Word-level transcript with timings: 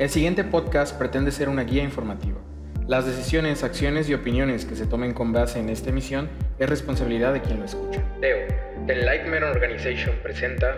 El 0.00 0.08
siguiente 0.08 0.44
podcast 0.44 0.96
pretende 0.96 1.30
ser 1.30 1.50
una 1.50 1.64
guía 1.64 1.82
informativa. 1.82 2.40
Las 2.88 3.04
decisiones, 3.04 3.62
acciones 3.62 4.08
y 4.08 4.14
opiniones 4.14 4.64
que 4.64 4.74
se 4.74 4.86
tomen 4.86 5.12
con 5.12 5.30
base 5.34 5.58
en 5.58 5.68
esta 5.68 5.90
emisión 5.90 6.30
es 6.58 6.70
responsabilidad 6.70 7.34
de 7.34 7.42
quien 7.42 7.58
lo 7.58 7.66
escucha. 7.66 8.02
Teo, 8.18 8.38
The 8.86 8.96
Lightman 8.96 9.42
Organization 9.42 10.16
presenta 10.22 10.74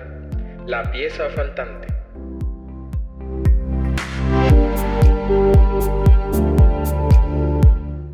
La 0.67 0.91
pieza 0.91 1.31
faltante. 1.31 1.87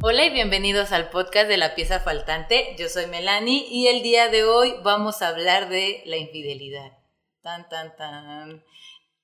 Hola 0.03 0.27
y 0.27 0.31
bienvenidos 0.31 0.93
al 0.93 1.09
podcast 1.09 1.49
de 1.49 1.57
La 1.57 1.75
pieza 1.75 2.01
faltante. 2.01 2.77
Yo 2.79 2.91
soy 2.91 3.07
Melanie 3.07 3.65
y 3.71 3.87
el 3.87 4.03
día 4.03 4.29
de 4.29 4.45
hoy 4.45 4.75
vamos 4.85 5.23
a 5.23 5.29
hablar 5.29 5.71
de 5.71 6.03
la 6.05 6.19
infidelidad. 6.19 6.99
Tan, 7.41 7.67
tan, 7.71 7.97
tan. 7.97 8.63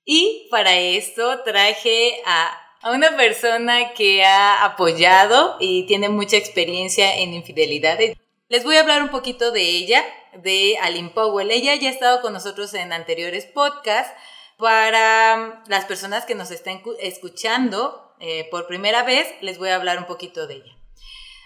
Y 0.05 0.47
para 0.51 0.77
esto 0.77 1.41
traje 1.41 2.21
a, 2.25 2.61
una 2.93 3.17
persona 3.17 3.93
que 3.93 4.23
ha 4.23 4.63
apoyado 4.63 5.57
y 5.59 5.87
tiene 5.87 6.09
mucha 6.09 6.37
experiencia 6.37 7.17
en 7.17 7.33
infidelidades. 7.33 8.15
Les 8.47 8.63
voy 8.63 8.75
a 8.75 8.81
hablar 8.81 9.01
un 9.01 9.09
poquito 9.09 9.51
de 9.51 9.63
ella, 9.63 10.05
de 10.35 10.77
Aline 10.79 11.09
Powell. 11.09 11.49
Ella 11.49 11.73
ya 11.73 11.89
ha 11.89 11.91
estado 11.91 12.21
con 12.21 12.33
nosotros 12.33 12.75
en 12.75 12.93
anteriores 12.93 13.45
podcasts. 13.47 14.13
Para 14.57 15.63
las 15.67 15.85
personas 15.85 16.25
que 16.25 16.35
nos 16.35 16.51
estén 16.51 16.83
escuchando 16.99 18.15
eh, 18.19 18.47
por 18.51 18.67
primera 18.67 19.01
vez, 19.01 19.27
les 19.41 19.57
voy 19.57 19.69
a 19.69 19.75
hablar 19.75 19.97
un 19.97 20.05
poquito 20.05 20.45
de 20.45 20.57
ella. 20.57 20.77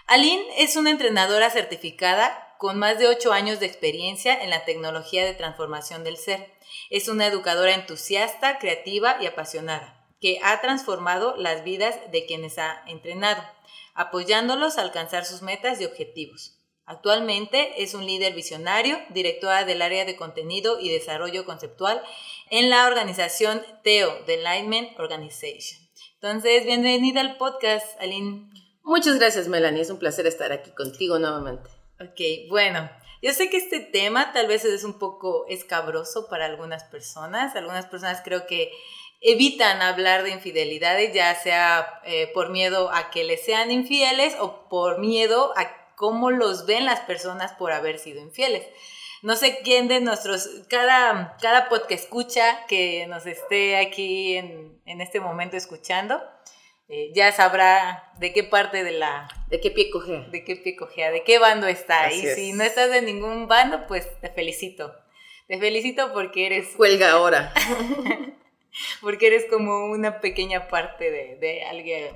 Aline 0.08 0.44
es 0.58 0.76
una 0.76 0.89
entrenadora 0.89 1.50
certificada 1.50 2.55
con 2.58 2.78
más 2.78 3.00
de 3.00 3.08
ocho 3.08 3.31
años 3.31 3.62
de 3.62 3.67
experiencia 3.67 4.44
en 4.44 4.50
la 4.50 4.66
tecnología 4.66 5.23
de 5.23 5.34
transformación 5.34 6.03
del 6.03 6.17
ser. 6.17 6.52
Es 6.90 7.08
una 7.08 7.28
educadora 7.28 7.73
entusiasta, 7.73 8.59
creativa 8.59 9.18
y 9.22 9.26
apasionada, 9.26 10.08
que 10.20 10.40
ha 10.44 10.62
transformado 10.62 11.36
las 11.38 11.64
vidas 11.64 11.95
de 12.12 12.26
quienes 12.26 12.58
ha 12.58 12.84
entrenado, 12.88 13.44
apoyándolos 13.94 14.78
a 14.78 14.81
alcanzar 14.81 15.25
sus 15.25 15.42
metas 15.42 15.80
y 15.81 15.86
objetivos. 15.86 16.59
Actualmente 16.86 17.84
es 17.84 17.94
un 17.94 18.06
líder 18.06 18.34
visionario, 18.34 18.97
directora 19.09 19.64
del 19.64 19.84
área 19.84 20.06
de 20.06 20.16
contenido 20.16 20.80
y 20.80 20.90
desarrollo 20.90 21.45
conceptual 21.45 22.02
en 22.50 22.72
la 22.72 22.88
organización 22.88 23.62
TEO, 23.84 24.23
The 24.25 24.36
Enlightenment 24.36 25.00
Organization. 25.00 25.88
Entonces, 26.16 26.66
bienvenida 26.66 27.22
al 27.22 27.38
podcast, 27.38 27.86
Aline. 28.02 28.50
Muchas 28.84 29.20
gracias, 29.20 29.47
Melanie. 29.47 29.81
Es 29.81 29.92
un 29.92 30.00
placer 30.00 30.25
estar 30.25 30.52
aquí 30.52 30.72
contigo 30.72 31.20
nuevamente. 31.20 31.70
Ok, 32.02 32.50
bueno, 32.50 32.90
yo 33.22 33.34
sé 33.34 33.50
que 33.50 33.58
este 33.58 33.80
tema 33.80 34.31
tal 34.31 34.48
vez 34.48 34.64
es 34.66 34.84
un 34.84 34.98
poco 34.98 35.45
escabroso 35.50 36.28
para 36.30 36.45
algunas 36.45 36.84
personas. 36.86 37.56
Algunas 37.56 37.86
personas 37.86 38.22
creo 38.23 38.48
que 38.48 38.72
evitan 39.22 39.81
hablar 39.81 40.23
de 40.23 40.31
infidelidades, 40.31 41.14
ya 41.14 41.36
sea 41.36 42.02
eh, 42.06 42.31
por 42.34 42.50
miedo 42.50 42.90
a 42.94 43.09
que 43.09 43.23
les 43.23 43.44
sean 43.44 43.72
infieles 43.72 44.36
o 44.40 44.70
por 44.70 45.00
miedo 45.00 45.53
a 45.58 45.95
cómo 45.95 46.31
los 46.31 46.66
ven 46.66 46.86
las 46.86 47.02
personas 47.02 47.52
por 47.53 47.73
haber 47.73 48.00
sido 48.00 48.22
infieles. 48.22 48.66
No 49.22 49.36
sé 49.36 49.59
quién 49.64 49.90
de 49.90 50.00
nuestros, 50.00 50.47
cada, 50.70 51.36
cada 51.42 51.67
que 51.88 51.94
escucha 51.94 52.66
que 52.67 53.06
nos 53.08 53.25
esté 53.25 53.75
aquí 53.75 54.38
en, 54.38 54.81
en 54.86 55.02
este 55.02 55.20
momento 55.20 55.58
escuchando, 55.58 56.22
eh, 56.90 57.12
ya 57.14 57.32
sabrá 57.32 58.12
de 58.18 58.34
qué 58.34 58.44
parte 58.44 58.84
de 58.84 58.92
la... 58.92 59.28
De 59.48 59.62
qué 59.62 59.70
pie 59.70 59.92
cogea. 59.92 60.22
De 60.32 60.44
qué 60.44 60.56
pie 60.56 60.76
cogea, 60.76 61.12
de 61.12 61.23
qué 61.23 61.38
bando 61.38 61.68
está. 61.68 62.12
y 62.12 62.26
si 62.26 62.52
no 62.54 62.64
estás 62.64 62.90
de 62.90 63.04
ningún 63.04 63.48
bando, 63.48 63.86
pues 63.88 64.20
te 64.22 64.30
felicito. 64.30 64.92
Te 65.48 65.59
felicito 65.59 66.12
porque 66.14 66.48
eres... 66.48 66.70
Cuelga 66.78 67.12
ahora. 67.12 67.54
porque 69.02 69.28
eres 69.28 69.46
como 69.46 69.86
una 69.86 70.20
pequeña 70.20 70.68
parte 70.68 71.12
de, 71.12 71.64
alguien, 71.64 72.08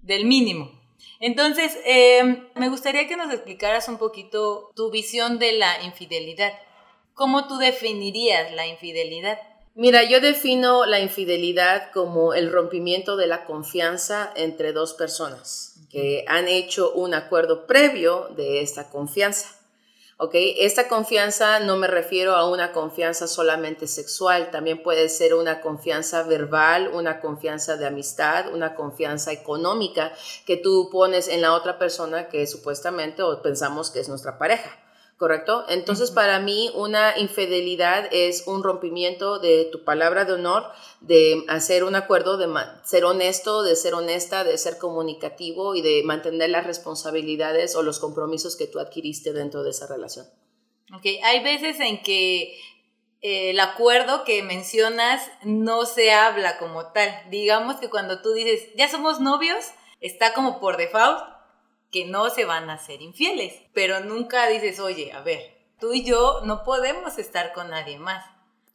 del 0.00 0.24
mínimo. 0.24 0.72
Entonces, 1.20 1.78
em, 1.84 2.48
me 2.56 2.68
gustaría 2.68 3.06
que 3.06 3.16
nos 3.16 3.32
explicaras 3.32 3.88
un 3.88 3.98
poquito 3.98 4.72
tu 4.74 4.90
visión 4.90 5.38
de 5.38 5.52
la 5.52 5.82
infidelidad. 5.82 6.52
¿Cómo 7.14 7.46
tú 7.46 7.58
definirías 7.58 8.52
la 8.52 8.66
infidelidad? 8.66 9.38
Mira, 9.76 10.04
yo 10.04 10.20
defino 10.20 10.86
la 10.86 11.00
infidelidad 11.00 11.90
como 11.92 12.32
el 12.32 12.52
rompimiento 12.52 13.16
de 13.16 13.26
la 13.26 13.44
confianza 13.44 14.32
entre 14.36 14.72
dos 14.72 14.94
personas 14.94 15.74
que 15.90 16.24
han 16.28 16.46
hecho 16.46 16.92
un 16.92 17.12
acuerdo 17.12 17.66
previo 17.66 18.28
de 18.36 18.60
esta 18.60 18.88
confianza. 18.90 19.48
¿Ok? 20.16 20.30
Esta 20.34 20.86
confianza 20.86 21.58
no 21.58 21.76
me 21.76 21.88
refiero 21.88 22.36
a 22.36 22.48
una 22.48 22.70
confianza 22.72 23.26
solamente 23.26 23.88
sexual, 23.88 24.52
también 24.52 24.80
puede 24.80 25.08
ser 25.08 25.34
una 25.34 25.60
confianza 25.60 26.22
verbal, 26.22 26.88
una 26.92 27.20
confianza 27.20 27.76
de 27.76 27.86
amistad, 27.86 28.54
una 28.54 28.76
confianza 28.76 29.32
económica 29.32 30.12
que 30.46 30.56
tú 30.56 30.88
pones 30.90 31.26
en 31.26 31.42
la 31.42 31.52
otra 31.52 31.78
persona 31.80 32.28
que 32.28 32.46
supuestamente 32.46 33.22
o 33.22 33.42
pensamos 33.42 33.90
que 33.90 33.98
es 33.98 34.08
nuestra 34.08 34.38
pareja. 34.38 34.83
¿Correcto? 35.16 35.64
Entonces, 35.68 36.10
para 36.10 36.40
mí, 36.40 36.70
una 36.74 37.18
infidelidad 37.18 38.08
es 38.12 38.46
un 38.46 38.62
rompimiento 38.62 39.38
de 39.38 39.68
tu 39.70 39.84
palabra 39.84 40.24
de 40.24 40.32
honor, 40.32 40.64
de 41.00 41.44
hacer 41.48 41.84
un 41.84 41.94
acuerdo, 41.94 42.36
de 42.36 42.48
ser 42.84 43.04
honesto, 43.04 43.62
de 43.62 43.76
ser 43.76 43.94
honesta, 43.94 44.44
de 44.44 44.58
ser 44.58 44.78
comunicativo 44.78 45.74
y 45.74 45.82
de 45.82 46.02
mantener 46.04 46.50
las 46.50 46.66
responsabilidades 46.66 47.76
o 47.76 47.82
los 47.82 47.98
compromisos 48.00 48.56
que 48.56 48.66
tú 48.66 48.78
adquiriste 48.78 49.32
dentro 49.32 49.62
de 49.62 49.70
esa 49.70 49.86
relación. 49.86 50.26
Ok, 50.94 51.06
hay 51.22 51.42
veces 51.42 51.80
en 51.80 52.02
que 52.02 52.58
eh, 53.22 53.50
el 53.50 53.60
acuerdo 53.60 54.24
que 54.24 54.42
mencionas 54.42 55.22
no 55.42 55.86
se 55.86 56.12
habla 56.12 56.58
como 56.58 56.92
tal. 56.92 57.10
Digamos 57.30 57.76
que 57.76 57.88
cuando 57.88 58.20
tú 58.20 58.32
dices, 58.32 58.68
ya 58.76 58.88
somos 58.88 59.20
novios, 59.20 59.64
está 60.00 60.34
como 60.34 60.60
por 60.60 60.76
default 60.76 61.33
que 61.94 62.06
no 62.06 62.28
se 62.28 62.44
van 62.44 62.70
a 62.70 62.78
ser 62.78 63.02
infieles, 63.02 63.54
pero 63.72 64.00
nunca 64.00 64.48
dices, 64.48 64.80
oye, 64.80 65.12
a 65.12 65.22
ver, 65.22 65.56
tú 65.78 65.92
y 65.92 66.02
yo 66.02 66.40
no 66.42 66.64
podemos 66.64 67.18
estar 67.18 67.52
con 67.52 67.70
nadie 67.70 68.00
más. 68.00 68.26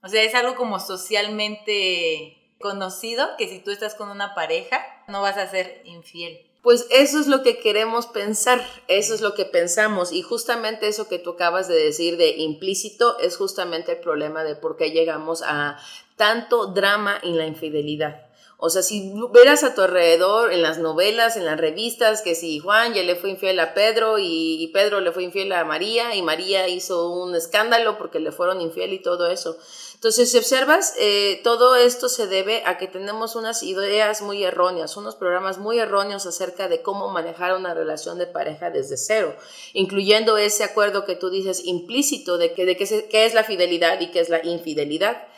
O 0.02 0.08
sea, 0.08 0.24
es 0.24 0.34
algo 0.36 0.56
como 0.56 0.80
socialmente 0.80 2.38
conocido 2.62 3.28
que 3.38 3.50
si 3.50 3.60
tú 3.60 3.72
estás 3.72 3.94
con 3.94 4.08
una 4.10 4.34
pareja, 4.36 4.82
no 5.10 5.22
vas 5.22 5.36
a 5.36 5.52
ser 5.52 5.82
infiel. 5.84 6.40
Pues 6.62 6.88
eso 6.92 7.20
es 7.20 7.28
lo 7.28 7.44
que 7.44 7.60
queremos 7.60 8.08
pensar, 8.08 8.66
eso 8.88 9.14
es 9.14 9.20
lo 9.20 9.34
que 9.34 9.44
pensamos 9.44 10.14
y 10.14 10.22
justamente 10.22 10.88
eso 10.88 11.10
que 11.10 11.20
tú 11.20 11.32
acabas 11.32 11.68
de 11.68 11.76
decir 11.76 12.16
de 12.16 12.38
implícito 12.38 13.20
es 13.20 13.36
justamente 13.36 13.92
el 13.92 13.98
problema 13.98 14.46
de 14.46 14.56
por 14.56 14.78
qué 14.78 14.92
llegamos 14.92 15.44
a 15.46 15.78
tanto 16.16 16.68
drama 16.68 17.20
en 17.22 17.38
la 17.38 17.48
infidelidad. 17.48 18.29
O 18.62 18.70
sea, 18.70 18.84
si 18.84 19.14
verás 19.32 19.64
a 19.64 19.74
tu 19.74 19.82
alrededor 19.82 20.52
en 20.52 20.62
las 20.62 20.80
novelas, 20.80 21.38
en 21.38 21.46
las 21.46 21.58
revistas, 21.58 22.22
que 22.22 22.36
si 22.36 22.60
Juan 22.60 22.94
ya 22.94 23.02
le 23.04 23.16
fue 23.16 23.30
infiel 23.30 23.58
a 23.62 23.74
Pedro 23.74 24.18
y, 24.20 24.70
Pedro 24.74 25.00
le 25.00 25.14
fue 25.14 25.24
infiel 25.24 25.54
a 25.54 25.64
María 25.64 26.14
y 26.14 26.22
María 26.22 26.68
hizo 26.68 27.10
un 27.10 27.34
escándalo 27.36 27.98
porque 27.98 28.20
le 28.20 28.34
fueron 28.34 28.60
infiel 28.60 28.92
y 28.92 29.02
todo 29.02 29.28
eso. 29.28 29.56
Entonces, 29.94 30.30
si 30.30 30.38
observas, 30.38 30.94
eh, 31.00 31.40
todo 31.42 31.78
esto 31.78 32.10
se 32.10 32.28
debe 32.28 32.64
a 32.66 32.78
que 32.78 32.88
tenemos 32.88 33.38
unas 33.38 33.64
ideas 33.64 34.22
muy 34.22 34.44
erróneas, 34.44 34.98
unos 34.98 35.16
programas 35.16 35.58
muy 35.58 35.80
erróneos 35.80 36.26
acerca 36.26 36.68
de 36.68 36.82
cómo 36.82 37.08
manejar 37.08 37.56
una 37.56 37.74
relación 37.74 38.18
de 38.18 38.28
pareja 38.28 38.72
desde 38.72 38.98
cero, 38.98 39.38
incluyendo 39.72 40.38
ese 40.38 40.66
acuerdo 40.66 41.06
que 41.06 41.16
tú 41.16 41.30
dices 41.30 41.64
implícito 41.64 42.38
de, 42.38 42.52
que, 42.54 42.66
de 42.66 42.76
qué 42.76 43.26
es 43.26 43.34
la 43.34 43.46
fidelidad 43.46 44.02
y 44.02 44.12
qué 44.12 44.20
es 44.20 44.28
la 44.28 44.46
infidelidad. 44.46 45.30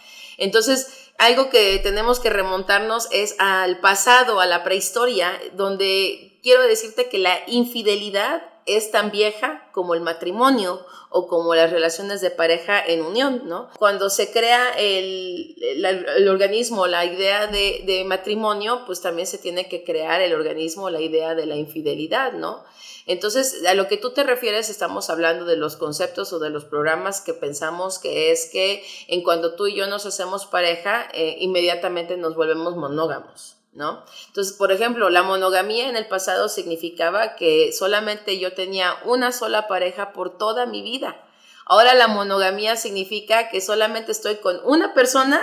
Entonces, 0.42 1.01
algo 1.22 1.52
que 1.52 1.78
tenemos 1.78 2.20
que 2.20 2.32
remontarnos 2.32 3.08
es 3.12 3.36
al 3.38 3.80
pasado, 3.80 4.40
a 4.40 4.48
la 4.48 4.64
prehistoria, 4.64 5.32
donde 5.54 6.40
quiero 6.42 6.64
decirte 6.64 7.10
que 7.10 7.20
la 7.20 7.38
infidelidad 7.46 8.42
es 8.66 8.92
tan 8.92 9.12
vieja 9.12 9.70
como 9.72 9.94
el 9.94 10.02
matrimonio 10.02 10.86
o 11.10 11.28
como 11.28 11.56
las 11.56 11.72
relaciones 11.72 12.22
de 12.22 12.32
pareja 12.32 12.84
en 12.86 13.02
unión, 13.02 13.44
¿no? 13.46 13.70
Cuando 13.78 14.10
se 14.10 14.32
crea 14.32 14.72
el, 14.78 15.56
el, 15.60 16.30
organismo, 16.30 16.88
la 16.88 17.06
idea 17.06 17.48
de, 17.48 17.84
de, 17.86 18.04
matrimonio, 18.06 18.84
pues 18.86 19.02
también 19.02 19.28
se 19.28 19.38
tiene 19.38 19.68
que 19.68 19.84
crear 19.84 20.22
el 20.22 20.34
organismo, 20.34 20.90
la 20.90 21.02
idea 21.02 21.36
de 21.36 21.46
la 21.46 21.58
infidelidad, 21.58 22.34
¿no? 22.34 22.64
Entonces, 23.08 23.66
a 23.66 23.74
lo 23.74 23.88
que 23.88 23.98
tú 23.98 24.12
te 24.12 24.24
refieres, 24.24 24.70
estamos 24.70 25.10
hablando 25.10 25.46
de 25.46 25.58
los 25.58 25.76
conceptos 25.76 26.32
o 26.34 26.40
de 26.40 26.50
los 26.50 26.66
programas 26.66 27.20
que 27.20 27.34
pensamos 27.34 28.00
que 28.00 28.32
es 28.32 28.50
que 28.50 28.84
en 29.08 29.24
cuando 29.24 29.56
tú 29.56 29.68
y 29.68 29.76
yo 29.76 29.88
nos 29.88 30.06
hacemos 30.06 30.46
pareja, 30.46 31.10
eh, 31.14 31.36
inmediatamente 31.40 32.16
nos 32.16 32.36
volvemos 32.36 32.78
monógamos. 32.78 33.61
¿No? 33.74 34.04
Entonces, 34.28 34.54
por 34.54 34.72
ejemplo, 34.72 35.10
la 35.10 35.24
monogamía 35.24 35.88
en 35.88 35.96
el 35.96 36.08
pasado 36.08 36.50
significaba 36.50 37.36
que 37.36 37.72
solamente 37.72 38.38
yo 38.38 38.54
tenía 38.54 38.96
una 39.06 39.32
sola 39.32 39.68
pareja 39.68 40.14
por 40.14 40.38
toda 40.38 40.66
mi 40.66 40.82
vida. 40.82 41.24
Ahora 41.66 41.94
la 41.94 42.08
monogamía 42.08 42.76
significa 42.76 43.50
que 43.50 43.62
solamente 43.62 44.12
estoy 44.12 44.38
con 44.38 44.60
una 44.66 44.94
persona 44.94 45.42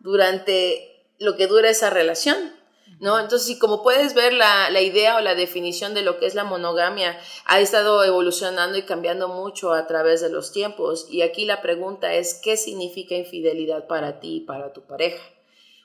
durante 0.00 1.06
lo 1.18 1.36
que 1.36 1.46
dura 1.46 1.70
esa 1.70 1.90
relación. 1.90 2.58
¿No? 2.98 3.18
Entonces, 3.18 3.46
si 3.46 3.58
como 3.58 3.82
puedes 3.82 4.12
ver, 4.12 4.34
la, 4.34 4.68
la, 4.68 4.82
idea 4.82 5.16
o 5.16 5.20
la 5.20 5.34
definición 5.34 5.94
de 5.94 6.02
lo 6.02 6.18
que 6.18 6.26
es 6.26 6.34
la 6.34 6.44
monogamia 6.44 7.18
ha 7.46 7.58
estado 7.58 8.04
evolucionando 8.04 8.76
y 8.76 8.82
cambiando 8.82 9.28
mucho 9.28 9.72
a 9.72 9.86
través 9.86 10.20
de 10.20 10.28
los 10.28 10.52
tiempos. 10.52 11.06
Y 11.08 11.22
aquí 11.22 11.46
la 11.46 11.62
pregunta 11.62 12.12
es, 12.12 12.34
¿qué 12.34 12.58
significa 12.58 13.14
infidelidad 13.14 13.86
para 13.86 14.20
ti 14.20 14.38
y 14.38 14.40
para 14.40 14.74
tu 14.74 14.82
pareja? 14.82 15.22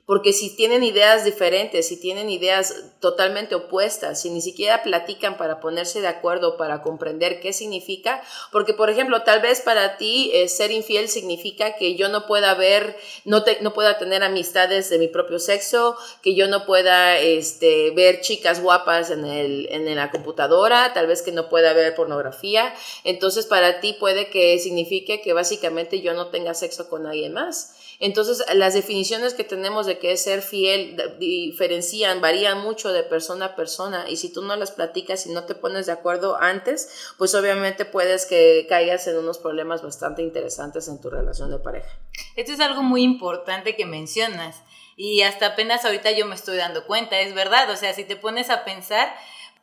Porque 0.06 0.34
si 0.34 0.56
tienen 0.56 0.84
ideas 0.84 1.26
diferentes, 1.26 1.88
si 1.88 2.00
tienen 2.00 2.30
ideas 2.30 2.84
totalmente 3.00 3.56
opuestas, 3.56 4.22
si 4.22 4.30
ni 4.30 4.40
siquiera 4.40 4.84
platican 4.84 5.36
para 5.36 5.60
ponerse 5.60 6.00
de 6.00 6.08
acuerdo, 6.08 6.58
para 6.58 6.84
comprender 6.84 7.40
qué 7.40 7.54
significa, 7.54 8.22
porque 8.52 8.76
por 8.76 8.92
ejemplo, 8.92 9.24
tal 9.24 9.42
vez 9.42 9.62
para 9.62 9.98
ti 9.98 10.30
eh, 10.34 10.48
ser 10.48 10.70
infiel 10.70 11.10
significa 11.10 11.76
que 11.76 11.96
yo 11.96 12.08
no 12.10 12.28
pueda 12.28 12.54
ver, 12.54 12.96
no, 13.24 13.44
no 13.62 13.74
pueda 13.74 13.98
tener 13.98 14.24
amistades 14.24 14.92
de 14.92 15.00
mi 15.00 15.08
propio 15.08 15.40
sexo, 15.40 15.96
que 16.22 16.36
yo 16.36 16.48
no 16.48 16.68
pueda 16.68 17.18
este, 17.18 17.90
ver 17.92 18.22
chicas 18.22 18.62
guapas 18.62 19.10
en, 19.10 19.26
el, 19.26 19.68
en 19.72 19.96
la 19.96 20.12
computadora, 20.12 20.94
tal 20.94 21.08
vez 21.08 21.24
que 21.24 21.32
no 21.32 21.50
pueda 21.50 21.74
ver 21.74 21.96
pornografía. 21.96 22.76
Entonces 23.04 23.48
para 23.48 23.80
ti 23.80 23.94
puede 23.94 24.30
que 24.30 24.60
signifique 24.60 25.22
que 25.22 25.34
básicamente 25.34 26.02
yo 26.02 26.14
no 26.14 26.28
tenga 26.28 26.54
sexo 26.54 26.90
con 26.90 27.08
alguien 27.08 27.34
más. 27.34 27.74
Entonces, 28.00 28.44
las 28.54 28.74
definiciones 28.74 29.34
que 29.34 29.44
tenemos 29.44 29.86
de 29.86 30.00
qué 30.00 30.12
es 30.12 30.24
ser 30.24 30.42
fiel 30.42 31.02
diferencian, 31.18 32.22
varían 32.22 32.62
mucho 32.62 32.92
de 32.92 33.04
persona 33.04 33.46
a 33.46 33.56
persona 33.56 34.10
y 34.10 34.18
si 34.18 34.32
tú 34.32 34.42
no 34.42 34.56
las 34.56 34.72
platicas 34.72 35.26
y 35.26 35.32
no 35.32 35.46
te 35.46 35.56
pones 35.56 35.86
de 35.86 35.94
acuerdo 35.94 36.38
antes, 36.38 37.14
pues 37.18 37.34
obviamente 37.36 37.86
puedes 37.86 38.26
que 38.26 38.66
caigas 38.68 39.08
en 39.08 39.18
unos 39.18 39.38
problemas 39.38 39.82
bastante 39.82 40.22
interesantes 40.22 40.88
en 40.88 41.00
tu 41.00 41.10
relación 41.10 41.52
de 41.52 41.60
pareja. 41.60 41.90
Esto 42.36 42.52
es 42.52 42.60
algo 42.60 42.84
muy 42.84 43.04
importante 43.04 43.76
que 43.76 43.86
mencionas 43.86 44.58
y 44.98 45.22
hasta 45.22 45.48
apenas 45.48 45.86
ahorita 45.86 46.12
yo 46.12 46.26
me 46.26 46.36
estoy 46.36 46.58
dando 46.58 46.86
cuenta, 46.86 47.20
es 47.20 47.34
verdad, 47.34 47.70
o 47.70 47.78
sea, 47.78 47.94
si 47.94 48.04
te 48.04 48.16
pones 48.16 48.50
a 48.50 48.66
pensar, 48.66 49.14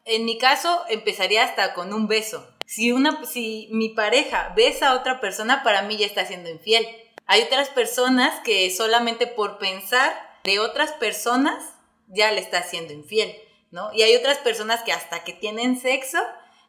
en 0.05 0.25
mi 0.25 0.39
caso 0.39 0.83
empezaría 0.89 1.45
hasta 1.45 1.75
con 1.75 1.93
un 1.93 2.09
beso. 2.09 2.47
Si, 2.67 2.93
una, 2.93 3.25
si 3.27 3.69
mi 3.71 3.91
pareja 3.91 4.53
besa 4.57 4.91
a 4.91 4.95
otra 4.97 5.21
persona, 5.21 5.63
para 5.63 5.83
mí 5.83 5.99
ya 5.99 6.07
está 6.07 6.25
siendo 6.25 6.49
infiel 6.49 6.87
hay 7.33 7.45
otras 7.45 7.71
personas 7.71 8.41
que 8.45 8.71
solamente 8.71 9.27
por 9.27 9.57
pensar 9.57 10.13
de 10.45 10.59
otras 10.59 10.93
personas 10.93 11.65
ya 12.07 12.31
le 12.31 12.43
está 12.43 12.63
siendo 12.63 12.93
infiel, 12.93 13.35
¿no? 13.71 13.91
Y 13.95 14.03
hay 14.03 14.15
otras 14.17 14.37
personas 14.37 14.83
que 14.83 14.93
hasta 14.93 15.25
que 15.25 15.33
tienen 15.33 15.81
sexo 15.81 16.19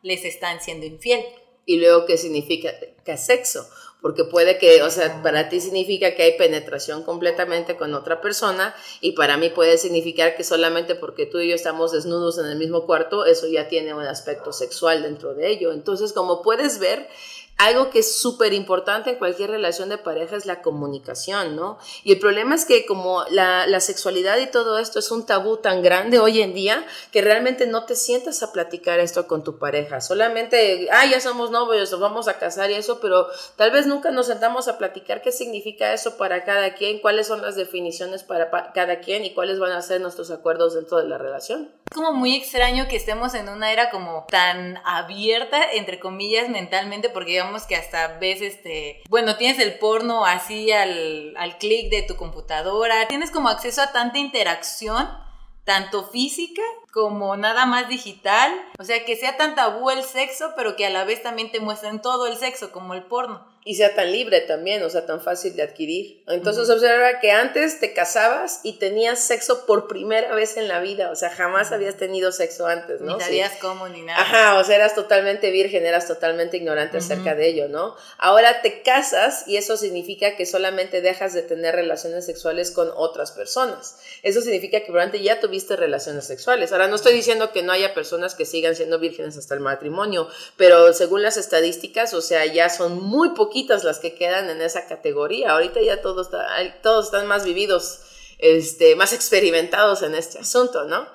les 0.04 0.24
están 0.24 0.62
siendo 0.62 0.86
infiel. 0.86 1.22
Y 1.66 1.82
luego, 1.82 2.06
¿qué 2.06 2.18
significa 2.18 2.72
que 3.04 3.18
sexo? 3.18 3.68
Porque 4.02 4.24
puede 4.24 4.58
que, 4.58 4.82
o 4.84 4.90
sea, 4.90 5.22
para 5.22 5.50
ti 5.50 5.60
significa 5.60 6.16
que 6.16 6.24
hay 6.24 6.38
penetración 6.38 7.04
completamente 7.04 7.76
con 7.76 7.94
otra 7.94 8.22
persona 8.22 8.74
y 9.02 9.14
para 9.14 9.36
mí 9.36 9.50
puede 9.50 9.78
significar 9.78 10.38
que 10.38 10.46
solamente 10.46 10.96
porque 10.96 11.26
tú 11.26 11.40
y 11.40 11.50
yo 11.50 11.56
estamos 11.56 11.92
desnudos 11.92 12.38
en 12.38 12.46
el 12.46 12.58
mismo 12.58 12.86
cuarto, 12.86 13.26
eso 13.26 13.48
ya 13.48 13.68
tiene 13.68 13.94
un 13.94 14.04
aspecto 14.04 14.54
sexual 14.54 15.04
dentro 15.04 15.34
de 15.34 15.50
ello. 15.50 15.74
Entonces, 15.74 16.14
como 16.14 16.42
puedes 16.42 16.80
ver, 16.80 17.10
algo 17.58 17.90
que 17.90 18.00
es 18.00 18.16
súper 18.16 18.54
importante 18.54 19.12
en 19.12 19.18
cualquier 19.18 19.52
relación 19.52 19.90
de 19.90 19.98
pareja 19.98 20.36
es 20.36 20.46
la 20.46 20.62
comunicación, 20.62 21.56
¿no? 21.56 21.78
Y 22.04 22.12
el 22.14 22.20
problema 22.20 22.56
es 22.56 22.66
que 22.66 22.86
como 22.86 23.24
la, 23.30 23.80
sexualidad 23.80 24.38
y 24.38 24.48
todo 24.48 24.80
esto 24.80 25.00
es 25.00 25.12
un 25.12 25.26
tabú 25.26 25.58
tan 25.58 25.82
grande 25.82 26.20
hoy 26.20 26.42
en 26.42 26.54
día, 26.54 26.86
que 27.12 27.22
realmente 27.22 27.68
no 27.68 27.86
te 27.86 27.96
sientas 27.96 28.44
a 28.44 28.52
platicar 28.52 29.00
esto 29.00 29.28
con 29.28 29.44
tu 29.44 29.58
pareja. 29.58 30.02
Solamente, 30.02 30.88
ah, 30.92 31.06
ya 31.06 31.20
somos 31.20 31.52
novios, 31.52 31.92
nos 31.92 32.00
vamos 32.00 32.28
a 32.28 32.40
casar 32.40 32.72
y 32.72 32.76
eso, 32.76 33.00
pero 33.00 33.28
tal 33.56 33.72
vez 33.72 33.88
nunca 33.88 34.12
nos 34.12 34.28
sentamos 34.28 34.68
a 34.68 34.78
platicar 34.78 35.22
qué 35.22 35.32
significa 35.32 35.94
eso 35.94 36.18
para 36.18 36.46
cada 36.46 36.76
quien, 36.76 37.00
cuáles 37.00 37.28
son 37.28 37.42
las 37.42 37.56
definiciones 37.56 38.24
para 38.24 38.72
cada 38.74 39.00
quien 39.00 39.26
y 39.26 39.34
cuáles 39.34 39.60
van 39.60 39.74
a 39.74 39.82
ser 39.82 40.02
nuestros 40.02 40.32
acuerdos 40.32 40.76
dentro 40.76 40.98
de 40.98 41.08
la 41.08 41.18
relación. 41.18 41.70
Como 41.94 42.12
muy 42.12 42.36
extraño 42.36 42.88
que 42.88 42.96
estemos 42.96 43.34
en 43.36 43.50
una 43.50 43.72
era 43.72 43.90
como 43.90 44.26
tan 44.28 44.80
abierta, 44.84 45.72
entre 45.72 46.00
comillas, 46.00 46.50
mentalmente, 46.50 47.10
porque 47.10 47.32
digamos 47.32 47.64
que 47.64 47.76
hasta 47.76 48.18
ves 48.20 48.42
este, 48.42 49.02
bueno, 49.10 49.38
tienes 49.38 49.60
el 49.60 49.78
porno 49.78 50.26
así 50.26 50.72
al, 50.72 51.36
al 51.38 51.58
clic 51.58 51.90
de 51.92 52.02
tu 52.02 52.16
computadora, 52.16 53.08
tienes 53.08 53.32
como 53.32 53.50
acceso 53.50 53.82
a 53.82 53.92
tanta 53.92 54.18
interacción, 54.18 55.08
tanto 55.66 56.04
física 56.04 56.64
como 56.92 57.38
nada 57.38 57.66
más 57.66 57.88
digital, 57.88 58.52
o 58.80 58.84
sea, 58.84 59.06
que 59.06 59.16
sea 59.16 59.38
tan 59.38 59.56
tabú 59.56 59.90
el 59.90 60.04
sexo, 60.04 60.54
pero 60.56 60.76
que 60.76 60.86
a 60.86 60.90
la 60.90 61.04
vez 61.04 61.22
también 61.22 61.52
te 61.52 61.60
muestren 61.60 62.02
todo 62.02 62.28
el 62.28 62.38
sexo, 62.38 62.72
como 62.72 62.94
el 62.94 63.04
porno 63.04 63.53
y 63.66 63.76
sea 63.76 63.96
tan 63.96 64.12
libre 64.12 64.42
también, 64.42 64.84
o 64.84 64.90
sea, 64.90 65.06
tan 65.06 65.22
fácil 65.22 65.56
de 65.56 65.64
adquirir. 65.64 66.24
Entonces 66.28 66.70
observa 66.70 67.20
que 67.20 67.32
antes 67.32 67.80
te 67.80 67.94
casabas 67.94 68.60
y 68.64 68.74
tenías 68.74 69.20
sexo 69.20 69.66
por 69.66 69.88
primera 69.88 70.34
vez 70.36 70.58
en 70.58 70.68
la 70.68 70.80
vida, 70.80 71.12
o 71.12 71.16
sea, 71.16 71.30
jamás 71.30 71.72
habías 71.72 71.96
tenido 71.96 72.32
sexo 72.32 72.68
antes, 72.68 73.02
¿no? 73.02 73.18
Ni 73.18 73.24
sabías 73.24 73.54
cómo 73.62 73.88
ni 73.88 74.02
nada. 74.02 74.22
Ajá, 74.22 74.60
o 74.60 74.64
sea, 74.64 74.76
eras 74.76 74.96
totalmente 74.96 75.52
virgen, 75.52 75.86
eras 75.86 76.08
totalmente 76.08 76.58
ignorante 76.58 76.98
acerca 76.98 77.36
de 77.36 77.48
ello, 77.48 77.68
¿no? 77.70 77.96
Ahora 78.18 78.62
te 78.62 78.82
casas 78.82 79.48
y 79.48 79.58
eso 79.58 79.78
significa 79.78 80.36
que 80.36 80.46
solamente 80.46 81.02
dejas 81.02 81.34
de 81.34 81.42
tener 81.42 81.76
relaciones 81.76 82.26
sexuales 82.26 82.72
con 82.72 82.92
otras 82.96 83.32
personas. 83.32 83.98
Eso 84.24 84.42
significa 84.42 84.82
que 84.82 84.92
durante 84.92 85.22
ya 85.22 85.40
tuviste 85.40 85.76
relaciones 85.76 86.26
sexuales. 86.26 86.72
Ahora 86.72 86.88
no 86.88 86.96
estoy 86.96 87.14
diciendo 87.14 87.52
que 87.52 87.64
no 87.64 87.72
haya 87.72 87.94
personas 87.94 88.36
que 88.36 88.46
sigan 88.46 88.76
siendo 88.76 89.00
vírgenes 89.00 89.38
hasta 89.38 89.54
el 89.54 89.60
matrimonio, 89.60 90.28
pero 90.58 90.94
según 90.94 91.22
las 91.22 91.38
estadísticas, 91.38 92.14
o 92.14 92.22
sea, 92.22 92.46
ya 92.46 92.70
son 92.70 93.02
muy 93.02 93.30
poquitos 93.54 93.84
las 93.84 94.00
que 94.00 94.16
quedan 94.16 94.50
en 94.50 94.62
esa 94.62 94.88
categoría. 94.88 95.52
Ahorita 95.52 95.80
ya 95.80 96.02
todos, 96.02 96.32
todos 96.82 97.06
están 97.06 97.28
más 97.28 97.46
vividos, 97.46 98.00
este, 98.40 98.96
más 98.96 99.14
experimentados 99.14 100.02
en 100.02 100.16
este 100.16 100.40
asunto, 100.40 100.86
¿no? 100.86 101.08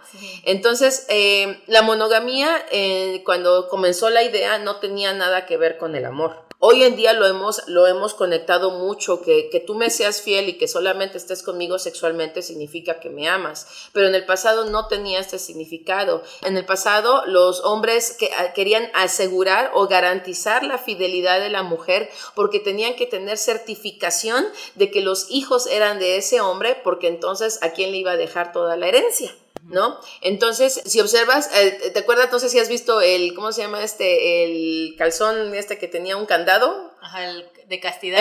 Entonces, 0.44 1.04
eh, 1.08 1.60
la 1.66 1.82
monogamía, 1.82 2.64
eh, 2.70 3.22
cuando 3.24 3.68
comenzó 3.68 4.08
la 4.08 4.22
idea, 4.22 4.58
no 4.58 4.76
tenía 4.76 5.12
nada 5.14 5.46
que 5.46 5.56
ver 5.56 5.78
con 5.78 5.96
el 5.96 6.04
amor. 6.04 6.47
Hoy 6.60 6.82
en 6.82 6.96
día 6.96 7.12
lo 7.12 7.24
hemos, 7.24 7.68
lo 7.68 7.86
hemos 7.86 8.14
conectado 8.14 8.72
mucho, 8.72 9.22
que, 9.22 9.48
que 9.48 9.60
tú 9.60 9.76
me 9.76 9.90
seas 9.90 10.20
fiel 10.22 10.48
y 10.48 10.58
que 10.58 10.66
solamente 10.66 11.16
estés 11.16 11.44
conmigo 11.44 11.78
sexualmente 11.78 12.42
significa 12.42 12.98
que 12.98 13.10
me 13.10 13.28
amas, 13.28 13.68
pero 13.92 14.08
en 14.08 14.16
el 14.16 14.26
pasado 14.26 14.64
no 14.64 14.88
tenía 14.88 15.20
este 15.20 15.38
significado. 15.38 16.24
En 16.42 16.56
el 16.56 16.66
pasado 16.66 17.24
los 17.26 17.64
hombres 17.64 18.16
que, 18.18 18.32
ah, 18.36 18.52
querían 18.54 18.90
asegurar 18.92 19.70
o 19.72 19.86
garantizar 19.86 20.64
la 20.64 20.78
fidelidad 20.78 21.38
de 21.38 21.50
la 21.50 21.62
mujer 21.62 22.10
porque 22.34 22.58
tenían 22.58 22.96
que 22.96 23.06
tener 23.06 23.38
certificación 23.38 24.44
de 24.74 24.90
que 24.90 25.00
los 25.00 25.30
hijos 25.30 25.68
eran 25.68 26.00
de 26.00 26.16
ese 26.16 26.40
hombre 26.40 26.76
porque 26.82 27.06
entonces 27.06 27.62
a 27.62 27.70
quién 27.70 27.92
le 27.92 27.98
iba 27.98 28.10
a 28.10 28.16
dejar 28.16 28.50
toda 28.50 28.76
la 28.76 28.88
herencia. 28.88 29.32
¿No? 29.68 30.00
Entonces, 30.20 30.82
si 30.84 31.00
observas, 31.00 31.50
eh, 31.54 31.90
¿te 31.92 31.98
acuerdas? 32.00 32.32
No 32.32 32.38
sé 32.38 32.48
si 32.48 32.58
has 32.58 32.68
visto 32.68 33.00
el, 33.00 33.34
¿cómo 33.34 33.52
se 33.52 33.62
llama 33.62 33.82
este? 33.82 34.44
El 34.44 34.94
calzón 34.96 35.54
este 35.54 35.78
que 35.78 35.88
tenía 35.88 36.16
un 36.16 36.26
candado. 36.26 36.92
Ajá, 37.00 37.28
el 37.28 37.48
de 37.68 37.80
castidad. 37.80 38.20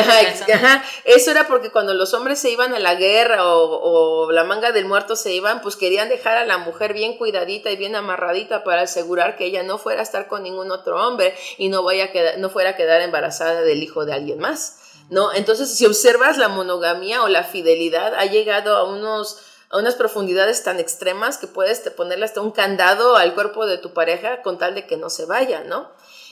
Ajá, 0.54 0.84
eso 1.06 1.32
era 1.32 1.48
porque 1.48 1.72
cuando 1.72 1.94
los 1.94 2.14
hombres 2.14 2.40
se 2.40 2.52
iban 2.52 2.74
a 2.74 2.80
la 2.80 2.96
guerra 2.96 3.46
o, 3.46 4.30
la 4.32 4.44
manga 4.44 4.72
del 4.72 4.86
muerto 4.86 5.16
se 5.16 5.34
iban, 5.34 5.62
pues 5.62 5.78
querían 5.78 6.10
dejar 6.10 6.38
a 6.38 6.45
la 6.45 6.57
mujer 6.57 6.94
bien 6.94 7.18
cuidadita 7.18 7.71
y 7.71 7.78
bien 7.78 7.95
amarradita 7.95 8.64
para 8.64 8.81
asegurar 8.81 9.38
que 9.38 9.45
ella 9.45 9.64
no 9.64 9.78
fuera 9.78 10.02
a 10.02 10.04
estar 10.04 10.28
con 10.28 10.44
ningún 10.44 10.71
otro 10.71 11.02
hombre 11.07 11.33
y 11.57 11.69
no, 11.69 11.83
vaya 11.83 12.06
a 12.06 12.12
quedar, 12.12 12.38
no 12.40 12.50
fuera 12.50 12.71
a 12.71 12.76
quedar 12.76 13.02
embarazada 13.02 13.62
del 13.62 13.81
hijo 13.81 14.06
de 14.06 14.14
alguien 14.14 14.40
más. 14.40 14.80
¿No? 15.10 15.33
Entonces, 15.33 15.74
si 15.74 15.86
observas 15.86 16.38
la 16.38 16.50
monogamía 16.50 17.24
o 17.24 17.30
la 17.30 17.45
fidelidad, 17.45 18.14
ha 18.16 18.26
llegado 18.26 18.76
a 18.76 18.83
unos 18.83 19.40
a 19.69 19.78
unas 19.78 19.95
profundidades 19.95 20.64
tan 20.64 20.80
extremas 20.80 21.38
que 21.38 21.47
puedes 21.47 21.80
ponerle 21.92 22.26
hasta 22.26 22.42
un 22.42 22.52
candado 22.52 23.16
al 23.16 23.33
cuerpo 23.36 23.66
de 23.66 23.78
tu 23.78 23.94
pareja 23.94 24.42
con 24.42 24.57
tal 24.57 24.76
de 24.76 24.86
que 24.86 24.97
no 24.97 25.09
se 25.09 25.26
vaya, 25.26 25.64
¿no? 25.64 25.90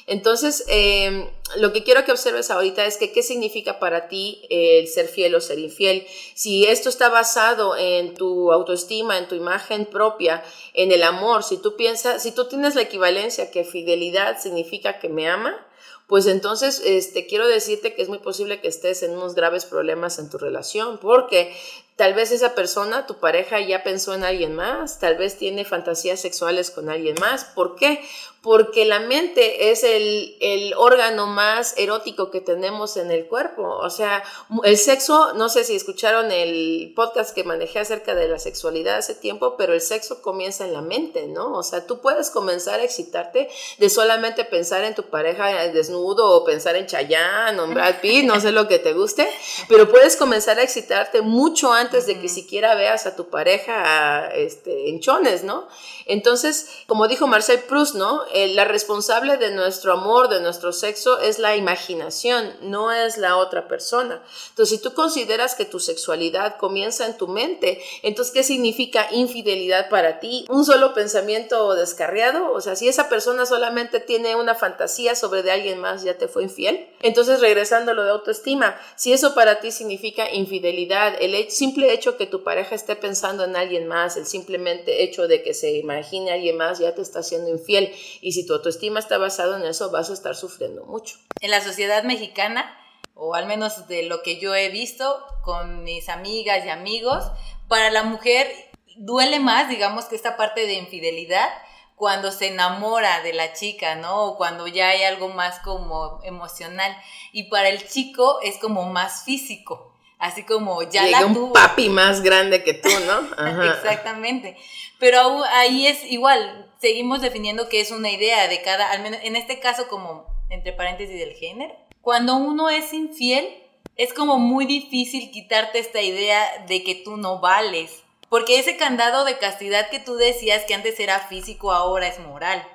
Entonces, 0.07 0.63
em, 0.67 1.27
lo 1.57 1.73
que 1.73 1.83
quiero 1.83 2.05
que 2.05 2.11
observes 2.11 2.51
ahorita 2.51 2.85
es 2.85 2.97
que 2.97 3.11
qué 3.11 3.23
significa 3.23 3.79
para 3.79 4.07
ti 4.07 4.45
el 4.49 4.87
ser 4.87 5.07
fiel 5.07 5.33
o 5.33 5.41
ser 5.41 5.57
infiel. 5.57 6.05
Si 6.35 6.65
esto 6.65 6.89
está 6.89 7.09
basado 7.09 7.75
en 7.75 8.13
tu 8.13 8.51
autoestima, 8.51 9.17
en 9.17 9.27
tu 9.27 9.33
imagen 9.33 9.87
propia, 9.87 10.43
en 10.73 10.91
el 10.91 11.01
amor, 11.01 11.43
si 11.43 11.57
tú 11.57 11.75
piensas, 11.75 12.21
si 12.21 12.31
tú 12.31 12.45
tienes 12.45 12.75
la 12.75 12.83
equivalencia 12.83 13.49
que 13.49 13.63
fidelidad 13.63 14.39
significa 14.39 14.99
que 14.99 15.09
me 15.09 15.27
ama, 15.27 15.65
pues 16.07 16.27
entonces 16.27 16.83
este, 16.85 17.25
quiero 17.25 17.47
decirte 17.47 17.95
que 17.95 18.03
es 18.03 18.09
muy 18.09 18.19
posible 18.19 18.61
que 18.61 18.67
estés 18.67 19.01
en 19.01 19.11
unos 19.11 19.33
graves 19.33 19.65
problemas 19.65 20.19
en 20.19 20.29
tu 20.29 20.37
relación, 20.37 20.99
porque 20.99 21.55
Tal 21.95 22.13
vez 22.13 22.31
esa 22.31 22.55
persona, 22.55 23.07
tu 23.07 23.19
pareja, 23.19 23.59
ya 23.61 23.83
pensó 23.83 24.13
en 24.13 24.23
alguien 24.23 24.53
más, 24.53 24.99
tal 24.99 25.17
vez 25.17 25.37
tiene 25.37 25.63
fantasías 25.63 26.19
sexuales 26.19 26.71
con 26.71 26.89
alguien 26.89 27.15
más. 27.21 27.45
¿Por 27.45 27.75
qué? 27.75 28.01
porque 28.45 28.85
la 28.85 28.99
mente 28.99 29.71
es 29.71 29.83
el, 29.83 30.37
el, 30.39 30.75
órgano 30.75 31.25
más 31.25 31.73
erótico 31.77 32.29
que 32.29 32.41
tenemos 32.41 32.95
en 32.95 33.09
el 33.09 33.25
cuerpo. 33.25 33.63
O 33.63 33.89
sea, 33.89 34.23
el 34.63 34.77
sexo, 34.77 35.33
no 35.33 35.49
sé 35.49 35.63
si 35.63 35.75
escucharon 35.75 36.31
el 36.31 36.93
podcast 36.95 37.33
que 37.33 37.43
manejé 37.43 37.79
acerca 37.79 38.13
de 38.13 38.27
la 38.27 38.37
sexualidad 38.37 38.97
hace 38.97 39.15
tiempo, 39.15 39.55
pero 39.57 39.73
el 39.73 39.81
sexo 39.81 40.21
comienza 40.21 40.63
en 40.63 40.73
la 40.73 40.83
mente, 40.83 41.25
¿no? 41.25 41.53
O 41.53 41.63
sea, 41.63 41.87
tú 41.87 42.01
puedes 42.01 42.29
comenzar 42.29 42.79
a 42.79 42.83
excitarte 42.83 43.49
de 43.79 43.89
solamente 43.89 44.45
pensar 44.45 44.83
en 44.83 44.93
tu 44.93 45.09
pareja 45.09 45.67
desnudo 45.69 46.29
o 46.29 46.45
pensar 46.45 46.75
en 46.75 46.85
Chayanne 46.85 47.59
o 47.59 47.63
en 47.63 47.73
Brad 47.73 47.99
Pitt, 47.99 48.25
no 48.25 48.39
sé 48.39 48.51
lo 48.51 48.67
que 48.67 48.77
te 48.77 48.93
guste, 48.93 49.27
pero 49.67 49.89
puedes 49.89 50.15
comenzar 50.17 50.59
a 50.59 50.61
excitarte 50.61 51.23
mucho 51.23 51.73
antes 51.73 51.84
de 51.91 52.19
que 52.19 52.29
siquiera 52.29 52.75
veas 52.75 53.05
a 53.05 53.15
tu 53.15 53.29
pareja 53.29 54.27
este, 54.33 54.89
en 54.89 54.99
chones, 54.99 55.43
¿no? 55.43 55.67
Entonces, 56.05 56.69
como 56.87 57.07
dijo 57.07 57.27
Marcel 57.27 57.59
Proust, 57.59 57.95
¿no? 57.95 58.23
la 58.33 58.65
responsable 58.65 59.37
de 59.37 59.51
nuestro 59.51 59.93
amor, 59.93 60.29
de 60.29 60.39
nuestro 60.39 60.71
sexo, 60.71 61.19
es 61.19 61.39
la 61.39 61.55
imaginación, 61.55 62.53
no 62.61 62.91
es 62.91 63.17
la 63.17 63.37
otra 63.37 63.67
persona. 63.67 64.21
Entonces, 64.49 64.77
si 64.77 64.83
tú 64.83 64.93
consideras 64.93 65.55
que 65.55 65.65
tu 65.65 65.79
sexualidad 65.79 66.57
comienza 66.57 67.05
en 67.05 67.17
tu 67.17 67.27
mente, 67.27 67.81
entonces, 68.03 68.33
¿qué 68.33 68.43
significa 68.43 69.07
infidelidad 69.11 69.89
para 69.89 70.19
ti? 70.19 70.45
¿Un 70.49 70.65
solo 70.65 70.93
pensamiento 70.93 71.73
descarriado? 71.75 72.51
O 72.51 72.61
sea, 72.61 72.75
si 72.75 72.87
esa 72.87 73.09
persona 73.09 73.45
solamente 73.45 73.99
tiene 73.99 74.35
una 74.35 74.55
fantasía 74.55 75.15
sobre 75.15 75.43
de 75.43 75.51
alguien 75.51 75.79
más, 75.79 76.03
ya 76.03 76.17
te 76.17 76.27
fue 76.27 76.43
infiel. 76.43 76.87
Entonces, 77.01 77.39
regresando 77.39 77.91
a 77.91 77.93
lo 77.93 78.03
de 78.03 78.11
autoestima, 78.11 78.77
si 78.95 79.13
eso 79.13 79.33
para 79.33 79.59
ti 79.59 79.71
significa 79.71 80.31
infidelidad, 80.31 81.15
el 81.19 81.35
simple 81.75 81.93
hecho 81.93 82.15
que 82.15 82.25
tu 82.25 82.41
pareja 82.41 82.73
esté 82.73 82.95
pensando 82.95 83.43
en 83.43 83.57
alguien 83.57 83.85
más, 83.85 84.15
el 84.15 84.25
simplemente 84.25 85.03
hecho 85.03 85.27
de 85.27 85.43
que 85.43 85.53
se 85.53 85.73
imagine 85.73 86.31
a 86.31 86.35
alguien 86.35 86.55
más, 86.55 86.79
ya 86.79 86.95
te 86.95 87.01
está 87.01 87.19
haciendo 87.19 87.49
infiel. 87.49 87.93
Y 88.21 88.31
si 88.31 88.47
tu 88.47 88.53
autoestima 88.53 88.97
está 88.97 89.17
basado 89.17 89.57
en 89.57 89.65
eso, 89.65 89.91
vas 89.91 90.09
a 90.09 90.13
estar 90.13 90.37
sufriendo 90.37 90.85
mucho. 90.85 91.17
En 91.41 91.51
la 91.51 91.59
sociedad 91.59 92.05
mexicana, 92.05 92.77
o 93.13 93.35
al 93.35 93.45
menos 93.45 93.89
de 93.89 94.03
lo 94.03 94.23
que 94.23 94.39
yo 94.39 94.55
he 94.55 94.69
visto 94.69 95.21
con 95.43 95.83
mis 95.83 96.07
amigas 96.07 96.65
y 96.65 96.69
amigos, 96.69 97.25
para 97.67 97.91
la 97.91 98.03
mujer 98.03 98.49
duele 98.95 99.41
más, 99.41 99.67
digamos, 99.67 100.05
que 100.05 100.15
esta 100.15 100.37
parte 100.37 100.65
de 100.67 100.75
infidelidad 100.75 101.49
cuando 101.97 102.31
se 102.31 102.47
enamora 102.47 103.21
de 103.21 103.33
la 103.33 103.51
chica, 103.51 103.95
¿no? 103.95 104.27
O 104.27 104.37
cuando 104.37 104.67
ya 104.67 104.89
hay 104.89 105.03
algo 105.03 105.27
más 105.27 105.59
como 105.59 106.21
emocional. 106.23 106.95
Y 107.33 107.49
para 107.49 107.67
el 107.67 107.85
chico 107.85 108.39
es 108.43 108.57
como 108.59 108.85
más 108.85 109.25
físico. 109.25 109.94
Así 110.17 110.43
como 110.43 110.81
ya 110.83 111.05
la 111.07 111.21
tuvo. 111.21 111.47
un 111.47 111.53
papi 111.53 111.89
más 111.89 112.21
grande 112.21 112.63
que 112.63 112.73
tú, 112.73 112.89
¿no? 113.05 113.63
Exactamente. 113.73 114.57
Pero 114.99 115.43
ahí 115.53 115.87
es 115.87 116.03
igual, 116.05 116.71
seguimos 116.79 117.21
definiendo 117.21 117.67
que 117.67 117.81
es 117.81 117.91
una 117.91 118.09
idea 118.09 118.47
de 118.47 118.61
cada, 118.61 118.91
al 118.91 119.01
menos 119.01 119.19
en 119.23 119.35
este 119.35 119.59
caso 119.59 119.87
como 119.87 120.25
entre 120.49 120.73
paréntesis 120.73 121.19
del 121.19 121.33
género. 121.33 121.75
Cuando 122.01 122.35
uno 122.35 122.69
es 122.69 122.93
infiel, 122.93 123.61
es 123.97 124.13
como 124.13 124.37
muy 124.37 124.65
difícil 124.65 125.31
quitarte 125.31 125.79
esta 125.79 126.01
idea 126.01 126.65
de 126.67 126.83
que 126.83 126.95
tú 126.95 127.17
no 127.17 127.39
vales. 127.39 128.03
Porque 128.29 128.59
ese 128.59 128.77
candado 128.77 129.23
de 129.25 129.37
castidad 129.37 129.89
que 129.89 129.99
tú 129.99 130.15
decías 130.15 130.63
que 130.65 130.73
antes 130.73 130.99
era 130.99 131.19
físico, 131.19 131.71
ahora 131.71 132.07
es 132.07 132.19
moral. 132.19 132.67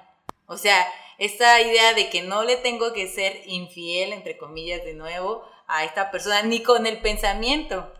O 0.47 0.56
sea, 0.56 0.87
esta 1.18 1.61
idea 1.61 1.92
de 1.94 2.09
que 2.09 2.23
no 2.23 2.44
le 2.44 2.56
tengo 2.56 2.92
que 2.92 3.06
ser 3.06 3.42
infiel, 3.47 4.12
entre 4.12 4.38
comillas, 4.38 4.85
de 4.85 4.94
nuevo, 4.94 5.44
a 5.71 5.85
esta 5.85 6.11
persona, 6.11 6.43
ni 6.43 6.62
con 6.62 6.87
el 6.87 7.00
pensamiento. 7.00 7.93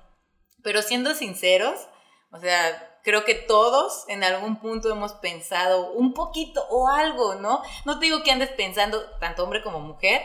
Pero 0.63 0.83
siendo 0.83 1.15
sinceros, 1.15 1.89
o 2.33 2.39
sea, 2.39 2.99
creo 3.03 3.25
que 3.25 3.35
todos 3.35 4.05
en 4.09 4.25
algún 4.25 4.61
punto 4.61 4.91
hemos 4.91 5.13
pensado 5.15 5.93
un 5.93 6.13
poquito 6.13 6.67
o 6.69 6.89
algo, 6.89 7.37
¿no? 7.37 7.63
No 7.85 7.99
te 7.99 8.07
digo 8.07 8.23
que 8.23 8.31
andes 8.31 8.51
pensando, 8.51 9.03
tanto 9.19 9.45
hombre 9.45 9.63
como 9.63 9.81
mujer, 9.81 10.23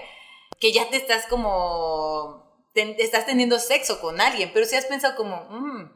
que 0.60 0.72
ya 0.72 0.90
te 0.90 0.98
estás 0.98 1.26
como, 1.28 2.68
estás 2.74 3.26
teniendo 3.26 3.60
sexo 3.60 4.02
con 4.02 4.20
alguien, 4.22 4.52
pero 4.54 4.66
si 4.66 4.76
has 4.76 4.86
pensado 4.86 5.16
como, 5.16 5.46
mmm, 5.50 5.95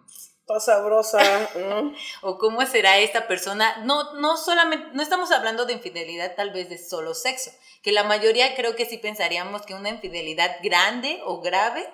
sabrosa, 0.59 1.19
o 2.21 2.37
cómo 2.37 2.65
será 2.65 2.97
esta 2.97 3.27
persona. 3.27 3.83
No, 3.83 4.13
no 4.13 4.37
solamente, 4.37 4.87
no 4.93 5.03
estamos 5.03 5.31
hablando 5.31 5.65
de 5.65 5.73
infidelidad 5.73 6.35
tal 6.35 6.51
vez 6.51 6.69
de 6.69 6.77
solo 6.77 7.13
sexo, 7.13 7.51
que 7.83 7.91
la 7.91 8.03
mayoría 8.03 8.55
creo 8.55 8.75
que 8.75 8.85
sí 8.85 8.97
pensaríamos 8.97 9.63
que 9.63 9.75
una 9.75 9.89
infidelidad 9.89 10.57
grande 10.63 11.21
o 11.25 11.41
grave 11.41 11.87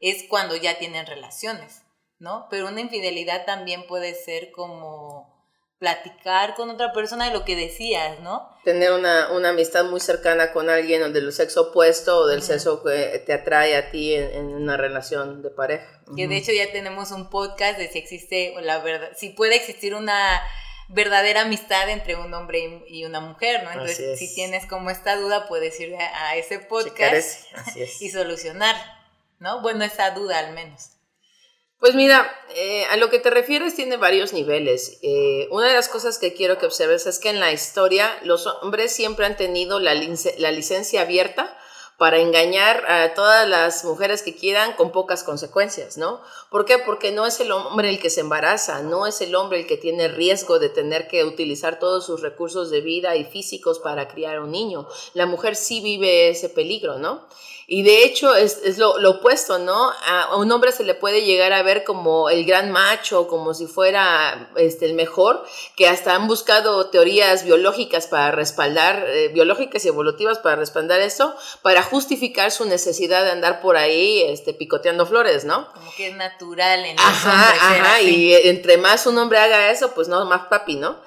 es 0.00 0.24
cuando 0.28 0.54
ya 0.54 0.78
tienen 0.78 1.06
relaciones. 1.06 1.82
¿no? 2.18 2.46
Pero 2.50 2.68
una 2.68 2.80
infidelidad 2.80 3.44
también 3.44 3.86
puede 3.86 4.14
ser 4.14 4.50
como 4.52 5.35
platicar 5.78 6.54
con 6.54 6.70
otra 6.70 6.92
persona 6.92 7.26
de 7.26 7.34
lo 7.34 7.44
que 7.44 7.54
decías, 7.54 8.20
¿no? 8.20 8.48
Tener 8.64 8.92
una, 8.92 9.28
amistad 9.48 9.84
muy 9.84 10.00
cercana 10.00 10.52
con 10.52 10.70
alguien 10.70 11.12
del 11.12 11.32
sexo 11.32 11.68
opuesto 11.68 12.18
o 12.18 12.26
del 12.26 12.42
sexo 12.42 12.82
que 12.82 13.22
te 13.26 13.34
atrae 13.34 13.76
a 13.76 13.90
ti 13.90 14.14
en, 14.14 14.46
una 14.46 14.76
relación 14.76 15.42
de 15.42 15.50
pareja. 15.50 16.00
Que 16.16 16.28
de 16.28 16.36
hecho 16.36 16.52
ya 16.52 16.72
tenemos 16.72 17.10
un 17.10 17.28
podcast 17.28 17.78
de 17.78 17.88
si 17.88 17.98
existe 17.98 18.54
la 18.62 18.78
verdad, 18.78 19.10
si 19.16 19.30
puede 19.30 19.56
existir 19.56 19.94
una 19.94 20.42
verdadera 20.88 21.42
amistad 21.42 21.90
entre 21.90 22.16
un 22.16 22.32
hombre 22.32 22.84
y 22.88 23.04
una 23.04 23.20
mujer, 23.20 23.62
¿no? 23.64 23.72
Entonces, 23.72 24.18
si 24.18 24.34
tienes 24.34 24.66
como 24.66 24.88
esta 24.88 25.16
duda, 25.16 25.46
puedes 25.46 25.78
ir 25.80 25.94
a, 25.96 26.36
ese 26.36 26.58
podcast 26.58 27.44
y 28.00 28.08
solucionar, 28.08 28.76
¿no? 29.40 29.60
Bueno, 29.60 29.84
esa 29.84 30.12
duda 30.12 30.38
al 30.38 30.54
menos. 30.54 30.95
Pues 31.78 31.94
mira, 31.94 32.30
eh, 32.54 32.86
a 32.86 32.96
lo 32.96 33.10
que 33.10 33.18
te 33.18 33.28
refieres 33.30 33.74
tiene 33.74 33.98
varios 33.98 34.32
niveles. 34.32 34.98
Eh, 35.02 35.46
una 35.50 35.68
de 35.68 35.74
las 35.74 35.88
cosas 35.88 36.18
que 36.18 36.32
quiero 36.32 36.58
que 36.58 36.66
observes 36.66 37.06
es 37.06 37.18
que 37.18 37.28
en 37.28 37.38
la 37.38 37.52
historia 37.52 38.18
los 38.22 38.46
hombres 38.46 38.92
siempre 38.92 39.26
han 39.26 39.36
tenido 39.36 39.78
la, 39.78 39.94
la 39.94 40.50
licencia 40.52 41.02
abierta 41.02 41.56
para 41.98 42.18
engañar 42.18 42.84
a 42.90 43.14
todas 43.14 43.48
las 43.48 43.84
mujeres 43.84 44.22
que 44.22 44.34
quieran 44.34 44.74
con 44.74 44.92
pocas 44.92 45.24
consecuencias, 45.24 45.96
¿no? 45.96 46.20
¿Por 46.50 46.66
qué? 46.66 46.78
Porque 46.78 47.10
no 47.10 47.24
es 47.26 47.40
el 47.40 47.50
hombre 47.52 47.88
el 47.88 47.98
que 47.98 48.10
se 48.10 48.20
embaraza, 48.20 48.82
no 48.82 49.06
es 49.06 49.20
el 49.22 49.34
hombre 49.34 49.60
el 49.60 49.66
que 49.66 49.78
tiene 49.78 50.08
riesgo 50.08 50.58
de 50.58 50.68
tener 50.68 51.08
que 51.08 51.24
utilizar 51.24 51.78
todos 51.78 52.04
sus 52.04 52.20
recursos 52.20 52.70
de 52.70 52.82
vida 52.82 53.16
y 53.16 53.24
físicos 53.24 53.78
para 53.78 54.08
criar 54.08 54.36
a 54.36 54.42
un 54.42 54.50
niño. 54.50 54.86
La 55.14 55.26
mujer 55.26 55.56
sí 55.56 55.80
vive 55.80 56.28
ese 56.28 56.50
peligro, 56.50 56.98
¿no? 56.98 57.26
Y 57.68 57.82
de 57.82 58.04
hecho 58.04 58.32
es, 58.36 58.78
lo, 58.78 58.92
opuesto, 59.10 59.58
¿no? 59.58 59.90
A 60.06 60.36
un 60.36 60.52
hombre 60.52 60.70
se 60.70 60.84
le 60.84 60.94
puede 60.94 61.22
llegar 61.22 61.52
a 61.52 61.64
ver 61.64 61.82
como 61.82 62.30
el 62.30 62.44
gran 62.44 62.70
macho, 62.70 63.26
como 63.26 63.54
si 63.54 63.66
fuera 63.66 64.50
este, 64.54 64.86
el 64.86 64.94
mejor, 64.94 65.44
que 65.74 65.88
hasta 65.88 66.14
han 66.14 66.28
buscado 66.28 66.90
teorías 66.90 67.44
biológicas 67.44 68.06
para 68.06 68.30
respaldar, 68.30 69.04
eh, 69.08 69.28
biológicas 69.34 69.84
y 69.84 69.88
evolutivas 69.88 70.38
para 70.38 70.54
respaldar 70.54 71.00
eso, 71.00 71.34
para 71.62 71.82
justificar 71.90 72.50
su 72.50 72.64
necesidad 72.66 73.24
de 73.24 73.30
andar 73.30 73.60
por 73.60 73.76
ahí 73.76 74.22
este, 74.22 74.54
picoteando 74.54 75.06
flores, 75.06 75.44
¿no? 75.44 75.72
Como 75.72 75.94
que 75.94 76.08
es 76.08 76.16
natural 76.16 76.84
en 76.84 76.98
Ajá, 76.98 77.50
ajá, 77.50 78.00
y 78.02 78.34
entre 78.34 78.76
más 78.76 79.06
un 79.06 79.18
hombre 79.18 79.38
haga 79.38 79.70
eso, 79.70 79.92
pues 79.94 80.08
no, 80.08 80.24
más 80.26 80.46
papi, 80.48 80.76
¿no? 80.76 81.00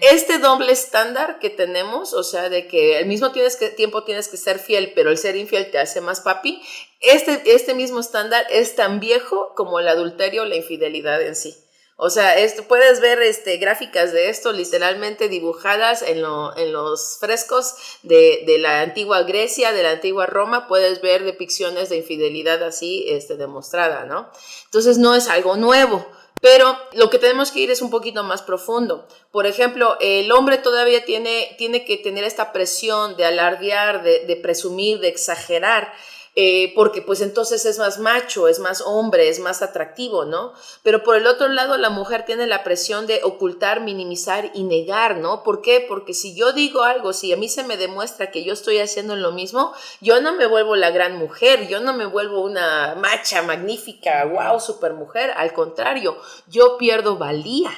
Este 0.00 0.38
doble 0.38 0.72
estándar 0.72 1.38
que 1.38 1.50
tenemos, 1.50 2.14
o 2.14 2.22
sea, 2.22 2.48
de 2.48 2.66
que 2.66 2.98
al 2.98 3.06
mismo 3.06 3.32
tienes 3.32 3.56
que, 3.56 3.68
tiempo 3.68 4.04
tienes 4.04 4.28
que 4.28 4.36
ser 4.36 4.58
fiel, 4.58 4.92
pero 4.94 5.10
el 5.10 5.18
ser 5.18 5.36
infiel 5.36 5.70
te 5.70 5.78
hace 5.78 6.00
más 6.00 6.20
papi, 6.20 6.62
este, 7.00 7.42
este 7.54 7.74
mismo 7.74 8.00
estándar 8.00 8.46
es 8.50 8.74
tan 8.74 9.00
viejo 9.00 9.52
como 9.54 9.80
el 9.80 9.88
adulterio 9.88 10.42
o 10.42 10.46
la 10.46 10.56
infidelidad 10.56 11.20
en 11.22 11.36
sí. 11.36 11.54
O 11.98 12.10
sea, 12.10 12.36
esto, 12.38 12.64
puedes 12.64 13.00
ver 13.00 13.22
este, 13.22 13.56
gráficas 13.56 14.12
de 14.12 14.28
esto 14.28 14.52
literalmente 14.52 15.30
dibujadas 15.30 16.02
en, 16.02 16.18
en 16.18 16.72
los 16.72 17.16
frescos 17.18 17.74
de, 18.02 18.44
de, 18.46 18.58
la 18.58 18.82
antigua 18.82 19.22
Grecia, 19.22 19.72
de 19.72 19.82
la 19.82 19.92
antigua 19.92 20.26
Roma, 20.26 20.68
puedes 20.68 21.00
ver 21.00 21.24
depicciones 21.24 21.88
de 21.88 21.96
infidelidad 21.96 22.62
así 22.62 23.06
este, 23.08 23.36
demostrada, 23.36 24.04
¿no? 24.04 24.30
Entonces 24.66 24.98
no 24.98 25.14
es 25.14 25.28
algo 25.28 25.56
nuevo. 25.56 26.06
Pero 26.42 26.78
lo 26.92 27.08
que 27.08 27.18
tenemos 27.18 27.50
que 27.50 27.60
ir 27.60 27.70
es 27.70 27.80
un 27.80 27.88
poquito 27.88 28.22
más 28.22 28.42
profundo. 28.42 29.08
Por 29.32 29.46
ejemplo, 29.46 29.96
el 30.00 30.30
hombre 30.32 30.58
todavía 30.58 31.02
tiene, 31.02 31.54
tiene 31.56 31.86
que 31.86 31.96
tener 31.96 32.24
esta 32.24 32.52
presión 32.52 33.16
de 33.16 33.24
alardear, 33.24 34.02
de, 34.02 34.26
de 34.26 34.36
presumir, 34.36 35.00
de 35.00 35.08
exagerar. 35.08 35.94
Eh, 36.38 36.74
porque 36.74 37.00
pues 37.00 37.22
entonces 37.22 37.64
es 37.64 37.78
más 37.78 37.98
macho, 37.98 38.46
es 38.46 38.58
más 38.58 38.82
hombre, 38.82 39.30
es 39.30 39.40
más 39.40 39.62
atractivo, 39.62 40.26
¿no? 40.26 40.52
Pero 40.82 41.02
por 41.02 41.16
el 41.16 41.26
otro 41.26 41.48
lado, 41.48 41.78
la 41.78 41.88
mujer 41.88 42.26
tiene 42.26 42.46
la 42.46 42.62
presión 42.62 43.06
de 43.06 43.22
ocultar, 43.24 43.80
minimizar 43.80 44.50
y 44.52 44.64
negar, 44.64 45.16
¿no? 45.16 45.42
¿Por 45.42 45.62
qué? 45.62 45.82
Porque 45.88 46.12
si 46.12 46.34
yo 46.34 46.52
digo 46.52 46.82
algo, 46.82 47.14
si 47.14 47.32
a 47.32 47.38
mí 47.38 47.48
se 47.48 47.64
me 47.64 47.78
demuestra 47.78 48.30
que 48.30 48.44
yo 48.44 48.52
estoy 48.52 48.80
haciendo 48.80 49.16
lo 49.16 49.32
mismo, 49.32 49.72
yo 50.02 50.20
no 50.20 50.34
me 50.34 50.46
vuelvo 50.46 50.76
la 50.76 50.90
gran 50.90 51.16
mujer, 51.16 51.68
yo 51.68 51.80
no 51.80 51.94
me 51.94 52.04
vuelvo 52.04 52.42
una 52.42 52.94
macha 52.96 53.40
magnífica, 53.40 54.22
wow, 54.26 54.60
super 54.60 54.92
mujer, 54.92 55.32
al 55.38 55.54
contrario, 55.54 56.18
yo 56.48 56.76
pierdo 56.76 57.16
valía. 57.16 57.70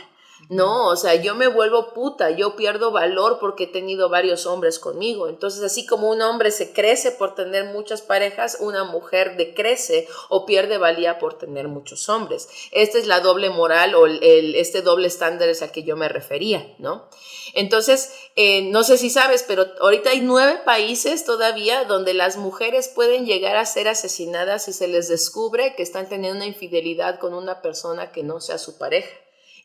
No, 0.50 0.86
o 0.86 0.96
sea, 0.96 1.14
yo 1.14 1.34
me 1.34 1.46
vuelvo 1.46 1.92
puta, 1.92 2.30
yo 2.30 2.56
pierdo 2.56 2.90
valor 2.90 3.36
porque 3.38 3.64
he 3.64 3.66
tenido 3.66 4.08
varios 4.08 4.46
hombres 4.46 4.78
conmigo. 4.78 5.28
Entonces, 5.28 5.62
así 5.62 5.84
como 5.84 6.08
un 6.08 6.22
hombre 6.22 6.50
se 6.50 6.72
crece 6.72 7.10
por 7.10 7.34
tener 7.34 7.66
muchas 7.66 8.00
parejas, 8.00 8.56
una 8.60 8.84
mujer 8.84 9.36
decrece 9.36 10.08
o 10.30 10.46
pierde 10.46 10.78
valía 10.78 11.18
por 11.18 11.36
tener 11.36 11.68
muchos 11.68 12.08
hombres. 12.08 12.48
Esta 12.72 12.96
es 12.96 13.06
la 13.06 13.20
doble 13.20 13.50
moral 13.50 13.94
o 13.94 14.06
el, 14.06 14.54
este 14.54 14.80
doble 14.80 15.08
estándar 15.08 15.50
es 15.50 15.60
al 15.60 15.70
que 15.70 15.82
yo 15.82 15.96
me 15.96 16.08
refería, 16.08 16.66
¿no? 16.78 17.10
Entonces, 17.52 18.10
eh, 18.34 18.62
no 18.62 18.84
sé 18.84 18.96
si 18.96 19.10
sabes, 19.10 19.44
pero 19.46 19.66
ahorita 19.80 20.10
hay 20.10 20.22
nueve 20.22 20.62
países 20.64 21.26
todavía 21.26 21.84
donde 21.84 22.14
las 22.14 22.38
mujeres 22.38 22.88
pueden 22.88 23.26
llegar 23.26 23.56
a 23.56 23.66
ser 23.66 23.86
asesinadas 23.86 24.64
si 24.64 24.72
se 24.72 24.88
les 24.88 25.08
descubre 25.08 25.74
que 25.76 25.82
están 25.82 26.08
teniendo 26.08 26.38
una 26.38 26.46
infidelidad 26.46 27.18
con 27.18 27.34
una 27.34 27.60
persona 27.60 28.12
que 28.12 28.22
no 28.22 28.40
sea 28.40 28.56
su 28.56 28.78
pareja 28.78 29.10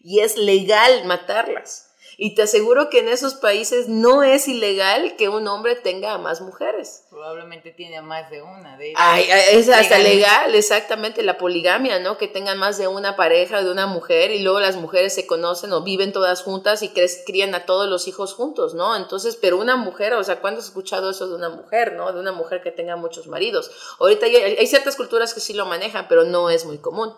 y 0.04 0.20
es 0.20 0.38
legal 0.38 1.06
matarlas. 1.06 1.90
Y 2.18 2.36
te 2.36 2.44
aseguro 2.44 2.90
que 2.90 3.00
en 3.00 3.08
esos 3.08 3.34
países 3.34 3.88
no 3.88 4.22
es 4.24 4.48
ilegal 4.48 5.16
que 5.16 5.30
un 5.30 5.48
hombre 5.48 5.76
tenga 5.76 6.14
a 6.14 6.18
más 6.18 6.42
mujeres. 6.42 7.06
Probablemente 7.10 7.72
tiene 7.72 7.98
a 7.98 8.02
más 8.02 8.30
de 8.30 8.42
una. 8.42 8.78
De 8.78 8.94
Ay, 8.96 9.26
es 9.52 9.68
hasta 9.70 9.98
legal, 9.98 10.54
exactamente, 10.54 11.24
la 11.24 11.38
poligamia, 11.38 12.00
¿no? 12.00 12.18
Que 12.18 12.28
tengan 12.28 12.60
más 12.60 12.78
de 12.78 12.88
una 12.88 13.16
pareja, 13.16 13.64
de 13.64 13.72
una 13.72 13.88
mujer, 13.88 14.32
y 14.32 14.40
luego 14.40 14.60
las 14.60 14.76
mujeres 14.76 15.16
se 15.16 15.26
conocen 15.26 15.74
o 15.74 15.82
viven 15.82 16.14
todas 16.14 16.44
juntas 16.44 16.84
y 16.84 16.92
crían 17.26 17.56
a 17.56 17.66
todos 17.66 17.90
los 17.90 18.08
hijos 18.08 18.34
juntos, 18.34 18.76
¿no? 18.76 18.96
Entonces, 18.96 19.36
pero 19.36 19.58
una 19.58 19.76
mujer, 19.76 20.14
o 20.14 20.24
sea, 20.24 20.40
¿cuándo 20.40 20.60
has 20.60 20.68
escuchado 20.68 21.10
eso 21.10 21.28
de 21.28 21.36
una 21.36 21.50
mujer, 21.50 21.94
¿no? 21.94 22.12
De 22.14 22.20
una 22.20 22.32
mujer 22.32 22.62
que 22.62 22.72
tenga 22.72 22.96
muchos 22.96 23.28
maridos. 23.28 23.72
Ahorita 24.00 24.28
hay, 24.28 24.36
hay 24.36 24.68
ciertas 24.68 24.96
culturas 24.96 25.34
que 25.34 25.40
sí 25.40 25.54
lo 25.54 25.66
manejan, 25.66 26.08
pero 26.08 26.26
no 26.26 26.52
es 26.52 26.66
muy 26.66 26.78
común. 26.78 27.12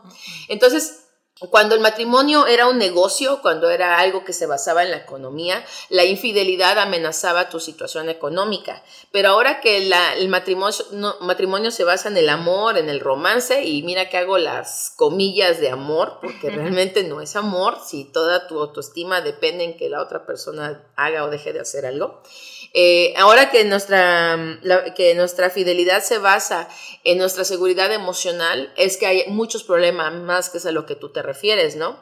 Entonces, 0.47 1.04
cuando 1.49 1.75
el 1.75 1.81
matrimonio 1.81 2.47
era 2.47 2.67
un 2.67 2.77
negocio, 2.77 3.41
cuando 3.41 3.69
era 3.69 3.99
algo 3.99 4.23
que 4.23 4.31
se 4.31 4.45
basaba 4.45 4.83
en 4.83 4.91
la 4.91 4.97
economía, 4.97 5.65
la 5.89 6.05
infidelidad 6.05 6.79
amenazaba 6.79 7.49
tu 7.49 7.59
situación 7.59 8.07
económica. 8.07 8.81
Pero 9.11 9.29
ahora 9.29 9.59
que 9.59 9.77
el 9.77 10.29
matrimonio, 10.29 10.77
matrimonio 11.19 11.71
se 11.71 11.83
basa 11.83 12.07
en 12.07 12.15
el 12.15 12.29
amor, 12.29 12.77
en 12.77 12.87
el 12.87 13.01
romance, 13.01 13.65
y 13.65 13.83
mira 13.83 14.07
que 14.07 14.17
hago 14.17 14.37
las 14.37 14.93
comillas 14.95 15.59
de 15.59 15.71
amor, 15.71 16.19
porque 16.21 16.49
realmente 16.51 17.03
no 17.03 17.19
es 17.19 17.35
amor, 17.35 17.79
si 17.85 18.05
toda 18.05 18.47
tu 18.47 18.57
autoestima 18.61 19.19
depende 19.19 19.65
en 19.65 19.75
que 19.75 19.89
la 19.89 20.01
otra 20.01 20.25
persona 20.25 20.85
haga 20.95 21.25
o 21.25 21.29
deje 21.29 21.51
de 21.51 21.59
hacer 21.59 21.85
algo. 21.85 22.21
Eh, 22.77 23.13
ahora 23.15 23.51
que 23.51 23.63
nuestra, 23.63 24.59
que 24.97 25.15
nuestra 25.15 25.49
fidelidad 25.49 26.03
se 26.03 26.17
basa 26.17 26.67
en 27.05 27.17
nuestra 27.17 27.45
seguridad 27.45 27.93
emocional, 27.93 28.73
es 28.75 28.97
que 28.97 29.05
hay 29.05 29.23
muchos 29.27 29.63
problemas 29.63 30.13
más 30.13 30.49
que 30.49 30.57
es 30.57 30.65
a 30.65 30.73
lo 30.73 30.85
que 30.85 30.97
tú 30.97 31.07
te 31.07 31.21
refieres, 31.21 31.77
¿no? 31.77 31.97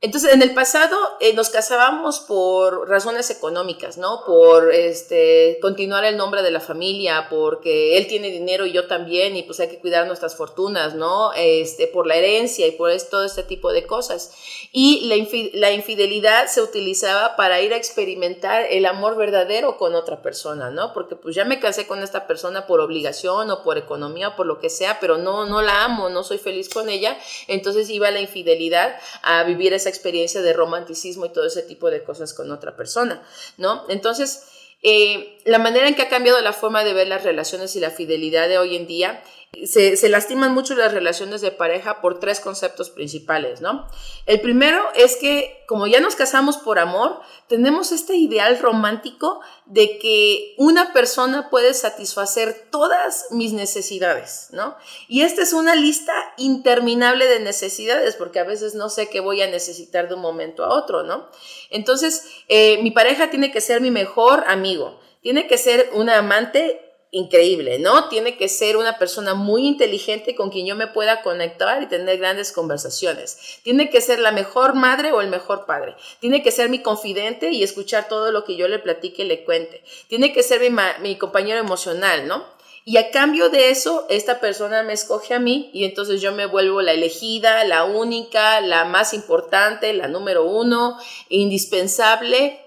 Entonces, 0.00 0.34
en 0.34 0.42
el 0.42 0.52
pasado 0.52 0.98
eh, 1.20 1.32
nos 1.32 1.48
casábamos 1.48 2.20
por 2.20 2.88
razones 2.90 3.30
económicas, 3.30 3.96
¿no? 3.96 4.22
Por 4.26 4.70
este, 4.70 5.58
continuar 5.62 6.04
el 6.04 6.18
nombre 6.18 6.42
de 6.42 6.50
la 6.50 6.60
familia, 6.60 7.28
porque 7.30 7.96
él 7.96 8.06
tiene 8.06 8.28
dinero 8.28 8.66
y 8.66 8.72
yo 8.72 8.86
también, 8.86 9.34
y 9.34 9.44
pues 9.44 9.60
hay 9.60 9.68
que 9.68 9.78
cuidar 9.78 10.06
nuestras 10.06 10.36
fortunas, 10.36 10.94
¿no? 10.94 11.32
Este, 11.34 11.86
por 11.86 12.06
la 12.06 12.16
herencia 12.16 12.66
y 12.66 12.72
por 12.72 12.90
todo 13.10 13.24
este 13.24 13.44
tipo 13.44 13.72
de 13.72 13.86
cosas. 13.86 14.34
Y 14.72 15.06
la, 15.06 15.16
la 15.58 15.72
infidelidad 15.72 16.48
se 16.48 16.60
utilizaba 16.60 17.34
para 17.36 17.62
ir 17.62 17.72
a 17.72 17.78
experimentar 17.78 18.66
el 18.68 18.84
amor 18.84 19.16
verdadero 19.16 19.78
con 19.78 19.94
otra 19.94 20.20
persona, 20.20 20.70
¿no? 20.70 20.92
Porque 20.92 21.16
pues 21.16 21.34
ya 21.34 21.46
me 21.46 21.60
casé 21.60 21.86
con 21.86 22.02
esta 22.02 22.26
persona 22.26 22.66
por 22.66 22.80
obligación 22.80 23.50
o 23.50 23.62
por 23.62 23.78
economía 23.78 24.28
o 24.28 24.36
por 24.36 24.44
lo 24.44 24.60
que 24.60 24.68
sea, 24.68 25.00
pero 25.00 25.16
no, 25.16 25.46
no 25.46 25.62
la 25.62 25.84
amo, 25.84 26.10
no 26.10 26.24
soy 26.24 26.36
feliz 26.36 26.68
con 26.68 26.90
ella. 26.90 27.18
Entonces 27.48 27.88
iba 27.88 28.10
la 28.10 28.20
infidelidad 28.20 28.96
a 29.22 29.44
vivir 29.44 29.72
esa 29.84 29.90
experiencia 29.90 30.40
de 30.40 30.52
romanticismo 30.54 31.26
y 31.26 31.32
todo 31.32 31.46
ese 31.46 31.62
tipo 31.62 31.90
de 31.90 32.02
cosas 32.02 32.32
con 32.32 32.50
otra 32.50 32.74
persona, 32.74 33.22
¿no? 33.58 33.84
Entonces, 33.90 34.44
eh, 34.82 35.38
la 35.44 35.58
manera 35.58 35.86
en 35.88 35.94
que 35.94 36.02
ha 36.02 36.08
cambiado 36.08 36.40
la 36.40 36.52
forma 36.52 36.84
de 36.84 36.94
ver 36.94 37.08
las 37.08 37.22
relaciones 37.22 37.76
y 37.76 37.80
la 37.80 37.90
fidelidad 37.90 38.48
de 38.48 38.58
hoy 38.58 38.76
en 38.76 38.86
día 38.86 39.22
se, 39.66 40.08
lastiman 40.08 40.52
mucho 40.52 40.74
las 40.74 40.92
relaciones 40.92 41.40
de 41.40 41.50
pareja 41.50 42.00
por 42.00 42.20
tres 42.20 42.40
conceptos 42.40 42.90
principales, 42.90 43.60
¿no? 43.60 43.88
El 44.26 44.40
primero 44.40 44.82
es 44.94 45.16
que 45.16 45.64
como 45.66 45.86
ya 45.86 46.00
nos 46.00 46.14
casamos 46.14 46.58
por 46.58 46.78
amor, 46.78 47.20
tenemos 47.48 47.90
este 47.92 48.16
ideal 48.16 48.58
romántico 48.58 49.40
de 49.66 49.98
que 49.98 50.54
una 50.58 50.92
persona 50.92 51.48
puede 51.50 51.74
satisfacer 51.74 52.68
todas 52.70 53.26
mis 53.30 53.52
necesidades, 53.52 54.48
¿no? 54.52 54.76
Y 55.08 55.22
esta 55.22 55.42
es 55.42 55.52
una 55.52 55.74
lista 55.74 56.12
interminable 56.36 57.26
de 57.26 57.40
necesidades, 57.40 58.16
porque 58.16 58.40
a 58.40 58.44
veces 58.44 58.74
no 58.74 58.90
sé 58.90 59.08
qué 59.08 59.20
voy 59.20 59.42
a 59.42 59.50
necesitar 59.50 60.08
de 60.08 60.14
un 60.14 60.20
momento 60.20 60.64
a 60.64 60.74
otro, 60.74 61.02
¿no? 61.02 61.28
Entonces, 61.70 62.24
eh, 62.48 62.82
mi 62.82 62.90
pareja 62.90 63.30
tiene 63.30 63.50
que 63.50 63.60
ser 63.60 63.80
mi 63.80 63.90
mejor 63.90 64.44
amigo, 64.46 65.00
tiene 65.22 65.46
que 65.46 65.58
ser 65.58 65.90
una 65.94 66.18
amante 66.18 66.93
increíble, 67.14 67.78
¿no? 67.78 68.08
Tiene 68.08 68.36
que 68.36 68.48
ser 68.48 68.76
una 68.76 68.98
persona 68.98 69.34
muy 69.34 69.66
inteligente 69.68 70.34
con 70.34 70.50
quien 70.50 70.66
yo 70.66 70.74
me 70.74 70.88
pueda 70.88 71.22
conectar 71.22 71.80
y 71.80 71.86
tener 71.86 72.18
grandes 72.18 72.50
conversaciones. 72.50 73.60
Tiene 73.62 73.88
que 73.88 74.00
ser 74.00 74.18
la 74.18 74.32
mejor 74.32 74.74
madre 74.74 75.12
o 75.12 75.20
el 75.20 75.28
mejor 75.28 75.64
padre. 75.64 75.94
Tiene 76.18 76.42
que 76.42 76.50
ser 76.50 76.68
mi 76.68 76.82
confidente 76.82 77.52
y 77.52 77.62
escuchar 77.62 78.08
todo 78.08 78.32
lo 78.32 78.44
que 78.44 78.56
yo 78.56 78.66
le 78.66 78.80
platique 78.80 79.22
y 79.22 79.26
le 79.26 79.44
cuente. 79.44 79.84
Tiene 80.08 80.32
que 80.32 80.42
ser 80.42 80.60
mi, 80.60 80.76
mi 81.02 81.16
compañero 81.16 81.60
emocional, 81.60 82.26
¿no? 82.26 82.44
Y 82.84 82.96
a 82.96 83.12
cambio 83.12 83.48
de 83.48 83.70
eso, 83.70 84.06
esta 84.10 84.40
persona 84.40 84.82
me 84.82 84.92
escoge 84.92 85.34
a 85.34 85.38
mí 85.38 85.70
y 85.72 85.84
entonces 85.84 86.20
yo 86.20 86.32
me 86.32 86.46
vuelvo 86.46 86.82
la 86.82 86.92
elegida, 86.92 87.62
la 87.62 87.84
única, 87.84 88.60
la 88.60 88.84
más 88.84 89.14
importante, 89.14 89.92
la 89.94 90.08
número 90.08 90.44
uno, 90.44 90.98
indispensable. 91.28 92.60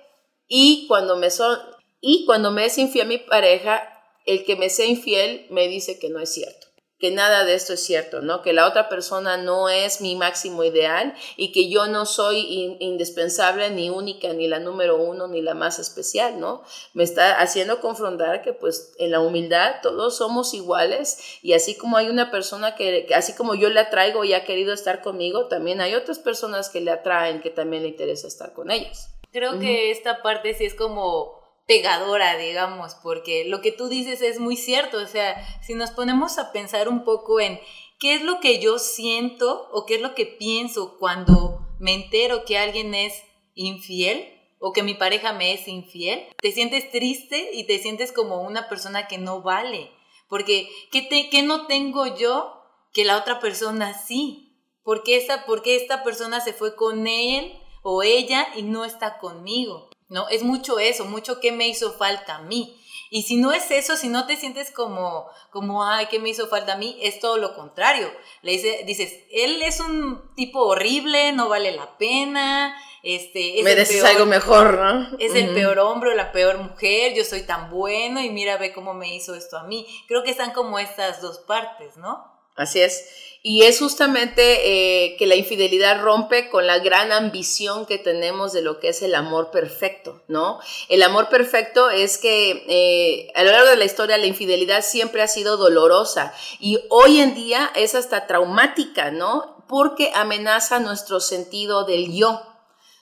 Y 0.48 0.88
cuando 0.88 1.18
me 1.18 1.30
son, 1.32 1.60
y 2.00 2.26
cuando 2.26 2.52
me 2.52 2.66
es 2.66 2.78
infiel 2.78 3.10
mi 3.10 3.18
pareja, 3.18 3.97
el 4.28 4.46
que 4.46 4.56
me 4.56 4.70
sea 4.70 4.86
infiel 4.86 5.48
me 5.50 5.68
dice 5.68 5.98
que 5.98 6.10
no 6.10 6.20
es 6.20 6.32
cierto, 6.32 6.68
que 7.00 7.12
nada 7.12 7.46
de 7.46 7.54
esto 7.54 7.74
es 7.74 7.80
cierto, 7.80 8.22
¿no? 8.22 8.42
Que 8.42 8.52
la 8.52 8.68
otra 8.68 8.90
persona 8.90 9.38
no 9.38 9.70
es 9.70 10.02
mi 10.02 10.16
máximo 10.16 10.64
ideal 10.64 11.16
y 11.38 11.54
que 11.54 11.70
yo 11.70 11.88
no 11.88 12.06
soy 12.06 12.76
indispensable 12.80 13.70
ni 13.70 13.90
única, 13.90 14.34
ni 14.34 14.48
la 14.48 14.60
número 14.60 14.98
uno, 14.98 15.28
ni 15.28 15.42
la 15.42 15.54
más 15.54 15.80
especial, 15.80 16.40
¿no? 16.42 16.62
Me 16.94 17.04
está 17.04 17.40
haciendo 17.40 17.80
confrontar 17.80 18.42
que 18.42 18.52
pues 18.52 18.94
en 19.00 19.12
la 19.12 19.22
humildad 19.22 19.76
todos 19.82 20.18
somos 20.18 20.54
iguales 20.54 21.40
y 21.42 21.54
así 21.54 21.76
como 21.76 21.96
hay 21.96 22.10
una 22.10 22.30
persona 22.30 22.76
que, 22.76 23.08
así 23.16 23.34
como 23.34 23.56
yo 23.56 23.70
le 23.70 23.80
atraigo 23.80 24.26
y 24.26 24.34
ha 24.34 24.44
querido 24.44 24.74
estar 24.74 25.02
conmigo, 25.02 25.48
también 25.48 25.80
hay 25.80 25.96
otras 25.96 26.20
personas 26.20 26.70
que 26.70 26.82
le 26.82 26.92
atraen 26.92 27.42
que 27.42 27.50
también 27.50 27.84
le 27.84 27.90
interesa 27.90 28.28
estar 28.28 28.54
con 28.54 28.72
ellas. 28.72 29.14
Creo 29.32 29.60
que 29.60 29.92
esta 29.92 30.24
parte 30.24 30.54
sí 30.56 30.66
es 30.66 30.74
como 30.74 31.37
pegadora, 31.68 32.38
digamos, 32.38 32.96
porque 32.96 33.44
lo 33.46 33.62
que 33.62 33.74
tú 33.74 33.90
dices 33.90 34.22
es 34.22 34.40
muy 34.40 34.56
cierto, 34.56 34.98
o 34.98 35.06
sea, 35.06 35.36
si 35.62 35.76
nos 35.76 35.92
ponemos 35.92 36.40
a 36.40 36.54
pensar 36.54 36.88
un 36.88 37.04
poco 37.04 37.42
en 37.42 37.60
qué 38.00 38.16
es 38.16 38.22
lo 38.22 38.40
que 38.40 38.60
yo 38.60 38.80
siento 38.80 39.68
o 39.72 39.86
qué 39.86 39.96
es 39.96 40.02
lo 40.02 40.16
que 40.16 40.26
pienso 40.26 40.98
cuando 40.98 41.68
me 41.80 41.94
entero 41.94 42.46
que 42.46 42.58
alguien 42.58 42.96
es 42.96 43.22
infiel 43.54 44.34
o 44.60 44.72
que 44.72 44.82
mi 44.82 44.94
pareja 44.94 45.34
me 45.34 45.54
es 45.54 45.68
infiel, 45.68 46.26
te 46.42 46.54
sientes 46.54 46.90
triste 46.90 47.52
y 47.54 47.66
te 47.66 47.78
sientes 47.80 48.14
como 48.14 48.42
una 48.42 48.70
persona 48.70 49.08
que 49.08 49.18
no 49.18 49.42
vale, 49.42 49.92
porque 50.30 50.70
¿qué, 50.90 51.02
te, 51.02 51.30
qué 51.30 51.44
no 51.44 51.68
tengo 51.68 52.08
yo 52.16 52.64
que 52.94 53.04
la 53.04 53.18
otra 53.18 53.42
persona 53.42 53.94
sí? 53.94 54.56
¿Por 54.84 55.04
qué, 55.04 55.18
esta, 55.18 55.46
¿Por 55.46 55.64
qué 55.64 55.76
esta 55.76 56.02
persona 56.06 56.40
se 56.40 56.54
fue 56.54 56.78
con 56.78 57.08
él 57.08 57.60
o 57.84 58.04
ella 58.04 58.48
y 58.56 58.62
no 58.62 58.86
está 58.86 59.18
conmigo? 59.18 59.90
¿No? 60.10 60.30
Es 60.30 60.44
mucho 60.44 60.80
eso, 60.80 61.06
mucho 61.06 61.40
que 61.40 61.52
me 61.52 61.68
hizo 61.68 61.94
falta 61.94 62.36
a 62.36 62.42
mí. 62.42 62.82
Y 63.10 63.24
si 63.24 63.38
no 63.38 63.54
es 63.54 63.72
eso, 63.72 63.96
si 63.96 64.10
no 64.10 64.28
te 64.28 64.36
sientes 64.36 64.72
como, 64.72 65.30
como, 65.50 65.86
ay, 65.86 66.08
¿qué 66.08 66.20
me 66.20 66.30
hizo 66.30 66.48
falta 66.48 66.74
a 66.74 66.78
mí? 66.78 66.98
Es 67.02 67.20
todo 67.20 67.38
lo 67.38 67.56
contrario. 67.56 68.12
Le 68.42 68.54
dice, 68.54 68.84
dices, 68.86 69.14
él 69.32 69.62
es 69.62 69.80
un 69.80 70.34
tipo 70.36 70.62
horrible, 70.64 71.32
no 71.32 71.48
vale 71.48 71.72
la 71.72 71.98
pena, 71.98 72.76
este... 73.04 73.60
Es 73.60 73.64
Mereces 73.64 74.04
algo 74.04 74.26
mejor, 74.26 74.74
¿no? 74.74 75.18
Es 75.20 75.36
el 75.36 75.54
peor 75.54 75.80
hombre 75.80 76.12
o 76.12 76.16
la 76.16 76.34
peor 76.34 76.58
mujer, 76.58 77.14
yo 77.14 77.24
soy 77.24 77.44
tan 77.44 77.70
bueno 77.70 78.22
y 78.22 78.30
mira, 78.30 78.58
ve 78.58 78.74
cómo 78.74 78.94
me 78.94 79.16
hizo 79.16 79.36
esto 79.36 79.58
a 79.58 79.64
mí. 79.64 79.88
Creo 80.08 80.24
que 80.24 80.32
están 80.32 80.52
como 80.52 80.78
estas 80.78 81.22
dos 81.22 81.40
partes, 81.40 81.96
¿no? 81.96 82.37
Así 82.58 82.82
es. 82.82 83.06
Y 83.44 83.64
es 83.64 83.80
justamente 83.80 85.06
eh, 85.06 85.16
que 85.16 85.28
la 85.28 85.36
infidelidad 85.36 86.02
rompe 86.02 86.50
con 86.50 86.68
la 86.68 86.80
gran 86.80 87.14
ambición 87.14 87.86
que 87.86 87.98
tenemos 87.98 88.52
de 88.52 88.62
lo 88.62 88.80
que 88.80 88.90
es 88.90 89.02
el 89.04 89.16
amor 89.16 89.52
perfecto, 89.52 90.22
¿no? 90.28 90.60
El 90.90 91.02
amor 91.04 91.30
perfecto 91.30 91.90
es 91.90 92.18
que 92.18 92.66
eh, 92.68 93.32
a 93.36 93.44
lo 93.44 93.52
largo 93.52 93.70
de 93.70 93.78
la 93.78 93.86
historia 93.86 94.18
la 94.18 94.26
infidelidad 94.26 94.84
siempre 94.84 95.22
ha 95.22 95.28
sido 95.28 95.56
dolorosa 95.56 96.34
y 96.60 96.80
hoy 96.90 97.22
en 97.22 97.36
día 97.36 97.72
es 97.76 97.96
hasta 97.96 98.28
traumática, 98.28 99.12
¿no? 99.12 99.64
Porque 99.70 100.12
amenaza 100.14 100.80
nuestro 100.80 101.20
sentido 101.20 101.86
del 101.86 102.14
yo. 102.14 102.42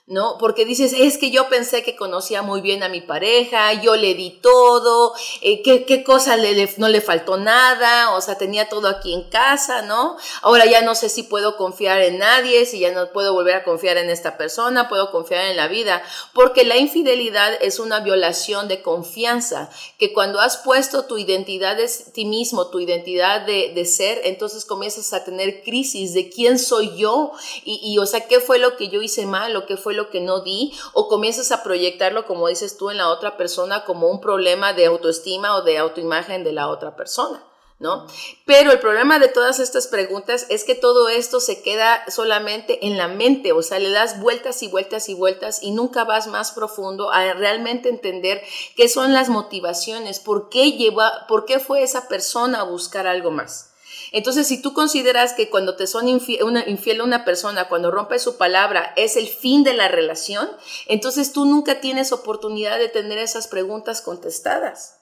¿No? 0.06 0.36
Porque 0.38 0.64
dices, 0.64 0.92
es 0.96 1.18
que 1.18 1.32
yo 1.32 1.48
pensé 1.48 1.82
que 1.82 1.96
conocía 1.96 2.40
muy 2.40 2.60
bien 2.60 2.84
a 2.84 2.88
mi 2.88 3.00
pareja, 3.00 3.72
yo 3.82 3.96
le 3.96 4.14
di 4.14 4.38
todo, 4.40 5.12
eh, 5.40 5.62
¿qué, 5.62 5.84
qué, 5.84 6.04
cosa 6.04 6.36
le, 6.36 6.72
no 6.76 6.88
le 6.88 7.00
faltó 7.00 7.38
nada, 7.38 8.14
o 8.14 8.20
sea, 8.20 8.38
tenía 8.38 8.68
todo 8.68 8.86
aquí 8.86 9.12
en 9.12 9.28
casa, 9.28 9.82
¿no? 9.82 10.16
Ahora 10.42 10.64
ya 10.66 10.82
no 10.82 10.94
sé 10.94 11.08
si 11.08 11.24
puedo 11.24 11.56
confiar 11.56 12.02
en 12.02 12.18
nadie, 12.18 12.66
si 12.66 12.78
ya 12.78 12.92
no 12.92 13.10
puedo 13.10 13.32
volver 13.32 13.56
a 13.56 13.64
confiar 13.64 13.96
en 13.96 14.08
esta 14.08 14.38
persona, 14.38 14.88
puedo 14.88 15.10
confiar 15.10 15.46
en 15.46 15.56
la 15.56 15.66
vida, 15.66 16.04
porque 16.34 16.64
la 16.64 16.76
infidelidad 16.76 17.54
es 17.60 17.80
una 17.80 17.98
violación 17.98 18.68
de 18.68 18.82
confianza, 18.82 19.70
que 19.98 20.12
cuando 20.12 20.38
has 20.38 20.58
puesto 20.58 21.06
tu 21.06 21.18
identidad 21.18 21.76
de 21.76 21.90
ti 22.12 22.26
mismo, 22.26 22.68
tu 22.68 22.78
identidad 22.78 23.40
de, 23.40 23.72
de 23.74 23.84
ser, 23.84 24.20
entonces 24.22 24.64
comienzas 24.64 25.12
a 25.12 25.24
tener 25.24 25.64
crisis 25.64 26.14
de 26.14 26.30
quién 26.30 26.60
soy 26.60 26.96
yo 26.96 27.32
y, 27.64 27.80
y, 27.82 27.98
o 27.98 28.06
sea, 28.06 28.28
qué 28.28 28.38
fue 28.38 28.60
lo 28.60 28.76
que 28.76 28.88
yo 28.88 29.02
hice 29.02 29.26
mal, 29.26 29.52
lo 29.52 29.66
que 29.66 29.76
fue 29.76 29.95
lo 29.96 30.10
que 30.10 30.20
no 30.20 30.40
di, 30.40 30.72
o 30.92 31.08
comienzas 31.08 31.50
a 31.50 31.62
proyectarlo, 31.62 32.26
como 32.26 32.48
dices 32.48 32.76
tú, 32.76 32.90
en 32.90 32.98
la 32.98 33.08
otra 33.08 33.36
persona 33.36 33.84
como 33.84 34.08
un 34.08 34.20
problema 34.20 34.72
de 34.72 34.86
autoestima 34.86 35.56
o 35.56 35.62
de 35.62 35.78
autoimagen 35.78 36.44
de 36.44 36.52
la 36.52 36.68
otra 36.68 36.94
persona. 36.94 37.42
¿no? 37.78 38.06
Pero 38.46 38.72
el 38.72 38.80
problema 38.80 39.18
de 39.18 39.28
todas 39.28 39.60
estas 39.60 39.86
preguntas 39.86 40.46
es 40.48 40.64
que 40.64 40.74
todo 40.74 41.08
esto 41.10 41.40
se 41.40 41.62
queda 41.62 42.02
solamente 42.08 42.86
en 42.86 42.96
la 42.96 43.08
mente, 43.08 43.52
o 43.52 43.62
sea, 43.62 43.78
le 43.78 43.90
das 43.90 44.20
vueltas 44.20 44.62
y 44.62 44.68
vueltas 44.68 45.08
y 45.10 45.14
vueltas 45.14 45.62
y 45.62 45.72
nunca 45.72 46.04
vas 46.04 46.26
más 46.26 46.52
profundo 46.52 47.10
a 47.10 47.34
realmente 47.34 47.90
entender 47.90 48.42
qué 48.76 48.88
son 48.88 49.12
las 49.12 49.28
motivaciones, 49.28 50.20
por 50.20 50.48
qué 50.48 50.72
lleva, 50.72 51.26
por 51.28 51.44
qué 51.44 51.58
fue 51.58 51.82
esa 51.82 52.08
persona 52.08 52.60
a 52.60 52.64
buscar 52.64 53.06
algo 53.06 53.30
más. 53.30 53.74
Entonces, 54.12 54.46
si 54.46 54.60
tú 54.60 54.72
consideras 54.72 55.32
que 55.32 55.50
cuando 55.50 55.76
te 55.76 55.86
son 55.86 56.08
infiel 56.08 56.42
una, 56.42 56.64
una 57.04 57.24
persona, 57.24 57.68
cuando 57.68 57.90
rompe 57.90 58.18
su 58.18 58.36
palabra, 58.36 58.92
es 58.96 59.16
el 59.16 59.28
fin 59.28 59.64
de 59.64 59.74
la 59.74 59.88
relación, 59.88 60.48
entonces 60.86 61.32
tú 61.32 61.44
nunca 61.44 61.80
tienes 61.80 62.12
oportunidad 62.12 62.78
de 62.78 62.88
tener 62.88 63.18
esas 63.18 63.48
preguntas 63.48 64.02
contestadas. 64.02 64.96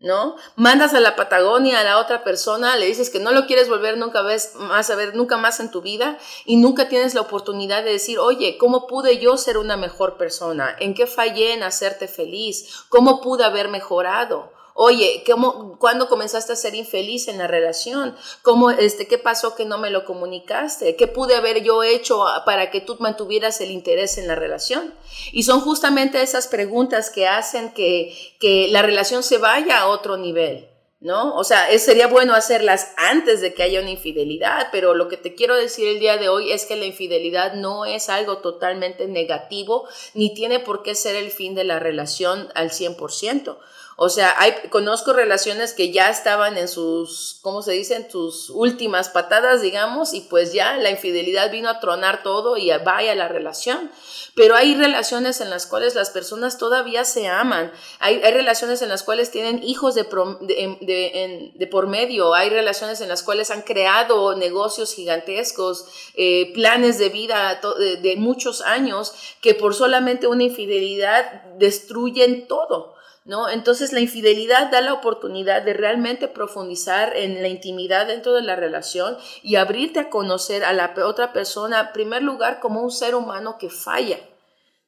¿no? 0.00 0.36
Mandas 0.56 0.94
a 0.94 1.00
la 1.00 1.14
Patagonia 1.14 1.80
a 1.80 1.84
la 1.84 1.98
otra 1.98 2.24
persona, 2.24 2.76
le 2.76 2.86
dices 2.86 3.10
que 3.10 3.20
no 3.20 3.32
lo 3.32 3.46
quieres 3.46 3.68
volver 3.68 3.98
nunca 3.98 4.22
más 4.22 4.90
a 4.90 4.96
ver, 4.96 5.14
nunca 5.14 5.36
más 5.36 5.60
en 5.60 5.70
tu 5.70 5.82
vida 5.82 6.18
y 6.46 6.56
nunca 6.56 6.88
tienes 6.88 7.14
la 7.14 7.20
oportunidad 7.20 7.84
de 7.84 7.92
decir, 7.92 8.18
oye, 8.18 8.56
¿cómo 8.56 8.86
pude 8.86 9.18
yo 9.18 9.36
ser 9.36 9.58
una 9.58 9.76
mejor 9.76 10.16
persona? 10.16 10.74
¿En 10.80 10.94
qué 10.94 11.06
fallé 11.06 11.52
en 11.52 11.62
hacerte 11.62 12.08
feliz? 12.08 12.84
¿Cómo 12.88 13.20
pude 13.20 13.44
haber 13.44 13.68
mejorado? 13.68 14.52
Oye, 14.74 15.22
¿cómo, 15.26 15.78
¿cuándo 15.78 16.08
comenzaste 16.08 16.52
a 16.52 16.56
ser 16.56 16.74
infeliz 16.74 17.28
en 17.28 17.38
la 17.38 17.46
relación? 17.46 18.16
¿Cómo, 18.42 18.70
este, 18.70 19.06
¿Qué 19.06 19.18
pasó 19.18 19.54
que 19.54 19.64
no 19.64 19.78
me 19.78 19.90
lo 19.90 20.04
comunicaste? 20.04 20.96
¿Qué 20.96 21.06
pude 21.06 21.36
haber 21.36 21.62
yo 21.62 21.82
hecho 21.82 22.24
para 22.46 22.70
que 22.70 22.80
tú 22.80 22.96
mantuvieras 23.00 23.60
el 23.60 23.70
interés 23.70 24.18
en 24.18 24.26
la 24.26 24.34
relación? 24.34 24.94
Y 25.32 25.42
son 25.42 25.60
justamente 25.60 26.22
esas 26.22 26.48
preguntas 26.48 27.10
que 27.10 27.26
hacen 27.28 27.72
que, 27.72 28.14
que 28.38 28.68
la 28.68 28.82
relación 28.82 29.22
se 29.22 29.38
vaya 29.38 29.80
a 29.80 29.88
otro 29.88 30.16
nivel. 30.16 30.70
¿no? 31.00 31.34
O 31.34 31.44
sea, 31.44 31.66
sería 31.78 32.08
bueno 32.08 32.34
hacerlas 32.34 32.92
antes 32.98 33.40
de 33.40 33.54
que 33.54 33.62
haya 33.62 33.80
una 33.80 33.90
infidelidad, 33.90 34.68
pero 34.70 34.94
lo 34.94 35.08
que 35.08 35.16
te 35.16 35.34
quiero 35.34 35.56
decir 35.56 35.88
el 35.88 35.98
día 35.98 36.18
de 36.18 36.28
hoy 36.28 36.52
es 36.52 36.66
que 36.66 36.76
la 36.76 36.84
infidelidad 36.84 37.54
no 37.54 37.86
es 37.86 38.10
algo 38.10 38.38
totalmente 38.38 39.06
negativo, 39.08 39.88
ni 40.12 40.34
tiene 40.34 40.60
por 40.60 40.82
qué 40.82 40.94
ser 40.94 41.16
el 41.16 41.30
fin 41.30 41.54
de 41.54 41.64
la 41.64 41.78
relación 41.78 42.50
al 42.54 42.70
100%. 42.70 43.56
O 44.02 44.08
sea, 44.08 44.34
conozco 44.70 45.12
relaciones 45.12 45.74
que 45.74 45.92
ya 45.92 46.08
estaban 46.08 46.56
en 46.56 46.68
sus, 46.68 47.38
¿cómo 47.42 47.60
se 47.60 47.72
dice? 47.72 47.96
En 47.96 48.10
sus 48.10 48.48
últimas 48.48 49.10
patadas, 49.10 49.60
digamos, 49.60 50.14
y 50.14 50.22
pues 50.22 50.54
ya 50.54 50.78
la 50.78 50.88
infidelidad 50.88 51.50
vino 51.50 51.68
a 51.68 51.80
tronar 51.80 52.22
todo 52.22 52.56
y 52.56 52.70
vaya 52.82 53.14
la 53.14 53.28
relación. 53.28 53.90
Pero 54.34 54.56
hay 54.56 54.74
relaciones 54.74 55.42
en 55.42 55.50
las 55.50 55.66
cuales 55.66 55.94
las 55.96 56.08
personas 56.08 56.56
todavía 56.56 57.04
se 57.04 57.28
aman. 57.28 57.72
Hay, 57.98 58.22
relaciones 58.22 58.80
en 58.80 58.88
las 58.88 59.02
cuales 59.02 59.30
tienen 59.30 59.62
hijos 59.62 59.94
de, 59.94 60.04
por 60.04 61.86
medio. 61.86 62.32
Hay 62.32 62.48
relaciones 62.48 63.02
en 63.02 63.08
las 63.10 63.22
cuales 63.22 63.50
han 63.50 63.60
creado 63.60 64.34
negocios 64.34 64.94
gigantescos, 64.94 65.84
eh, 66.14 66.50
planes 66.54 66.96
de 66.96 67.10
vida 67.10 67.60
de 68.00 68.16
muchos 68.16 68.62
años 68.62 69.12
que 69.42 69.54
por 69.54 69.74
solamente 69.74 70.26
una 70.26 70.44
infidelidad 70.44 71.42
destruyen 71.58 72.48
todo. 72.48 72.98
¿No? 73.24 73.48
Entonces 73.48 73.92
la 73.92 74.00
infidelidad 74.00 74.70
da 74.70 74.80
la 74.80 74.94
oportunidad 74.94 75.62
de 75.62 75.74
realmente 75.74 76.28
profundizar 76.28 77.16
en 77.16 77.42
la 77.42 77.48
intimidad 77.48 78.06
dentro 78.06 78.32
de 78.34 78.42
la 78.42 78.56
relación 78.56 79.16
y 79.42 79.56
abrirte 79.56 80.00
a 80.00 80.10
conocer 80.10 80.64
a 80.64 80.72
la 80.72 80.94
otra 81.04 81.32
persona, 81.32 81.80
en 81.80 81.92
primer 81.92 82.22
lugar, 82.22 82.60
como 82.60 82.82
un 82.82 82.90
ser 82.90 83.14
humano 83.14 83.58
que 83.58 83.70
falla. 83.70 84.18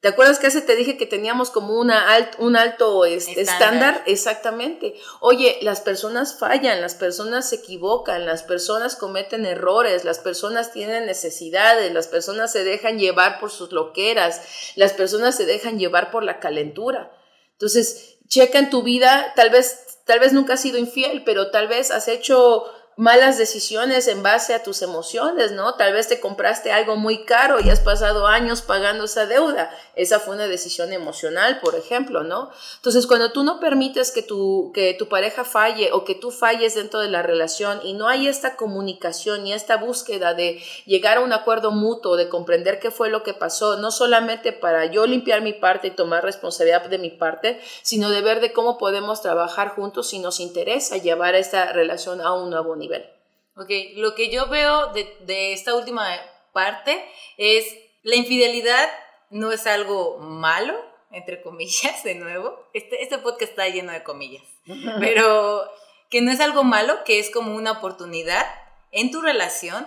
¿Te 0.03 0.09
acuerdas 0.09 0.40
que 0.40 0.49
hace 0.49 0.62
te 0.62 0.75
dije 0.75 0.97
que 0.97 1.07
teníamos 1.07 1.51
como 1.51 1.79
una 1.79 2.05
un 2.38 2.57
alto 2.57 3.05
estándar. 3.05 4.03
Exactamente. 4.07 4.97
Oye, 5.21 5.61
las 5.62 5.81
personas 5.81 6.40
fallan, 6.40 6.81
las 6.81 6.97
personas 6.97 7.49
se 7.49 7.57
equivocan, 7.57 8.27
las 8.27 8.42
personas 8.42 8.97
cometen 8.97 9.47
errores, 9.47 10.05
las 10.05 10.18
personas 10.18 10.73
tienen 10.73 11.07
necesidades, 11.07 11.92
las 11.95 12.09
personas 12.09 12.51
se 12.51 12.64
dejan 12.64 12.99
llevar 12.99 13.38
por 13.38 13.53
sus 13.53 13.71
loqueras, 13.71 14.42
las 14.75 14.92
personas 14.92 15.37
se 15.37 15.47
dejan 15.47 15.79
llevar 15.79 16.11
por 16.11 16.25
la 16.25 16.40
calentura. 16.40 17.12
Entonces, 17.53 18.12
checa 18.33 18.59
en 18.59 18.71
tu 18.71 18.83
vida, 18.83 19.35
tal 19.37 19.51
vez, 19.51 19.99
tal 20.07 20.18
vez 20.18 20.33
nunca 20.33 20.55
has 20.55 20.62
sido 20.62 20.79
infiel, 20.79 21.23
pero 21.23 21.51
tal 21.51 21.68
vez 21.68 21.90
has 21.90 22.09
hecho 22.09 22.64
malas 22.97 23.39
decisiones 23.39 24.07
en 24.07 24.23
base 24.23 24.55
a 24.55 24.63
tus 24.63 24.83
emociones, 24.83 25.53
¿no? 25.53 25.75
Tal 25.75 25.93
vez 25.93 26.09
te 26.09 26.21
compraste 26.21 26.73
algo 26.73 26.97
muy 26.97 27.25
caro 27.25 27.59
y 27.61 27.71
has 27.71 27.81
pasado 27.81 28.27
años 28.27 28.63
pagando 28.63 29.05
esa 29.05 29.27
deuda. 29.27 29.71
Esa 29.95 30.21
fue 30.21 30.35
una 30.35 30.47
decisión 30.47 30.93
emocional, 30.93 31.61
por 31.61 31.75
ejemplo, 31.75 32.23
¿no? 32.23 32.51
Entonces, 32.77 33.07
cuando 33.07 33.33
tú 33.33 33.45
no 33.45 33.61
permites 33.61 34.11
que 34.11 34.23
tu, 34.23 34.73
que 34.75 34.95
tu 34.95 35.09
pareja 35.09 35.45
falle 35.45 35.91
o 35.93 36.05
que 36.05 36.15
tú 36.15 36.31
falles 36.31 36.75
dentro 36.75 37.01
de 37.01 37.09
la 37.09 37.23
relación 37.23 37.81
y 37.83 37.95
no 37.95 38.09
hay 38.09 38.29
esta 38.29 38.57
comunicación 38.57 39.47
y 39.47 39.53
esta 39.53 39.77
búsqueda 39.77 40.35
de 40.35 40.63
llegar 40.85 41.19
a 41.19 41.21
un 41.21 41.33
acuerdo 41.33 41.71
mutuo, 41.71 42.17
de 42.17 42.29
comprender 42.29 42.79
qué 42.79 42.91
fue 42.91 43.09
lo 43.09 43.23
que 43.23 43.35
pasó, 43.35 43.77
no 43.77 43.91
solamente 43.91 44.53
para 44.53 44.87
yo 44.87 45.07
limpiar 45.07 45.41
mi 45.41 45.53
parte 45.53 45.89
y 45.89 45.91
tomar 45.93 46.25
responsabilidad 46.25 46.87
de 46.87 46.99
mi 46.99 47.11
parte, 47.11 47.61
sino 47.83 48.11
de 48.11 48.21
ver 48.21 48.41
de 48.41 48.53
cómo 48.53 48.79
podemos 48.79 49.23
trabajar 49.23 49.71
juntos 49.71 50.09
si 50.09 50.19
nos 50.19 50.41
interesa 50.41 50.97
llevar 50.97 51.35
esta 51.35 51.73
relación 51.73 52.21
a 52.21 52.33
un 52.33 52.51
nuevo 52.51 52.77
nivel. 52.83 53.09
Ok, 53.57 53.71
lo 53.97 54.14
que 54.14 54.31
yo 54.31 54.49
veo 54.49 54.92
de, 54.92 55.53
esta 55.53 55.75
última 55.75 56.07
parte 56.53 57.05
es 57.37 57.66
la 58.03 58.16
infidelidad 58.16 58.90
no 59.31 59.53
es 59.53 59.66
algo 59.66 60.18
malo, 60.18 60.75
entre 61.11 61.42
comillas, 61.42 62.03
de 62.05 62.14
nuevo. 62.14 62.68
Este, 62.73 63.03
este 63.03 63.18
podcast 63.18 63.51
está 63.51 63.68
lleno 63.68 63.92
de 63.92 64.03
comillas, 64.03 64.45
pero 65.01 65.64
que 66.11 66.21
no 66.21 66.31
es 66.31 66.40
algo 66.40 66.64
malo, 66.64 67.05
que 67.05 67.18
es 67.18 67.31
como 67.31 67.55
una 67.55 67.73
oportunidad 67.73 68.47
en 68.90 69.11
tu 69.11 69.21
relación. 69.21 69.87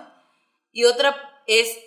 Y 0.72 0.84
otra 0.84 1.16
es, 1.46 1.78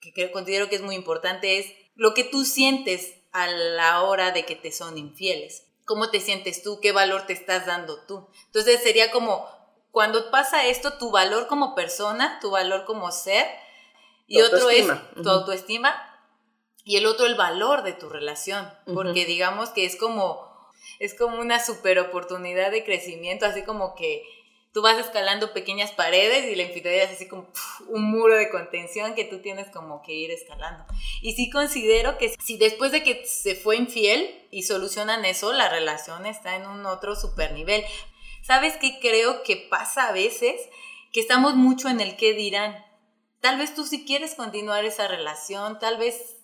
que 0.00 0.30
considero 0.30 0.68
que 0.68 0.76
es 0.76 0.82
muy 0.82 0.94
importante, 0.94 1.58
es 1.58 1.72
lo 1.94 2.14
que 2.14 2.24
tú 2.24 2.44
sientes 2.44 3.14
a 3.32 3.48
la 3.48 4.02
hora 4.02 4.30
de 4.30 4.44
que 4.44 4.56
te 4.56 4.72
son 4.72 4.98
infieles. 4.98 5.64
¿Cómo 5.84 6.10
te 6.10 6.20
sientes 6.20 6.62
tú? 6.62 6.80
¿Qué 6.80 6.92
valor 6.92 7.26
te 7.26 7.32
estás 7.32 7.66
dando 7.66 8.04
tú? 8.06 8.28
Entonces 8.46 8.82
sería 8.82 9.10
como 9.10 9.48
cuando 9.98 10.30
pasa 10.30 10.64
esto, 10.68 10.92
tu 10.92 11.10
valor 11.10 11.48
como 11.48 11.74
persona, 11.74 12.38
tu 12.40 12.52
valor 12.52 12.84
como 12.84 13.10
ser, 13.10 13.44
y 14.28 14.40
otro 14.42 14.70
es 14.70 14.86
tu 15.20 15.28
autoestima, 15.28 15.92
y 16.84 16.98
el 16.98 17.06
otro 17.06 17.26
el 17.26 17.34
valor 17.34 17.82
de 17.82 17.94
tu 17.94 18.08
relación, 18.08 18.72
porque 18.94 19.24
digamos 19.24 19.70
que 19.70 19.84
es 19.84 19.96
como, 19.96 20.48
es 21.00 21.14
como 21.14 21.40
una 21.40 21.58
super 21.58 21.98
oportunidad 21.98 22.70
de 22.70 22.84
crecimiento, 22.84 23.44
así 23.44 23.64
como 23.64 23.96
que 23.96 24.22
tú 24.72 24.82
vas 24.82 25.04
escalando 25.04 25.52
pequeñas 25.52 25.90
paredes 25.90 26.44
y 26.44 26.54
la 26.54 26.62
infidelidad 26.62 27.06
es 27.06 27.16
así 27.16 27.26
como 27.26 27.48
un 27.88 28.04
muro 28.04 28.36
de 28.36 28.50
contención 28.50 29.16
que 29.16 29.24
tú 29.24 29.40
tienes 29.40 29.68
como 29.70 30.02
que 30.02 30.12
ir 30.12 30.30
escalando. 30.30 30.84
Y 31.22 31.32
sí 31.32 31.50
considero 31.50 32.18
que 32.18 32.36
si 32.40 32.56
después 32.56 32.92
de 32.92 33.02
que 33.02 33.26
se 33.26 33.56
fue 33.56 33.74
infiel 33.74 34.46
y 34.52 34.62
solucionan 34.62 35.24
eso, 35.24 35.52
la 35.52 35.68
relación 35.68 36.24
está 36.24 36.54
en 36.54 36.68
un 36.68 36.86
otro 36.86 37.16
super 37.16 37.50
nivel. 37.50 37.84
¿Sabes 38.42 38.76
qué 38.76 38.98
creo 39.00 39.42
que 39.42 39.56
pasa 39.56 40.08
a 40.08 40.12
veces? 40.12 40.60
Que 41.12 41.20
estamos 41.20 41.54
mucho 41.54 41.88
en 41.88 42.00
el 42.00 42.16
qué 42.16 42.34
dirán. 42.34 42.84
Tal 43.40 43.58
vez 43.58 43.74
tú 43.74 43.84
sí 43.84 44.04
quieres 44.04 44.34
continuar 44.34 44.84
esa 44.84 45.06
relación, 45.06 45.78
tal 45.78 45.96
vez 45.96 46.38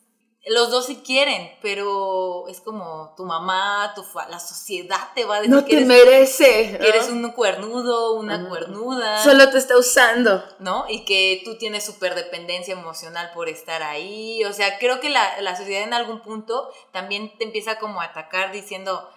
los 0.46 0.70
dos 0.70 0.87
sí 0.87 1.02
quieren, 1.04 1.50
pero 1.62 2.46
es 2.48 2.61
como 2.61 3.14
tu 3.16 3.24
mamá, 3.24 3.92
tu 3.94 4.04
la 4.28 4.38
sociedad 4.38 5.11
te 5.14 5.24
va 5.24 5.37
a 5.37 5.38
decir 5.38 5.54
no 5.54 5.64
que 5.64 5.78
te 5.78 5.85
merece, 5.87 6.76
que 6.78 6.88
eres 6.88 7.09
un 7.09 7.30
cuernudo, 7.33 8.14
una 8.14 8.46
cuernuda. 8.48 9.22
Solo 9.22 9.48
te 9.50 9.59
está 9.59 9.78
usando. 9.78 10.44
¿No? 10.59 10.85
Y 10.88 11.04
que 11.07 11.40
tú 11.44 11.57
tienes 11.57 11.85
súper 11.85 12.14
dependencia 12.14 12.72
emocional 12.72 13.30
por 13.33 13.48
estar 13.48 13.83
ahí. 13.83 14.44
O 14.44 14.52
sea, 14.52 14.78
creo 14.78 15.00
que 15.00 15.09
la, 15.09 15.40
la 15.40 15.57
sociedad 15.57 15.83
en 15.83 15.94
algún 15.94 16.20
punto 16.20 16.70
también 16.92 17.33
te 17.38 17.44
empieza 17.44 17.78
como 17.78 18.02
a 18.02 18.04
atacar 18.04 18.52
diciendo, 18.52 19.09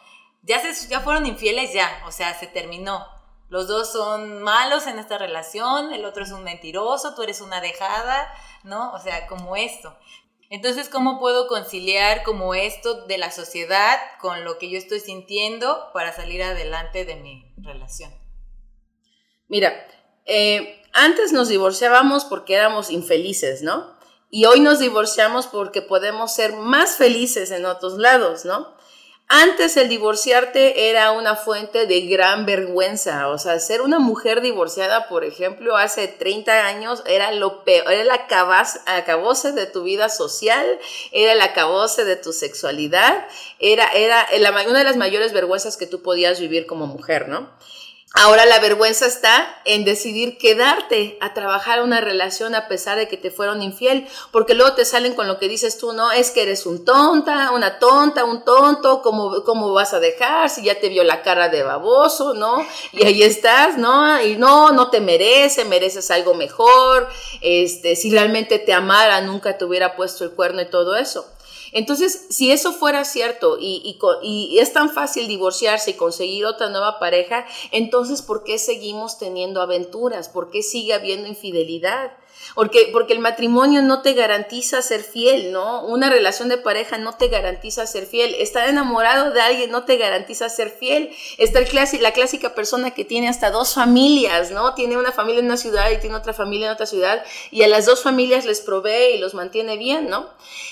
ya, 0.48 0.62
se, 0.62 0.88
ya 0.88 1.02
fueron 1.02 1.26
infieles, 1.26 1.74
ya, 1.74 2.04
o 2.08 2.12
sea, 2.12 2.34
se 2.40 2.48
terminó. 2.48 3.06
Los 3.50 3.68
dos 3.68 3.92
son 3.92 4.42
malos 4.42 4.88
en 4.88 5.00
esta 5.00 5.18
relación, 5.18 5.94
el 5.94 6.06
otro 6.06 6.24
es 6.24 6.32
un 6.32 6.44
mentiroso, 6.44 7.16
tú 7.16 7.24
eres 7.24 7.42
una 7.42 7.62
dejada, 7.62 8.28
¿no? 8.64 8.92
O 8.94 9.00
sea, 9.00 9.28
como 9.28 9.56
esto. 9.56 9.96
Entonces, 10.50 10.90
¿cómo 10.90 11.20
puedo 11.20 11.48
conciliar 11.48 12.24
como 12.24 12.56
esto 12.56 13.06
de 13.06 13.18
la 13.18 13.32
sociedad 13.32 14.00
con 14.22 14.46
lo 14.46 14.58
que 14.58 14.70
yo 14.70 14.78
estoy 14.78 15.02
sintiendo 15.02 15.90
para 15.94 16.14
salir 16.14 16.42
adelante 16.44 17.04
de 17.04 17.18
mi 17.18 17.54
relación? 17.58 18.14
Mira, 19.50 19.74
eh, 20.26 20.82
antes 20.94 21.34
nos 21.34 21.50
divorciábamos 21.50 22.26
porque 22.26 22.56
éramos 22.56 22.90
infelices, 22.90 23.62
¿no? 23.62 23.98
Y 24.30 24.46
hoy 24.46 24.60
nos 24.60 24.80
divorciamos 24.80 25.48
porque 25.48 25.82
podemos 25.82 26.34
ser 26.34 26.54
más 26.54 26.96
felices 26.98 27.52
en 27.52 27.66
otros 27.66 27.98
lados, 27.98 28.44
¿no? 28.44 28.77
Antes 29.30 29.76
el 29.76 29.90
divorciarte 29.90 30.90
era 30.90 31.12
una 31.12 31.36
fuente 31.36 31.86
de 31.86 32.00
gran 32.08 32.46
vergüenza, 32.46 33.28
o 33.28 33.38
sea, 33.38 33.60
ser 33.60 33.82
una 33.82 34.00
mujer 34.00 34.40
divorciada, 34.40 35.10
por 35.10 35.26
ejemplo, 35.26 35.76
hace 35.76 36.08
30 36.08 36.66
años 36.66 37.04
era 37.06 37.34
lo 37.34 37.66
peor, 37.66 37.92
era 37.92 38.04
el 38.04 38.10
acabose 38.10 39.52
de 39.52 39.66
tu 39.66 39.84
vida 39.84 40.08
social, 40.08 40.80
era 41.12 41.34
el 41.34 41.42
acabose 41.42 42.06
de 42.06 42.16
tu 42.16 42.32
sexualidad, 42.32 43.28
era, 43.60 43.90
era 43.90 44.28
una 44.66 44.80
de 44.80 44.86
las 44.86 44.96
mayores 44.96 45.34
vergüenzas 45.34 45.76
que 45.76 45.88
tú 45.88 46.02
podías 46.02 46.40
vivir 46.40 46.66
como 46.66 46.88
mujer, 46.88 47.28
¿no? 47.28 47.50
Ahora 48.14 48.46
la 48.46 48.60
vergüenza 48.60 49.06
está 49.06 49.62
en 49.66 49.84
decidir 49.84 50.38
quedarte 50.38 51.18
a 51.20 51.34
trabajar 51.34 51.84
una 51.84 52.00
relación 52.00 52.56
a 52.56 52.70
pesar 52.70 52.98
de 52.98 53.10
que 53.10 53.18
te 53.18 53.32
fueron 53.32 53.62
infiel, 53.62 54.08
porque 54.32 54.54
luego 54.54 54.74
te 54.74 54.86
salen 54.86 55.14
con 55.14 55.28
lo 55.28 55.38
que 55.40 55.50
dices 55.50 55.78
tú, 55.78 55.92
no, 55.92 56.14
es 56.14 56.32
que 56.32 56.44
eres 56.44 56.66
un 56.66 56.86
tonta, 56.86 57.52
una 57.52 57.80
tonta, 57.80 58.24
un 58.24 58.46
tonto, 58.46 59.02
¿cómo, 59.02 59.44
cómo 59.44 59.74
vas 59.74 59.94
a 59.94 60.00
dejar 60.00 60.50
si 60.50 60.64
ya 60.64 60.80
te 60.80 60.88
vio 60.88 61.04
la 61.04 61.22
cara 61.22 61.50
de 61.50 61.64
baboso, 61.64 62.34
¿no? 62.34 62.66
Y 62.94 63.06
ahí 63.06 63.24
estás, 63.24 63.78
¿no? 63.78 64.22
Y 64.22 64.38
no, 64.38 64.72
no 64.72 64.90
te 64.90 65.02
merece, 65.02 65.66
mereces 65.66 66.10
algo 66.10 66.34
mejor, 66.34 67.10
este, 67.42 67.98
si 67.98 68.10
realmente 68.10 68.58
te 68.58 68.72
amara, 68.72 69.20
nunca 69.20 69.58
te 69.58 69.66
hubiera 69.66 69.98
puesto 69.98 70.24
el 70.24 70.32
cuerno 70.32 70.62
y 70.62 70.70
todo 70.70 70.96
eso. 70.96 71.28
Entonces, 71.78 72.26
si 72.32 72.50
eso 72.52 72.74
fuera 72.74 73.06
cierto 73.06 73.60
y, 73.62 74.00
es 74.60 74.74
tan 74.74 74.90
fácil 74.90 75.28
divorciarse 75.28 75.92
y 75.92 75.94
conseguir 75.94 76.48
otra 76.48 76.70
nueva 76.70 76.98
pareja, 76.98 77.46
entonces, 77.72 78.24
¿por 78.24 78.44
qué 78.44 78.58
seguimos 78.58 79.20
teniendo 79.20 79.62
aventuras? 79.62 80.28
¿Por 80.28 80.50
qué 80.50 80.64
sigue 80.64 80.96
habiendo 80.96 81.28
infidelidad? 81.28 82.14
Porque, 82.56 82.90
porque 82.92 83.14
el 83.14 83.20
matrimonio 83.20 83.82
no 83.82 84.02
te 84.02 84.14
garantiza 84.14 84.82
ser 84.82 85.04
fiel, 85.04 85.52
¿no? 85.52 85.86
Una 85.86 86.10
relación 86.10 86.50
de 86.50 86.58
pareja 86.58 86.98
no 86.98 87.14
te 87.14 87.28
garantiza 87.28 87.86
ser 87.86 88.06
fiel. 88.06 88.36
Estar 88.36 88.68
enamorado 88.68 89.32
de 89.32 89.42
alguien 89.42 89.72
no 89.72 89.84
te 89.84 89.98
garantiza 89.98 90.50
ser 90.50 90.70
fiel. 90.70 91.16
Está 91.38 91.60
el 91.60 91.68
la 92.02 92.12
clásica 92.12 92.56
persona 92.56 92.92
que 92.92 93.06
tiene 93.06 93.30
hasta 93.30 93.52
dos 93.52 93.74
familias, 93.74 94.52
¿no? 94.52 94.74
Tiene 94.74 94.98
una 94.98 95.12
familia 95.12 95.40
en 95.40 95.46
una 95.46 95.58
ciudad 95.58 95.92
y 95.92 96.00
tiene 96.00 96.16
otra 96.16 96.34
familia 96.34 96.68
en 96.68 96.74
otra 96.74 96.86
ciudad 96.86 97.24
y 97.52 97.64
a 97.64 97.68
las 97.68 97.86
dos 97.86 98.02
familias 98.02 98.46
les 98.46 98.62
provee 98.62 99.16
y 99.16 99.18
los 99.20 99.34
mantiene 99.34 99.78
bien, 99.78 100.10
¿no? 100.10 100.28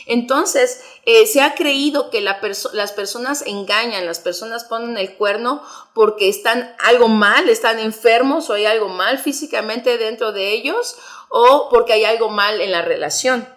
Entonces, 0.06 0.82
eh, 1.06 1.28
se 1.28 1.42
ha 1.42 1.56
creído 1.56 2.10
que 2.10 2.22
la 2.22 2.40
las 2.74 2.92
personas 2.92 3.44
engañan, 3.46 4.06
las 4.06 4.20
personas 4.20 4.66
ponen 4.66 4.98
el 4.98 5.14
cuerno 5.14 5.64
porque 5.96 6.28
están 6.28 6.76
algo 6.80 7.08
mal, 7.08 7.48
están 7.48 7.80
enfermos 7.80 8.50
o 8.50 8.54
hay 8.54 8.66
algo 8.66 8.90
mal 8.90 9.18
físicamente 9.18 9.98
dentro 9.98 10.34
de 10.34 10.52
ellos 10.52 10.98
o 11.30 11.70
porque 11.72 11.94
hay 11.94 12.04
algo 12.04 12.28
mal 12.28 12.60
en 12.60 12.74
la 12.74 12.82
relación. 12.82 13.48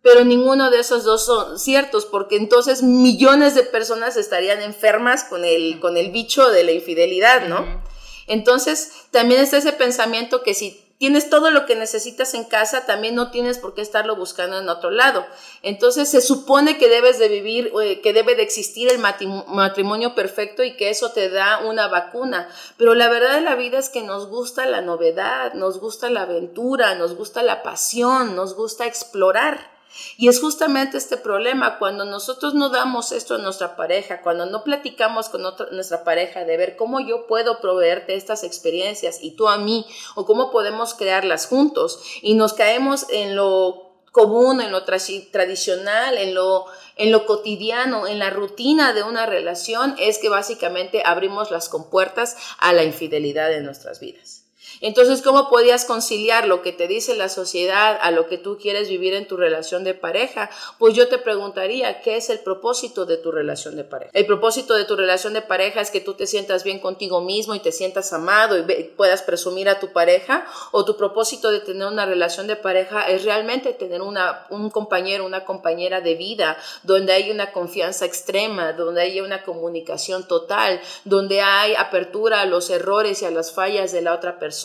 Pero 0.00 0.24
ninguno 0.24 0.70
de 0.70 0.80
esos 0.80 1.04
dos 1.04 1.26
son 1.26 1.58
ciertos, 1.58 2.06
porque 2.06 2.36
entonces 2.36 2.82
millones 2.82 3.54
de 3.54 3.64
personas 3.64 4.16
estarían 4.16 4.62
enfermas 4.62 5.24
con 5.24 5.44
el, 5.44 5.78
con 5.78 5.98
el 5.98 6.10
bicho 6.10 6.48
de 6.48 6.64
la 6.64 6.72
infidelidad, 6.72 7.48
¿no? 7.48 7.82
Entonces, 8.26 9.06
también 9.10 9.42
está 9.42 9.58
ese 9.58 9.72
pensamiento 9.72 10.42
que 10.42 10.54
si 10.54 10.83
tienes 10.98 11.28
todo 11.28 11.50
lo 11.50 11.66
que 11.66 11.74
necesitas 11.74 12.34
en 12.34 12.44
casa, 12.44 12.86
también 12.86 13.14
no 13.14 13.30
tienes 13.30 13.58
por 13.58 13.74
qué 13.74 13.82
estarlo 13.82 14.16
buscando 14.16 14.58
en 14.58 14.68
otro 14.68 14.90
lado. 14.90 15.26
Entonces 15.62 16.08
se 16.08 16.20
supone 16.20 16.78
que 16.78 16.88
debes 16.88 17.18
de 17.18 17.28
vivir, 17.28 17.72
eh, 17.82 18.00
que 18.00 18.12
debe 18.12 18.36
de 18.36 18.42
existir 18.42 18.88
el 18.90 18.98
matrimonio 18.98 20.14
perfecto 20.14 20.62
y 20.62 20.76
que 20.76 20.90
eso 20.90 21.10
te 21.12 21.28
da 21.28 21.58
una 21.58 21.88
vacuna. 21.88 22.48
Pero 22.76 22.94
la 22.94 23.08
verdad 23.08 23.34
de 23.34 23.40
la 23.40 23.56
vida 23.56 23.78
es 23.78 23.88
que 23.88 24.02
nos 24.02 24.28
gusta 24.28 24.66
la 24.66 24.80
novedad, 24.80 25.54
nos 25.54 25.78
gusta 25.80 26.10
la 26.10 26.22
aventura, 26.22 26.94
nos 26.94 27.14
gusta 27.14 27.42
la 27.42 27.62
pasión, 27.62 28.36
nos 28.36 28.54
gusta 28.54 28.86
explorar. 28.86 29.73
Y 30.16 30.28
es 30.28 30.40
justamente 30.40 30.98
este 30.98 31.16
problema, 31.16 31.78
cuando 31.78 32.04
nosotros 32.04 32.54
no 32.54 32.68
damos 32.68 33.12
esto 33.12 33.34
a 33.34 33.38
nuestra 33.38 33.76
pareja, 33.76 34.22
cuando 34.22 34.46
no 34.46 34.64
platicamos 34.64 35.28
con 35.28 35.42
nuestra 35.72 36.04
pareja 36.04 36.44
de 36.44 36.56
ver 36.56 36.76
cómo 36.76 37.00
yo 37.00 37.26
puedo 37.26 37.60
proveerte 37.60 38.14
estas 38.14 38.44
experiencias 38.44 39.18
y 39.22 39.32
tú 39.32 39.48
a 39.48 39.58
mí, 39.58 39.86
o 40.14 40.26
cómo 40.26 40.50
podemos 40.50 40.94
crearlas 40.94 41.46
juntos, 41.46 42.00
y 42.22 42.34
nos 42.34 42.52
caemos 42.52 43.06
en 43.10 43.36
lo 43.36 43.84
común, 44.12 44.60
en 44.60 44.70
lo 44.70 44.84
tradicional, 44.84 46.16
en 46.18 46.34
lo, 46.34 46.66
en 46.96 47.10
lo 47.10 47.26
cotidiano, 47.26 48.06
en 48.06 48.20
la 48.20 48.30
rutina 48.30 48.92
de 48.92 49.02
una 49.02 49.26
relación, 49.26 49.96
es 49.98 50.18
que 50.18 50.28
básicamente 50.28 51.02
abrimos 51.04 51.50
las 51.50 51.68
compuertas 51.68 52.36
a 52.58 52.72
la 52.72 52.84
infidelidad 52.84 53.52
en 53.52 53.64
nuestras 53.64 53.98
vidas. 53.98 54.43
Entonces, 54.80 55.22
¿cómo 55.22 55.48
podías 55.48 55.84
conciliar 55.84 56.46
lo 56.46 56.62
que 56.62 56.72
te 56.72 56.88
dice 56.88 57.14
la 57.14 57.28
sociedad 57.28 57.98
a 58.00 58.10
lo 58.10 58.26
que 58.28 58.38
tú 58.38 58.58
quieres 58.58 58.88
vivir 58.88 59.14
en 59.14 59.26
tu 59.26 59.36
relación 59.36 59.84
de 59.84 59.94
pareja? 59.94 60.50
Pues 60.78 60.94
yo 60.94 61.08
te 61.08 61.18
preguntaría, 61.18 62.00
¿qué 62.00 62.16
es 62.16 62.30
el 62.30 62.40
propósito 62.40 63.06
de 63.06 63.16
tu 63.16 63.30
relación 63.30 63.76
de 63.76 63.84
pareja? 63.84 64.10
El 64.12 64.26
propósito 64.26 64.74
de 64.74 64.84
tu 64.84 64.96
relación 64.96 65.32
de 65.32 65.42
pareja 65.42 65.80
es 65.80 65.90
que 65.90 66.00
tú 66.00 66.14
te 66.14 66.26
sientas 66.26 66.64
bien 66.64 66.80
contigo 66.80 67.20
mismo 67.20 67.54
y 67.54 67.60
te 67.60 67.72
sientas 67.72 68.12
amado 68.12 68.58
y 68.58 68.84
puedas 68.96 69.22
presumir 69.22 69.68
a 69.68 69.78
tu 69.78 69.92
pareja, 69.92 70.46
o 70.72 70.84
tu 70.84 70.96
propósito 70.96 71.50
de 71.50 71.60
tener 71.60 71.86
una 71.86 72.06
relación 72.06 72.46
de 72.46 72.56
pareja 72.56 73.02
es 73.08 73.24
realmente 73.24 73.72
tener 73.72 74.02
una, 74.02 74.46
un 74.50 74.70
compañero, 74.70 75.24
una 75.24 75.44
compañera 75.44 76.00
de 76.00 76.14
vida, 76.14 76.56
donde 76.82 77.12
hay 77.12 77.30
una 77.30 77.52
confianza 77.52 78.04
extrema, 78.04 78.72
donde 78.72 79.02
hay 79.02 79.20
una 79.20 79.42
comunicación 79.42 80.26
total, 80.26 80.80
donde 81.04 81.40
hay 81.40 81.74
apertura 81.74 82.40
a 82.40 82.46
los 82.46 82.70
errores 82.70 83.22
y 83.22 83.24
a 83.24 83.30
las 83.30 83.52
fallas 83.52 83.92
de 83.92 84.02
la 84.02 84.14
otra 84.14 84.38
persona 84.38 84.63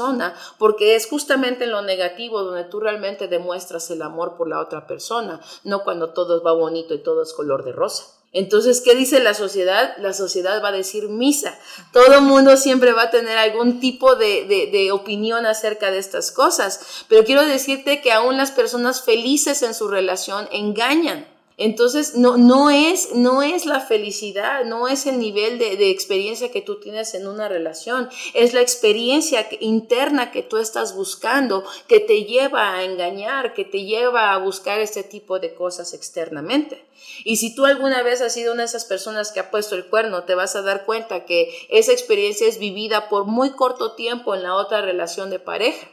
porque 0.57 0.95
es 0.95 1.07
justamente 1.07 1.65
en 1.65 1.71
lo 1.71 1.81
negativo 1.81 2.43
donde 2.43 2.63
tú 2.63 2.79
realmente 2.79 3.27
demuestras 3.27 3.89
el 3.91 4.01
amor 4.01 4.37
por 4.37 4.47
la 4.47 4.59
otra 4.59 4.87
persona, 4.87 5.39
no 5.63 5.83
cuando 5.83 6.13
todo 6.13 6.41
va 6.43 6.53
bonito 6.53 6.93
y 6.93 6.99
todo 6.99 7.23
es 7.23 7.33
color 7.33 7.63
de 7.63 7.71
rosa. 7.71 8.05
Entonces, 8.31 8.81
¿qué 8.81 8.93
dice 8.93 9.19
la 9.19 9.33
sociedad? 9.33 9.95
La 9.97 10.13
sociedad 10.13 10.63
va 10.63 10.67
a 10.67 10.73
decir 10.73 11.09
misa. 11.09 11.57
Todo 11.91 12.21
mundo 12.21 12.57
siempre 12.57 12.93
va 12.93 13.03
a 13.03 13.09
tener 13.09 13.37
algún 13.39 13.79
tipo 13.79 14.15
de, 14.15 14.45
de, 14.71 14.91
opinión 14.91 15.47
acerca 15.47 15.89
de 15.89 15.97
estas 15.97 16.31
cosas. 16.31 17.05
Pero 17.07 17.25
quiero 17.25 17.43
decirte 17.43 18.01
que 18.01 18.11
aún 18.11 18.37
las 18.37 18.51
personas 18.51 19.01
felices 19.01 19.63
en 19.63 19.73
su 19.73 19.87
relación 19.87 20.47
engañan. 20.51 21.27
Entonces, 21.59 22.15
no, 22.15 22.37
no, 22.37 22.69
es, 22.69 23.13
no 23.13 23.43
es 23.43 23.65
la 23.65 23.81
felicidad, 23.81 24.63
no 24.63 24.87
es 24.87 25.05
el 25.05 25.19
nivel 25.19 25.59
de, 25.59 25.89
experiencia 25.89 26.51
que 26.51 26.61
tú 26.61 26.79
tienes 26.79 27.13
en 27.13 27.27
una 27.27 27.49
relación, 27.49 28.09
es 28.33 28.53
la 28.53 28.61
experiencia 28.61 29.45
interna 29.59 30.31
que 30.31 30.41
tú 30.41 30.57
estás 30.57 30.95
buscando, 30.95 31.65
que 31.87 31.99
te 31.99 32.23
lleva 32.23 32.75
a 32.75 32.85
engañar, 32.85 33.53
que 33.53 33.65
te 33.65 33.83
lleva 33.83 34.33
a 34.33 34.37
buscar 34.37 34.79
este 34.79 35.03
tipo 35.03 35.39
de 35.39 35.53
cosas 35.53 35.93
externamente. 35.93 36.85
Y 37.25 37.35
si 37.35 37.53
tú 37.53 37.65
alguna 37.65 38.03
vez 38.03 38.21
has 38.21 38.33
sido 38.33 38.53
una 38.53 38.61
de 38.61 38.67
esas 38.67 38.85
personas 38.85 39.33
que 39.33 39.41
ha 39.41 39.51
puesto 39.51 39.75
el 39.75 39.85
cuerno, 39.85 40.23
te 40.23 40.35
vas 40.35 40.55
a 40.55 40.61
dar 40.61 40.85
cuenta 40.85 41.25
que 41.25 41.53
esa 41.67 41.91
experiencia 41.91 42.47
es 42.47 42.57
vivida 42.57 43.09
por 43.09 43.25
muy 43.25 43.51
corto 43.51 43.95
tiempo 43.95 44.33
en 44.33 44.43
la 44.43 44.55
otra 44.55 44.79
relación 44.81 45.29
de 45.29 45.39
pareja. 45.39 45.87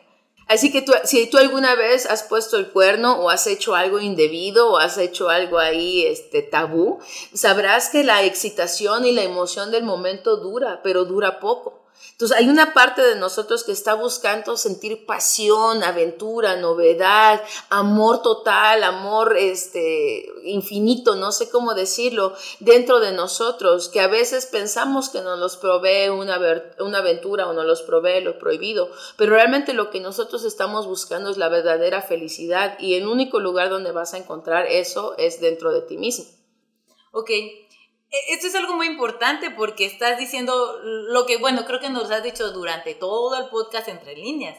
Así 0.48 0.70
que 0.70 0.80
tú, 0.80 0.92
si 1.04 1.26
tú 1.28 1.38
alguna 1.38 1.74
vez 1.74 2.06
has 2.06 2.22
puesto 2.22 2.56
el 2.56 2.70
cuerno 2.70 3.18
o 3.18 3.30
has 3.30 3.46
hecho 3.48 3.74
algo 3.74 3.98
indebido 3.98 4.70
o 4.70 4.78
has 4.78 4.96
hecho 4.96 5.28
algo 5.28 5.58
ahí 5.58 6.06
este, 6.06 6.42
tabú, 6.42 7.00
sabrás 7.34 7.88
que 7.88 8.04
la 8.04 8.22
excitación 8.22 9.06
y 9.06 9.12
la 9.12 9.22
emoción 9.22 9.72
del 9.72 9.82
momento 9.82 10.36
dura, 10.36 10.80
pero 10.84 11.04
dura 11.04 11.40
poco. 11.40 11.85
Entonces 12.12 12.38
hay 12.38 12.48
una 12.48 12.72
parte 12.72 13.02
de 13.02 13.16
nosotros 13.16 13.62
que 13.62 13.72
está 13.72 13.92
buscando 13.92 14.56
sentir 14.56 15.04
pasión, 15.04 15.82
aventura, 15.82 16.56
novedad, 16.56 17.42
amor 17.68 18.22
total, 18.22 18.82
amor 18.84 19.36
este, 19.36 20.26
infinito, 20.44 21.14
no 21.14 21.30
sé 21.30 21.50
cómo 21.50 21.74
decirlo, 21.74 22.32
dentro 22.58 23.00
de 23.00 23.12
nosotros, 23.12 23.90
que 23.90 24.00
a 24.00 24.08
veces 24.08 24.46
pensamos 24.46 25.10
que 25.10 25.20
nos 25.20 25.38
los 25.38 25.58
provee 25.58 26.08
una, 26.08 26.40
una 26.80 26.98
aventura 26.98 27.48
o 27.48 27.52
nos 27.52 27.66
los 27.66 27.82
provee 27.82 28.22
lo 28.22 28.38
prohibido, 28.38 28.88
pero 29.18 29.34
realmente 29.34 29.74
lo 29.74 29.90
que 29.90 30.00
nosotros 30.00 30.44
estamos 30.44 30.86
buscando 30.86 31.28
es 31.28 31.36
la 31.36 31.50
verdadera 31.50 32.00
felicidad 32.00 32.78
y 32.78 32.94
el 32.94 33.06
único 33.06 33.40
lugar 33.40 33.68
donde 33.68 33.92
vas 33.92 34.14
a 34.14 34.18
encontrar 34.18 34.66
eso 34.66 35.14
es 35.18 35.40
dentro 35.40 35.70
de 35.70 35.82
ti 35.82 35.98
mismo. 35.98 36.24
Ok, 37.12 37.30
esto 38.28 38.46
es 38.46 38.54
algo 38.54 38.74
muy 38.74 38.86
importante 38.86 39.50
porque 39.50 39.86
estás 39.86 40.18
diciendo 40.18 40.78
lo 40.82 41.26
que, 41.26 41.38
bueno, 41.38 41.64
creo 41.64 41.80
que 41.80 41.90
nos 41.90 42.10
has 42.10 42.22
dicho 42.22 42.52
durante 42.52 42.94
todo 42.94 43.36
el 43.36 43.48
podcast 43.48 43.88
entre 43.88 44.16
líneas, 44.16 44.58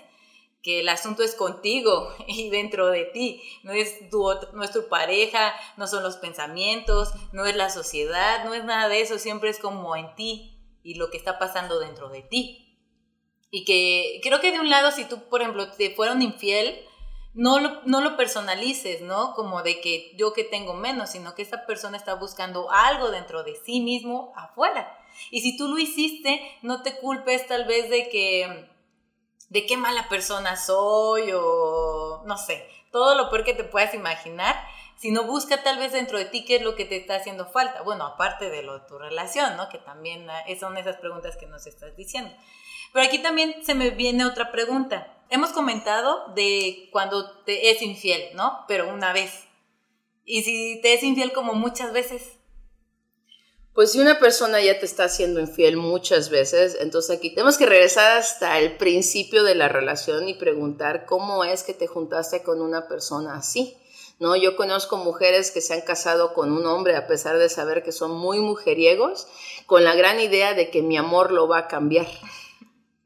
que 0.62 0.82
el 0.82 0.90
asunto 0.90 1.24
es 1.24 1.34
contigo 1.36 2.14
y 2.28 2.50
dentro 2.50 2.88
de 2.88 3.06
ti, 3.06 3.42
no 3.64 3.72
es 3.72 4.10
tu, 4.10 4.30
no 4.54 4.64
es 4.64 4.72
pareja, 4.90 5.54
no 5.78 5.88
son 5.88 6.04
los 6.04 6.18
pensamientos, 6.18 7.14
no 7.32 7.46
es 7.46 7.56
la 7.56 7.70
sociedad, 7.70 8.44
no 8.44 8.54
es 8.54 8.64
nada 8.64 8.90
de 8.90 9.02
eso, 9.02 9.20
siempre 9.20 9.50
es 9.50 9.60
como 9.60 9.96
en 9.96 10.14
ti 10.16 10.60
y 10.84 10.96
lo 10.96 11.10
que 11.10 11.18
está 11.18 11.40
pasando 11.40 11.80
dentro 11.80 12.10
de 12.10 12.22
ti. 12.22 12.64
Y 13.50 13.64
que 13.64 14.20
creo 14.24 14.42
que 14.42 14.52
de 14.52 14.60
un 14.60 14.70
lado, 14.70 14.92
si 14.92 15.06
tú, 15.06 15.30
por 15.30 15.42
ejemplo, 15.42 15.72
te 15.72 15.96
fueron 15.96 16.22
infiel, 16.22 16.86
no 17.38 17.60
lo, 17.60 17.84
no 17.86 18.02
lo 18.02 18.18
personalices, 18.18 19.02
¿no? 19.02 19.36
Como 19.36 19.62
de 19.62 19.80
que 19.80 20.12
yo 20.18 20.34
que 20.34 20.44
tengo 20.44 20.74
menos, 20.74 21.12
sino 21.12 21.36
que 21.36 21.44
esa 21.44 21.68
persona 21.68 21.96
está 21.96 22.16
buscando 22.16 22.72
algo 22.72 23.12
dentro 23.12 23.44
de 23.44 23.56
sí 23.64 23.80
mismo 23.80 24.34
afuera. 24.36 24.92
Y 25.30 25.42
si 25.42 25.56
tú 25.56 25.68
lo 25.68 25.78
hiciste, 25.78 26.42
no 26.64 26.82
te 26.82 26.98
culpes 26.98 27.46
tal 27.46 27.66
vez 27.66 27.92
de 27.92 28.10
que, 28.10 28.72
de 29.50 29.66
qué 29.68 29.78
mala 29.78 30.10
persona 30.10 30.58
soy 30.58 31.32
o 31.32 32.24
no 32.26 32.38
sé, 32.40 32.68
todo 32.92 33.14
lo 33.14 33.30
peor 33.30 33.44
que 33.44 33.54
te 33.54 33.64
puedas 33.64 33.94
imaginar, 33.94 34.60
sino 34.96 35.26
busca 35.26 35.62
tal 35.62 35.78
vez 35.78 35.92
dentro 35.92 36.18
de 36.18 36.26
ti 36.26 36.44
qué 36.44 36.56
es 36.56 36.64
lo 36.64 36.76
que 36.76 36.86
te 36.86 36.98
está 36.98 37.18
haciendo 37.18 37.46
falta. 37.46 37.84
Bueno, 37.84 38.08
aparte 38.08 38.50
de 38.50 38.64
lo 38.64 38.80
de 38.80 38.88
tu 38.88 38.98
relación, 38.98 39.56
¿no? 39.58 39.70
Que 39.70 39.78
también 39.78 40.28
ah, 40.28 40.44
son 40.60 40.76
esas 40.76 40.98
preguntas 40.98 41.38
que 41.38 41.46
nos 41.46 41.68
estás 41.68 41.96
diciendo. 41.96 42.32
Pero 42.94 43.06
aquí 43.06 43.20
también 43.20 43.56
se 43.64 43.76
me 43.76 43.90
viene 43.92 44.26
otra 44.26 44.52
pregunta 44.52 45.14
hemos 45.30 45.52
comentado 45.52 46.34
de 46.36 46.90
cuando 46.92 47.30
te 47.42 47.72
es 47.72 47.82
infiel, 47.82 48.36
¿no? 48.36 48.66
Pero 48.68 48.90
una 48.94 49.14
vez. 49.14 49.32
Y 50.26 50.44
si 50.44 50.80
te 50.82 50.94
es 50.94 51.04
infiel 51.04 51.32
como 51.32 51.54
muchas 51.54 51.94
veces. 51.94 52.24
Pues 53.74 53.92
si 53.92 54.00
una 54.00 54.20
persona 54.20 54.60
ya 54.60 54.80
te 54.80 54.86
está 54.86 55.04
haciendo 55.04 55.40
infiel 55.40 55.78
muchas 55.78 56.30
veces, 56.32 56.78
entonces 56.80 57.16
aquí 57.16 57.30
tenemos 57.30 57.58
que 57.58 57.68
regresar 57.68 58.18
hasta 58.18 58.58
el 58.58 58.76
principio 58.76 59.44
de 59.44 59.54
la 59.54 59.70
relación 59.70 60.28
y 60.28 60.34
preguntar 60.34 61.06
cómo 61.06 61.44
es 61.44 61.62
que 61.62 61.76
te 61.76 61.86
juntaste 61.86 62.42
con 62.42 62.62
una 62.62 62.88
persona 62.88 63.36
así. 63.36 63.78
¿no? 64.20 64.36
Yo 64.36 64.56
conozco 64.56 64.98
mujeres 64.98 65.52
que 65.52 65.62
se 65.62 65.76
han 65.76 65.82
casado 65.82 66.34
con 66.34 66.52
un 66.52 66.66
hombre 66.66 66.96
a 66.96 67.06
pesar 67.06 67.38
de 67.38 67.50
saber 67.50 67.84
que 67.84 67.92
son 67.92 68.12
muy 68.12 68.40
mujeriegos, 68.40 69.28
con 69.68 69.84
la 69.84 69.94
gran 69.94 70.20
idea 70.20 70.56
de 70.56 70.72
que 70.72 70.82
mi 70.82 70.98
amor 70.98 71.32
lo 71.32 71.48
va 71.48 71.60
a 71.60 71.68
cambiar. 71.68 72.08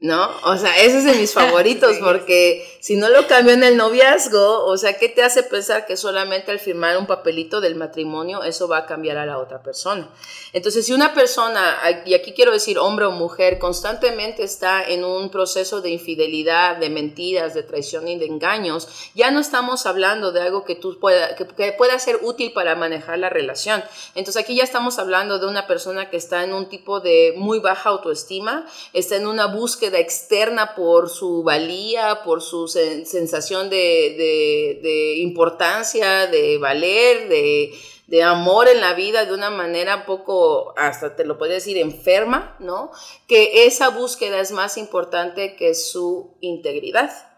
¿No? 0.02 0.28
O 0.42 0.56
sea, 0.56 0.76
ese 0.82 0.98
es 0.98 1.04
de 1.04 1.14
mis 1.14 1.32
favoritos, 1.34 1.96
porque 1.98 2.68
si 2.80 2.96
no 2.96 3.08
lo 3.08 3.28
cambió 3.28 3.54
en 3.54 3.62
el 3.62 3.76
noviazgo, 3.76 4.64
o 4.64 4.76
sea, 4.76 4.98
¿qué 4.98 5.08
te 5.08 5.22
hace 5.22 5.44
pensar 5.44 5.86
que 5.86 5.96
solamente 5.96 6.50
al 6.50 6.58
firmar 6.58 6.98
un 6.98 7.06
papelito 7.06 7.60
del 7.60 7.76
matrimonio 7.76 8.42
eso 8.42 8.66
va 8.66 8.78
a 8.78 8.86
cambiar 8.86 9.16
a 9.16 9.26
la 9.26 9.38
otra 9.38 9.62
persona? 9.62 10.08
Entonces, 10.52 10.86
si 10.86 10.92
una 10.92 11.14
persona, 11.14 11.76
y 12.04 12.14
aquí 12.14 12.32
quiero 12.32 12.50
decir 12.50 12.80
hombre 12.80 13.06
o 13.06 13.12
mujer, 13.12 13.60
constantemente 13.60 14.42
está 14.42 14.82
en 14.82 15.04
un 15.04 15.30
proceso 15.30 15.80
de 15.80 15.90
infidelidad, 15.90 16.78
de 16.78 16.90
mentiras, 16.90 17.54
de 17.54 17.62
traición 17.62 18.08
y 18.08 18.18
de 18.18 18.26
engaños, 18.26 18.88
ya 19.14 19.30
no 19.30 19.38
estamos 19.38 19.86
hablando 19.86 20.32
de 20.32 20.42
algo 20.42 20.64
que 20.64 20.74
tú 20.74 20.98
pueda, 20.98 21.36
que, 21.36 21.46
que 21.46 21.72
pueda 21.72 21.96
ser 22.00 22.18
útil 22.22 22.52
para 22.52 22.74
manejar 22.74 23.20
la 23.20 23.30
relación. 23.30 23.84
Entonces, 24.16 24.42
aquí 24.42 24.56
ya 24.56 24.64
estamos 24.64 24.98
hablando 24.98 25.38
de 25.38 25.46
una 25.46 25.68
persona 25.68 26.10
que 26.10 26.16
está 26.16 26.42
en 26.42 26.52
un 26.52 26.68
tipo 26.68 26.98
de 26.98 27.34
muy 27.36 27.60
baja 27.60 27.90
autoestima, 27.90 28.66
está 28.92 29.14
en 29.14 29.28
una 29.28 29.46
búsqueda 29.46 29.91
externa 29.98 30.74
por 30.74 31.08
su 31.08 31.42
valía, 31.42 32.22
por 32.24 32.42
su 32.42 32.68
sensación 32.68 33.70
de, 33.70 35.14
importancia, 35.18 36.26
de 36.26 36.58
valer, 36.58 37.28
de, 37.28 37.72
de, 38.06 38.22
amor 38.22 38.68
en 38.68 38.80
la 38.80 38.94
vida 38.94 39.24
de 39.24 39.34
una 39.34 39.50
manera 39.50 40.06
poco, 40.06 40.74
hasta 40.76 41.16
te 41.16 41.24
lo 41.24 41.38
puedo 41.38 41.52
decir, 41.52 41.78
enferma, 41.78 42.56
¿no? 42.60 42.90
Que 43.26 43.66
esa 43.66 43.88
búsqueda 43.90 44.40
es 44.40 44.52
más 44.52 44.76
importante 44.76 45.56
que 45.56 45.74
su 45.74 46.34
integridad. 46.40 47.31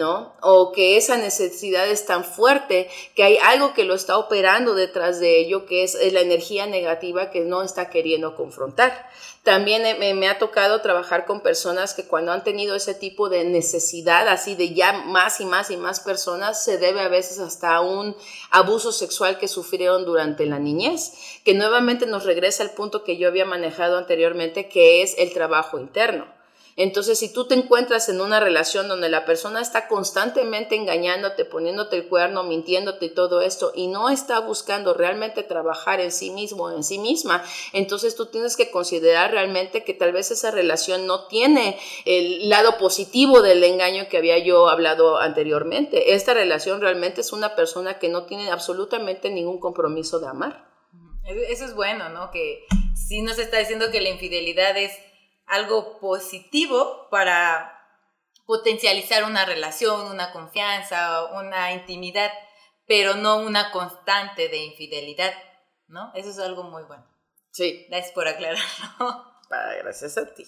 O 0.00 0.72
que 0.72 0.96
esa 0.96 1.16
necesidad 1.16 1.88
es 1.88 2.06
tan 2.06 2.24
fuerte 2.24 2.88
que 3.14 3.24
hay 3.24 3.38
algo 3.38 3.74
que 3.74 3.84
lo 3.84 3.94
está 3.94 4.18
operando 4.18 4.74
detrás 4.74 5.20
de 5.20 5.38
ello, 5.38 5.66
que 5.66 5.84
es, 5.84 5.96
la 6.12 6.20
energía 6.20 6.66
negativa 6.66 7.30
que 7.30 7.40
no 7.40 7.62
está 7.62 7.90
queriendo 7.90 8.36
confrontar. 8.36 9.08
También 9.42 9.98
me, 9.98 10.28
ha 10.28 10.38
tocado 10.38 10.82
trabajar 10.82 11.24
con 11.24 11.40
personas 11.40 11.94
que 11.94 12.04
cuando 12.04 12.32
han 12.32 12.44
tenido 12.44 12.74
ese 12.74 12.94
tipo 12.94 13.28
de 13.28 13.44
necesidad, 13.44 14.28
así 14.28 14.54
de 14.54 14.74
ya 14.74 14.92
más 14.92 15.40
y 15.40 15.46
más 15.46 15.70
y 15.70 15.76
más 15.76 16.00
personas, 16.00 16.62
se 16.62 16.76
debe 16.76 17.00
a 17.00 17.08
veces 17.08 17.38
hasta 17.38 17.74
a 17.74 17.80
un 17.80 18.14
abuso 18.50 18.92
sexual 18.92 19.38
que 19.38 19.48
sufrieron 19.48 20.04
durante 20.04 20.44
la 20.44 20.58
niñez, 20.58 21.12
que 21.44 21.54
nuevamente 21.54 22.06
nos 22.06 22.24
regresa 22.24 22.62
al 22.62 22.72
punto 22.72 23.04
que 23.04 23.16
yo 23.16 23.28
había 23.28 23.46
manejado 23.46 23.96
anteriormente, 23.96 24.68
que 24.68 25.02
es 25.02 25.16
el 25.18 25.32
trabajo 25.32 25.78
interno. 25.78 26.37
Entonces, 26.80 27.18
si 27.18 27.32
tú 27.32 27.48
te 27.48 27.56
encuentras 27.56 28.08
en 28.08 28.20
una 28.20 28.38
relación 28.38 28.86
donde 28.86 29.08
la 29.08 29.24
persona 29.24 29.60
está 29.60 29.88
constantemente 29.88 30.76
engañándote, 30.76 31.44
poniéndote 31.44 31.96
el 31.96 32.06
cuerno, 32.06 32.44
mintiéndote 32.44 33.06
y 33.06 33.10
todo 33.10 33.40
esto, 33.40 33.72
y 33.74 33.88
no 33.88 34.10
está 34.10 34.38
buscando 34.38 34.94
realmente 34.94 35.42
trabajar 35.42 36.00
en 36.00 36.12
sí 36.12 36.30
mismo 36.30 36.70
en 36.70 36.84
sí 36.84 36.98
misma, 36.98 37.42
entonces 37.72 38.14
tú 38.14 38.26
tienes 38.26 38.56
que 38.56 38.70
considerar 38.70 39.32
realmente 39.32 39.82
que 39.82 39.92
tal 39.92 40.12
vez 40.12 40.30
esa 40.30 40.52
relación 40.52 41.04
no 41.08 41.26
tiene 41.26 41.80
el 42.04 42.48
lado 42.48 42.78
positivo 42.78 43.42
del 43.42 43.64
engaño 43.64 44.08
que 44.08 44.18
había 44.18 44.38
yo 44.38 44.68
hablado 44.68 45.18
anteriormente. 45.18 46.14
Esta 46.14 46.32
relación 46.32 46.80
realmente 46.80 47.22
es 47.22 47.32
una 47.32 47.56
persona 47.56 47.98
que 47.98 48.08
no 48.08 48.22
tiene 48.26 48.52
absolutamente 48.52 49.30
ningún 49.30 49.58
compromiso 49.58 50.20
de 50.20 50.28
amar. 50.28 50.68
Eso 51.24 51.64
es 51.64 51.74
bueno, 51.74 52.08
¿no? 52.08 52.30
Que 52.30 52.66
si 52.94 53.20
nos 53.20 53.40
está 53.40 53.58
diciendo 53.58 53.90
que 53.90 54.00
la 54.00 54.10
infidelidad 54.10 54.76
es 54.76 54.92
algo 55.48 55.98
positivo 55.98 57.08
para 57.10 57.74
potencializar 58.46 59.24
una 59.24 59.44
relación, 59.44 60.10
una 60.10 60.32
confianza, 60.32 61.26
una 61.34 61.72
intimidad, 61.72 62.30
pero 62.86 63.14
no 63.14 63.38
una 63.38 63.70
constante 63.70 64.48
de 64.48 64.64
infidelidad, 64.64 65.34
¿no? 65.86 66.12
Eso 66.14 66.30
es 66.30 66.38
algo 66.38 66.62
muy 66.62 66.82
bueno. 66.84 67.06
Sí. 67.50 67.86
Gracias 67.88 68.12
por 68.12 68.26
aclararlo. 68.28 68.62
gracias 69.82 70.16
a 70.16 70.32
ti. 70.34 70.44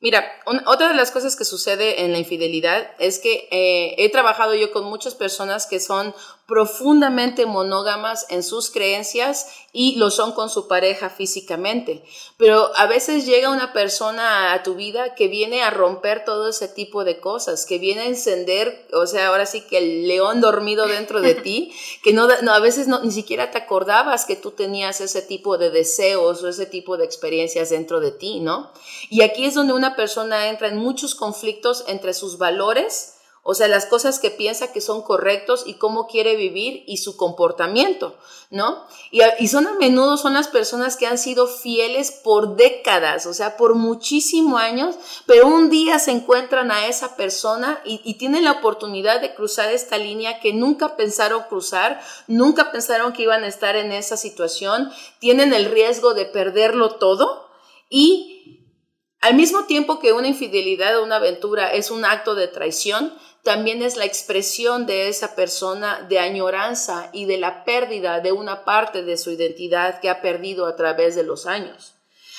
Mira, 0.00 0.24
otra 0.66 0.88
de 0.88 0.94
las 0.94 1.10
cosas 1.10 1.36
que 1.36 1.44
sucede 1.44 2.04
en 2.04 2.12
la 2.12 2.18
infidelidad 2.18 2.90
es 2.98 3.18
que 3.18 3.48
eh, 3.50 3.94
he 3.96 4.10
trabajado 4.10 4.54
yo 4.54 4.70
con 4.70 4.84
muchas 4.84 5.14
personas 5.14 5.66
que 5.66 5.80
son 5.80 6.14
profundamente 6.46 7.44
monógamas 7.44 8.26
en 8.28 8.44
sus 8.44 8.70
creencias 8.70 9.48
y 9.72 9.96
lo 9.96 10.10
son 10.10 10.32
con 10.32 10.48
su 10.48 10.68
pareja 10.68 11.10
físicamente. 11.10 12.04
Pero 12.36 12.70
a 12.76 12.86
veces 12.86 13.26
llega 13.26 13.50
una 13.50 13.72
persona 13.72 14.52
a 14.52 14.62
tu 14.62 14.76
vida 14.76 15.16
que 15.16 15.26
viene 15.26 15.62
a 15.62 15.70
romper 15.70 16.24
todo 16.24 16.48
ese 16.48 16.68
tipo 16.68 17.02
de 17.02 17.18
cosas, 17.18 17.66
que 17.66 17.78
viene 17.78 18.02
a 18.02 18.06
encender, 18.06 18.86
o 18.92 19.08
sea, 19.08 19.28
ahora 19.28 19.44
sí 19.44 19.62
que 19.62 19.78
el 19.78 20.06
león 20.06 20.40
dormido 20.40 20.86
dentro 20.86 21.20
de 21.20 21.34
ti, 21.34 21.74
que 22.04 22.12
no, 22.12 22.28
a 22.30 22.60
veces 22.60 22.86
no, 22.86 23.02
ni 23.02 23.10
siquiera 23.10 23.50
te 23.50 23.58
acordabas 23.58 24.24
que 24.24 24.36
tú 24.36 24.52
tenías 24.52 25.00
ese 25.00 25.22
tipo 25.22 25.58
de 25.58 25.70
deseos 25.70 26.44
o 26.44 26.48
ese 26.48 26.66
tipo 26.66 26.96
de 26.96 27.04
experiencias 27.04 27.70
dentro 27.70 27.98
de 27.98 28.12
ti, 28.12 28.38
¿no? 28.38 28.70
Y 29.10 29.22
aquí 29.22 29.46
es 29.46 29.54
donde 29.54 29.72
una 29.72 29.96
persona 29.96 30.48
entra 30.48 30.68
en 30.68 30.76
muchos 30.76 31.16
conflictos 31.16 31.84
entre 31.88 32.14
sus 32.14 32.38
valores, 32.38 33.15
o 33.48 33.54
sea, 33.54 33.68
las 33.68 33.86
cosas 33.86 34.18
que 34.18 34.32
piensa 34.32 34.72
que 34.72 34.80
son 34.80 35.02
correctos 35.02 35.62
y 35.66 35.74
cómo 35.74 36.08
quiere 36.08 36.34
vivir 36.34 36.82
y 36.88 36.96
su 36.96 37.16
comportamiento, 37.16 38.18
¿no? 38.50 38.84
Y, 39.12 39.46
son 39.46 39.68
a 39.68 39.74
menudo, 39.74 40.16
son 40.16 40.34
las 40.34 40.48
personas 40.48 40.96
que 40.96 41.06
han 41.06 41.16
sido 41.16 41.46
fieles 41.46 42.10
por 42.10 42.56
décadas, 42.56 43.24
o 43.24 43.32
sea, 43.32 43.56
por 43.56 43.76
muchísimos 43.76 44.60
años, 44.60 44.96
pero 45.26 45.46
un 45.46 45.70
día 45.70 46.00
se 46.00 46.10
encuentran 46.10 46.72
a 46.72 46.88
esa 46.88 47.14
persona 47.14 47.80
y, 47.84 48.00
y 48.02 48.14
tienen 48.14 48.42
la 48.42 48.50
oportunidad 48.50 49.20
de 49.20 49.36
cruzar 49.36 49.72
esta 49.72 49.96
línea 49.96 50.40
que 50.40 50.52
nunca 50.52 50.96
pensaron 50.96 51.44
cruzar, 51.48 52.00
nunca 52.26 52.72
pensaron 52.72 53.12
que 53.12 53.22
iban 53.22 53.44
a 53.44 53.48
estar 53.48 53.76
en 53.76 53.92
esa 53.92 54.16
situación, 54.16 54.90
tienen 55.20 55.52
el 55.52 55.66
riesgo 55.66 56.14
de 56.14 56.26
perderlo 56.26 56.96
todo 56.96 57.46
y 57.88 58.36
al 59.20 59.34
mismo 59.34 59.64
tiempo 59.64 59.98
que 59.98 60.12
una 60.12 60.28
infidelidad 60.28 60.98
o 60.98 61.02
una 61.02 61.16
aventura 61.16 61.72
es 61.72 61.90
un 61.90 62.04
acto 62.04 62.34
de 62.34 62.48
traición, 62.48 63.12
también 63.46 63.80
es 63.80 63.96
la 63.96 64.04
expresión 64.04 64.86
de 64.86 65.08
esa 65.08 65.36
persona 65.36 66.04
de 66.08 66.18
añoranza 66.18 67.10
y 67.12 67.26
de 67.26 67.38
la 67.38 67.62
pérdida 67.64 68.18
de 68.18 68.32
una 68.32 68.64
parte 68.64 69.04
de 69.04 69.16
su 69.16 69.30
identidad 69.30 70.00
que 70.00 70.10
ha 70.10 70.20
perdido 70.20 70.66
a 70.66 70.74
través 70.74 71.14
de 71.14 71.22
los 71.22 71.46
años. 71.46 71.95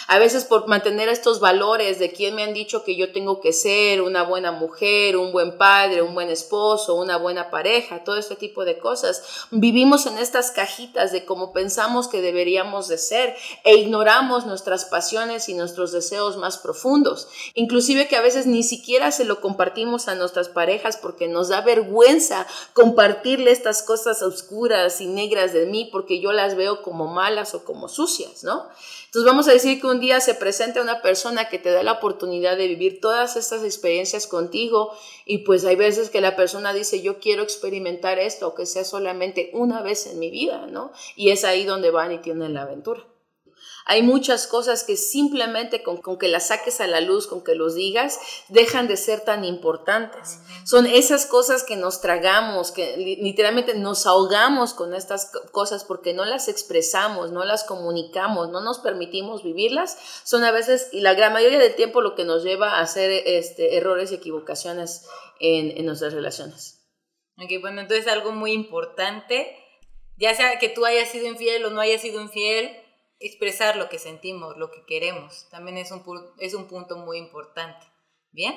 A 0.10 0.20
veces 0.20 0.46
por 0.46 0.70
mantener 0.70 1.10
estos 1.10 1.42
valores 1.42 2.00
de 2.00 2.14
quién 2.14 2.34
me 2.34 2.44
han 2.44 2.54
dicho 2.54 2.86
que 2.86 2.96
yo 2.96 3.12
tengo 3.12 3.42
que 3.42 3.52
ser 3.52 4.02
una 4.02 4.24
buena 4.24 4.54
mujer, 4.54 5.18
un 5.18 5.34
buen 5.34 5.58
padre, 5.58 6.02
un 6.02 6.14
buen 6.14 6.30
esposo, 6.30 6.96
una 6.96 7.18
buena 7.18 7.50
pareja, 7.50 8.06
todo 8.06 8.16
este 8.16 8.38
tipo 8.38 8.64
de 8.64 8.78
cosas. 8.78 9.22
Vivimos 9.52 10.06
en 10.06 10.18
estas 10.18 10.52
cajitas 10.52 11.12
de 11.12 11.26
cómo 11.26 11.52
pensamos 11.52 12.08
que 12.08 12.22
deberíamos 12.22 12.88
de 12.88 12.98
ser 12.98 13.36
e 13.66 13.76
ignoramos 13.76 14.46
nuestras 14.46 14.86
pasiones 14.86 15.50
y 15.50 15.56
nuestros 15.56 15.92
deseos 15.92 16.38
más 16.38 16.58
profundos. 16.58 17.28
Inclusive 17.54 18.08
que 18.08 18.16
a 18.16 18.22
veces 18.22 18.48
ni 18.48 18.64
siquiera 18.64 19.12
se 19.12 19.26
lo 19.26 19.42
compartimos 19.42 20.08
a 20.08 20.16
nuestras 20.16 20.48
parejas 20.48 20.96
porque 20.96 21.28
nos 21.28 21.50
da 21.50 21.60
vergüenza 21.60 22.48
compartirle 22.72 23.52
estas 23.52 23.84
cosas 23.84 24.22
oscuras 24.22 25.02
y 25.02 25.08
negras 25.08 25.52
de 25.52 25.66
mí 25.66 25.90
porque 25.92 26.22
yo 26.22 26.32
las 26.32 26.56
veo 26.56 26.82
como 26.82 27.08
malas 27.08 27.54
o 27.56 27.66
como 27.66 27.90
sucias, 27.90 28.46
¿no? 28.46 28.70
Entonces 29.08 29.26
vamos 29.26 29.48
a 29.48 29.52
decir 29.52 29.80
que 29.82 29.88
un 29.88 29.97
día 30.00 30.20
se 30.20 30.36
presenta 30.36 30.82
una 30.82 31.02
persona 31.02 31.50
que 31.50 31.60
te 31.60 31.72
da 31.72 31.84
la 31.84 31.94
oportunidad 31.94 32.58
de 32.58 32.68
vivir 32.68 33.02
todas 33.02 33.36
estas 33.36 33.64
experiencias 33.64 34.28
contigo 34.28 34.92
y 35.26 35.40
pues 35.40 35.66
hay 35.66 35.76
veces 35.76 36.10
que 36.10 36.22
la 36.22 36.36
persona 36.36 36.74
dice 36.74 37.02
yo 37.02 37.20
quiero 37.20 37.44
experimentar 37.44 38.20
esto, 38.20 38.46
aunque 38.46 38.66
sea 38.66 38.84
solamente 38.84 39.52
una 39.54 39.82
vez 39.82 40.08
en 40.08 40.20
mi 40.20 40.32
vida, 40.32 40.68
¿no? 40.68 40.92
Y 41.16 41.32
es 41.32 41.44
ahí 41.44 41.66
donde 41.66 41.92
van 41.92 42.12
y 42.12 42.20
tienen 42.20 42.54
la 42.54 42.64
aventura. 42.64 43.06
Hay 43.90 44.04
muchas 44.04 44.48
cosas 44.48 44.84
que 44.84 44.98
simplemente 44.98 45.82
con, 45.82 46.02
que 46.20 46.28
las 46.28 46.48
saques 46.48 46.82
a 46.82 46.88
la 46.88 47.00
luz, 47.00 47.26
con 47.26 47.42
que 47.42 47.56
los 47.56 47.74
digas, 47.74 48.20
dejan 48.50 48.90
de 48.90 48.98
ser 48.98 49.22
tan 49.22 49.46
importantes. 49.46 50.40
Son 50.66 50.86
esas 50.86 51.26
cosas 51.26 51.64
que 51.64 51.78
nos 51.78 52.02
tragamos, 52.02 52.74
que 52.74 52.98
literalmente 52.98 53.76
nos 53.76 54.06
ahogamos 54.06 54.74
con 54.74 54.94
estas 54.94 55.32
cosas 55.54 55.86
porque 55.86 56.14
no 56.14 56.26
las 56.26 56.50
expresamos, 56.50 57.32
no 57.32 57.46
las 57.46 57.64
comunicamos, 57.64 58.50
no 58.50 58.60
nos 58.60 58.80
permitimos 58.80 59.42
vivirlas. 59.42 59.98
Son 60.26 60.44
a 60.44 60.52
veces, 60.52 60.90
y 60.92 61.00
la 61.00 61.14
gran 61.14 61.32
mayoría 61.32 61.58
del 61.58 61.76
tiempo, 61.76 62.02
lo 62.02 62.14
que 62.14 62.26
nos 62.26 62.44
lleva 62.44 62.72
a 62.72 62.82
hacer 62.82 63.10
este, 63.10 63.78
errores 63.78 64.12
y 64.12 64.16
equivocaciones 64.16 65.08
en, 65.40 65.78
en 65.78 65.86
nuestras 65.86 66.12
relaciones. 66.12 66.86
Ok, 67.38 67.62
bueno, 67.62 67.80
entonces 67.80 68.08
algo 68.08 68.34
muy 68.34 68.52
importante, 68.52 69.58
ya 70.18 70.36
sea 70.36 70.60
que 70.60 70.68
tú 70.68 70.86
hayas 70.86 71.08
sido 71.08 71.28
infiel 71.28 71.64
o 71.64 71.70
no 71.70 71.80
hayas 71.80 72.02
sido 72.02 72.20
infiel, 72.20 72.76
expresar 73.20 73.78
lo 73.78 73.90
que 73.90 74.00
sentimos, 74.00 74.58
lo 74.58 74.72
que 74.72 74.86
queremos. 74.86 75.48
También 75.50 75.78
es 75.78 75.92
un, 75.92 76.04
es 76.40 76.54
un 76.54 76.68
punto 76.68 76.98
muy 76.98 77.18
importante. 77.18 77.86
Bien, 78.32 78.56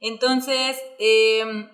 entonces, 0.00 0.76
em, 0.98 1.70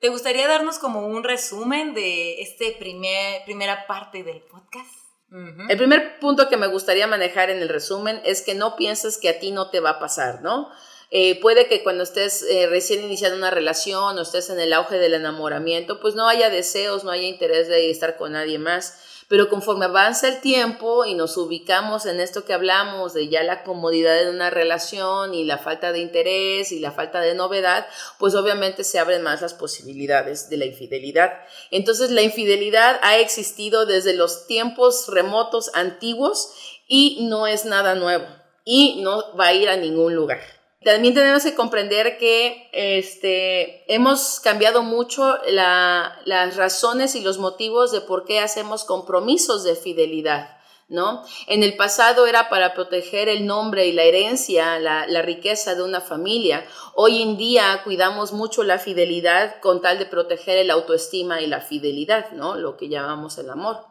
¿te 0.00 0.08
gustaría 0.08 0.48
darnos 0.48 0.78
como 0.78 1.06
un 1.06 1.24
resumen 1.24 1.94
de 1.94 2.40
esta 2.40 2.64
primer, 2.78 3.44
primera 3.44 3.86
parte 3.86 4.22
del 4.22 4.42
podcast? 4.42 5.08
El 5.30 5.76
primer 5.76 6.18
punto 6.20 6.48
que 6.48 6.56
me 6.56 6.68
gustaría 6.68 7.06
manejar 7.06 7.50
en 7.50 7.58
el 7.58 7.68
resumen 7.68 8.18
es 8.24 8.40
que 8.40 8.54
no 8.54 8.76
pienses 8.76 9.18
que 9.18 9.28
a 9.28 9.38
ti 9.38 9.50
no 9.50 9.68
te 9.68 9.80
va 9.80 9.90
a 9.90 9.98
pasar, 9.98 10.40
¿no? 10.40 10.70
Eh, 11.10 11.38
puede 11.40 11.68
que 11.68 11.82
cuando 11.82 12.02
estés 12.02 12.42
eh, 12.42 12.66
recién 12.66 13.04
iniciando 13.04 13.36
una 13.36 13.50
relación 13.50 14.18
o 14.18 14.22
estés 14.22 14.48
en 14.48 14.58
el 14.58 14.72
auge 14.72 14.96
del 14.96 15.14
enamoramiento, 15.14 16.00
pues 16.00 16.14
no 16.14 16.28
haya 16.28 16.48
deseos, 16.48 17.04
no 17.04 17.10
haya 17.10 17.26
interés 17.26 17.68
de 17.68 17.90
estar 17.90 18.16
con 18.16 18.32
nadie 18.32 18.58
más. 18.58 19.04
Pero 19.28 19.50
conforme 19.50 19.84
avanza 19.84 20.26
el 20.26 20.40
tiempo 20.40 21.04
y 21.04 21.14
nos 21.14 21.36
ubicamos 21.36 22.06
en 22.06 22.18
esto 22.18 22.46
que 22.46 22.54
hablamos 22.54 23.12
de 23.12 23.28
ya 23.28 23.42
la 23.42 23.62
comodidad 23.62 24.18
de 24.18 24.30
una 24.30 24.48
relación 24.48 25.34
y 25.34 25.44
la 25.44 25.58
falta 25.58 25.92
de 25.92 26.00
interés 26.00 26.72
y 26.72 26.80
la 26.80 26.92
falta 26.92 27.20
de 27.20 27.34
novedad, 27.34 27.86
pues 28.18 28.34
obviamente 28.34 28.84
se 28.84 28.98
abren 28.98 29.22
más 29.22 29.42
las 29.42 29.52
posibilidades 29.52 30.48
de 30.48 30.56
la 30.56 30.64
infidelidad. 30.64 31.34
Entonces 31.70 32.10
la 32.10 32.22
infidelidad 32.22 32.98
ha 33.02 33.18
existido 33.18 33.84
desde 33.84 34.14
los 34.14 34.46
tiempos 34.46 35.08
remotos 35.08 35.70
antiguos 35.74 36.50
y 36.86 37.26
no 37.28 37.46
es 37.46 37.66
nada 37.66 37.94
nuevo 37.94 38.26
y 38.64 39.02
no 39.02 39.36
va 39.36 39.48
a 39.48 39.54
ir 39.54 39.68
a 39.68 39.76
ningún 39.76 40.14
lugar. 40.14 40.57
También 40.84 41.12
tenemos 41.12 41.42
que 41.42 41.56
comprender 41.56 42.18
que 42.18 42.68
este, 42.72 43.92
hemos 43.92 44.38
cambiado 44.38 44.82
mucho 44.82 45.36
las 45.48 46.56
razones 46.56 47.16
y 47.16 47.20
los 47.20 47.38
motivos 47.38 47.90
de 47.90 48.00
por 48.00 48.24
qué 48.24 48.38
hacemos 48.38 48.84
compromisos 48.84 49.64
de 49.64 49.74
fidelidad. 49.74 50.56
¿No? 50.90 51.22
En 51.48 51.62
el 51.62 51.76
pasado 51.76 52.26
era 52.26 52.48
para 52.48 52.72
proteger 52.72 53.28
el 53.28 53.44
nombre 53.44 53.86
y 53.86 53.92
la 53.92 54.04
herencia, 54.04 54.78
la, 54.78 55.06
la, 55.06 55.20
riqueza 55.20 55.74
de 55.74 55.82
una 55.82 56.00
familia. 56.00 56.64
Hoy 56.94 57.20
en 57.20 57.36
día 57.36 57.82
cuidamos 57.84 58.32
mucho 58.32 58.64
la 58.64 58.78
fidelidad 58.78 59.60
con 59.60 59.82
tal 59.82 59.98
de 59.98 60.06
proteger 60.06 60.56
el 60.56 60.70
autoestima 60.70 61.42
y 61.42 61.46
la 61.46 61.60
fidelidad, 61.60 62.30
¿no? 62.30 62.56
Lo 62.56 62.78
que 62.78 62.88
llamamos 62.88 63.36
el 63.36 63.50
amor. 63.50 63.84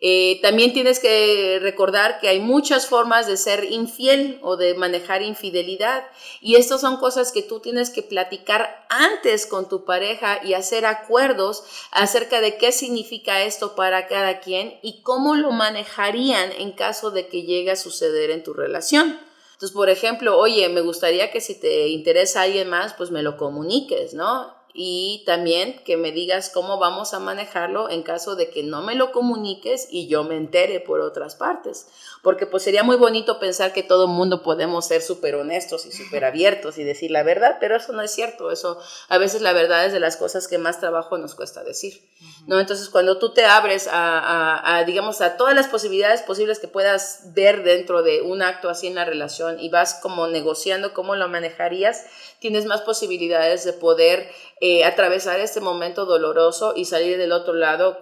Eh, 0.00 0.40
también 0.42 0.72
tienes 0.72 0.98
que 0.98 1.58
recordar 1.62 2.20
que 2.20 2.28
hay 2.28 2.40
muchas 2.40 2.86
formas 2.86 3.26
de 3.26 3.36
ser 3.36 3.64
infiel 3.64 4.38
o 4.42 4.56
de 4.56 4.74
manejar 4.74 5.22
infidelidad 5.22 6.04
y 6.40 6.56
estas 6.56 6.80
son 6.80 6.98
cosas 6.98 7.32
que 7.32 7.42
tú 7.42 7.60
tienes 7.60 7.90
que 7.90 8.02
platicar 8.02 8.86
antes 8.90 9.46
con 9.46 9.68
tu 9.68 9.84
pareja 9.84 10.40
y 10.44 10.54
hacer 10.54 10.84
acuerdos 10.84 11.64
acerca 11.90 12.40
de 12.40 12.58
qué 12.58 12.72
significa 12.72 13.42
esto 13.44 13.74
para 13.76 14.06
cada 14.08 14.40
quien 14.40 14.78
y 14.82 15.00
cómo 15.02 15.36
lo 15.36 15.52
manejarían 15.52 16.52
en 16.52 16.72
caso 16.72 17.10
de 17.10 17.28
que 17.28 17.42
llegue 17.42 17.70
a 17.70 17.76
suceder 17.76 18.30
en 18.30 18.42
tu 18.42 18.52
relación. 18.52 19.18
Entonces, 19.52 19.74
por 19.74 19.88
ejemplo, 19.88 20.36
oye, 20.36 20.68
me 20.68 20.80
gustaría 20.80 21.30
que 21.30 21.40
si 21.40 21.54
te 21.54 21.88
interesa 21.88 22.42
alguien 22.42 22.68
más, 22.68 22.92
pues 22.94 23.10
me 23.10 23.22
lo 23.22 23.36
comuniques, 23.36 24.12
¿no? 24.12 24.52
Y 24.76 25.22
también 25.24 25.80
que 25.84 25.96
me 25.96 26.10
digas 26.10 26.50
cómo 26.50 26.78
vamos 26.78 27.14
a 27.14 27.20
manejarlo 27.20 27.88
en 27.88 28.02
caso 28.02 28.34
de 28.34 28.50
que 28.50 28.64
no 28.64 28.82
me 28.82 28.96
lo 28.96 29.12
comuniques 29.12 29.86
y 29.88 30.08
yo 30.08 30.24
me 30.24 30.36
entere 30.36 30.80
por 30.80 31.00
otras 31.00 31.36
partes. 31.36 31.86
Porque 32.24 32.46
pues 32.46 32.64
sería 32.64 32.82
muy 32.82 32.96
bonito 32.96 33.38
pensar 33.38 33.72
que 33.72 33.82
todo 33.84 34.06
el 34.06 34.10
mundo 34.10 34.42
podemos 34.42 34.86
ser 34.88 35.02
súper 35.02 35.36
honestos 35.36 35.86
y 35.86 35.92
súper 35.92 36.24
abiertos 36.24 36.78
y 36.78 36.82
decir 36.82 37.10
la 37.10 37.22
verdad, 37.22 37.58
pero 37.60 37.76
eso 37.76 37.92
no 37.92 38.02
es 38.02 38.10
cierto. 38.10 38.50
Eso 38.50 38.80
a 39.08 39.18
veces 39.18 39.42
la 39.42 39.52
verdad 39.52 39.86
es 39.86 39.92
de 39.92 40.00
las 40.00 40.16
cosas 40.16 40.48
que 40.48 40.58
más 40.58 40.80
trabajo 40.80 41.18
nos 41.18 41.34
cuesta 41.36 41.62
decir. 41.62 42.02
¿no? 42.46 42.58
Entonces 42.58 42.88
cuando 42.88 43.18
tú 43.18 43.32
te 43.32 43.44
abres 43.44 43.86
a, 43.90 44.76
a, 44.78 44.84
digamos, 44.84 45.20
a 45.20 45.36
todas 45.36 45.54
las 45.54 45.68
posibilidades 45.68 46.22
posibles 46.22 46.58
que 46.58 46.68
puedas 46.68 47.34
ver 47.34 47.62
dentro 47.62 48.02
de 48.02 48.22
un 48.22 48.42
acto 48.42 48.68
así 48.70 48.86
en 48.86 48.94
la 48.94 49.04
relación 49.04 49.60
y 49.60 49.68
vas 49.68 49.94
como 49.94 50.26
negociando 50.26 50.94
cómo 50.94 51.16
lo 51.16 51.28
manejarías, 51.28 52.06
tienes 52.38 52.64
más 52.64 52.80
posibilidades 52.82 53.64
de 53.64 53.72
poder 53.74 54.30
eh, 54.60 54.84
atravesar 54.84 55.40
este 55.40 55.60
momento 55.60 56.06
doloroso 56.06 56.74
y 56.76 56.84
salir 56.84 57.18
del 57.18 57.32
otro 57.32 57.54
lado 57.54 57.98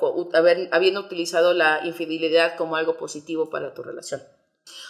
habiendo 0.71 1.01
utilizado 1.01 1.55
la 1.55 1.81
infidelidad 1.85 2.57
como 2.57 2.77
algo 2.77 2.97
positivo 2.97 3.51
para 3.51 3.75
tu 3.75 3.83
relación. 3.83 4.12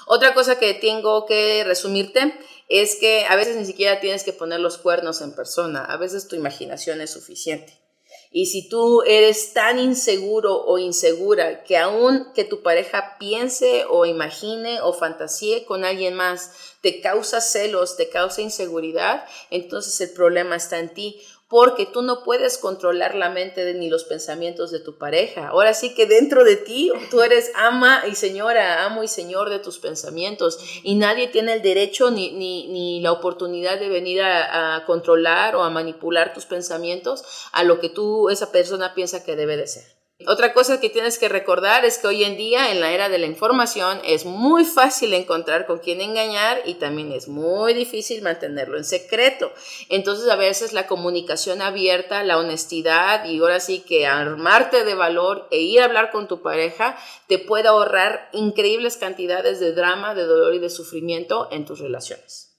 Otra 0.07 0.35
cosa 0.35 0.59
que 0.59 0.75
tengo 0.75 1.27
que 1.27 1.65
resumirte 1.65 2.35
es 2.69 2.97
que 2.97 3.25
a 3.29 3.37
veces 3.37 3.57
ni 3.57 3.65
siquiera 3.65 4.01
tienes 4.01 4.25
que 4.25 4.33
poner 4.33 4.61
los 4.61 4.79
cuernos 4.79 5.21
en 5.21 5.35
persona, 5.35 5.85
a 5.85 5.97
veces 5.97 6.29
tu 6.29 6.37
imaginación 6.37 7.01
es 7.01 7.11
suficiente. 7.11 7.83
Y 8.31 8.47
si 8.47 8.69
tú 8.69 9.03
eres 9.03 9.53
tan 9.53 9.79
inseguro 9.79 10.65
o 10.65 10.79
insegura 10.79 11.65
que 11.65 11.77
aún 11.77 12.33
que 12.35 12.45
tu 12.45 12.63
pareja 12.63 13.17
piense 13.19 13.85
o 13.89 14.07
imagine 14.07 14.81
o 14.81 14.95
fantasíe 14.95 15.67
con 15.67 15.85
alguien 15.85 16.15
más, 16.15 16.53
te 16.81 17.03
causa 17.03 17.43
celos, 17.43 17.97
te 17.97 18.09
causa 18.09 18.41
inseguridad, 18.41 19.27
entonces 19.51 20.01
el 20.01 20.15
problema 20.15 20.57
está 20.57 20.79
en 20.79 20.95
ti 20.95 21.21
porque 21.53 21.85
tú 21.85 22.01
no 22.01 22.23
puedes 22.23 22.57
controlar 22.57 23.15
la 23.15 23.29
mente 23.29 23.63
de, 23.63 23.75
ni 23.75 23.91
los 23.91 24.05
pensamientos 24.05 24.71
de 24.71 24.81
tu 24.81 24.97
pareja. 24.97 25.49
Ahora 25.49 25.75
sí 25.75 25.95
que 25.95 26.07
dentro 26.07 26.45
de 26.45 26.57
ti 26.57 26.91
tú 27.11 27.21
eres 27.21 27.53
ama 27.55 28.05
y 28.11 28.15
señora, 28.15 28.87
amo 28.87 29.03
y 29.03 29.09
señor 29.09 29.51
de 29.51 29.59
tus 29.59 29.79
pensamientos 29.79 30.59
y 30.83 30.95
nadie 30.95 31.29
tiene 31.29 31.53
el 31.53 31.61
derecho 31.61 32.11
ni, 32.11 32.33
ni, 32.33 33.01
la 33.03 33.13
oportunidad 33.13 33.79
de 33.79 33.91
venir 33.91 34.23
a, 34.23 34.77
a, 34.77 34.87
controlar 34.87 35.55
o 35.55 35.63
a 35.63 35.69
manipular 35.69 36.33
tus 36.33 36.47
pensamientos 36.47 37.23
a 37.53 37.65
lo 37.65 37.81
que 37.81 37.91
tú, 37.91 38.31
esa 38.31 38.51
persona 38.51 38.95
piensa 38.95 39.23
que 39.23 39.37
debe 39.37 39.59
de 39.59 39.67
ser. 39.67 40.02
Otra 40.27 40.53
cosa 40.53 40.81
que 40.81 40.91
tienes 40.91 41.19
que 41.19 41.29
recordar 41.29 41.85
es 41.85 41.99
que 41.99 42.07
hoy 42.07 42.25
en 42.25 42.37
día, 42.37 42.71
en 42.71 42.81
la 42.81 42.93
era 42.93 43.09
de 43.09 43.19
la 43.19 43.27
información, 43.27 44.01
es 44.05 44.25
muy 44.25 44.65
fácil 44.65 45.15
encontrar 45.15 45.67
con 45.67 45.79
quién 45.79 46.01
engañar 46.01 46.61
y 46.65 46.75
también 46.75 47.13
es 47.13 47.29
muy 47.29 47.75
difícil 47.75 48.23
mantenerlo 48.23 48.77
en 48.77 48.85
secreto. 48.85 49.53
Entonces, 49.89 50.29
a 50.29 50.37
veces 50.37 50.73
la 50.73 50.87
comunicación 50.87 51.63
abierta, 51.63 52.23
la 52.25 52.39
honestidad 52.39 53.25
y 53.25 53.39
ahora 53.39 53.61
sí 53.61 53.81
que 53.81 54.07
armarte 54.07 54.85
de 54.85 54.95
valor 54.95 55.49
e 55.51 55.61
ir 55.61 55.81
a 55.81 55.87
hablar 55.87 56.11
con 56.11 56.29
tu 56.29 56.43
pareja 56.43 56.97
te 57.27 57.39
puede 57.39 57.69
ahorrar 57.69 58.29
increíbles 58.33 58.97
cantidades 58.97 59.61
de 59.61 59.73
drama, 59.73 60.15
de 60.15 60.25
dolor 60.25 60.55
y 60.55 60.59
de 60.59 60.71
sufrimiento 60.71 61.49
en 61.51 61.65
tus 61.65 61.81
relaciones. 61.81 62.53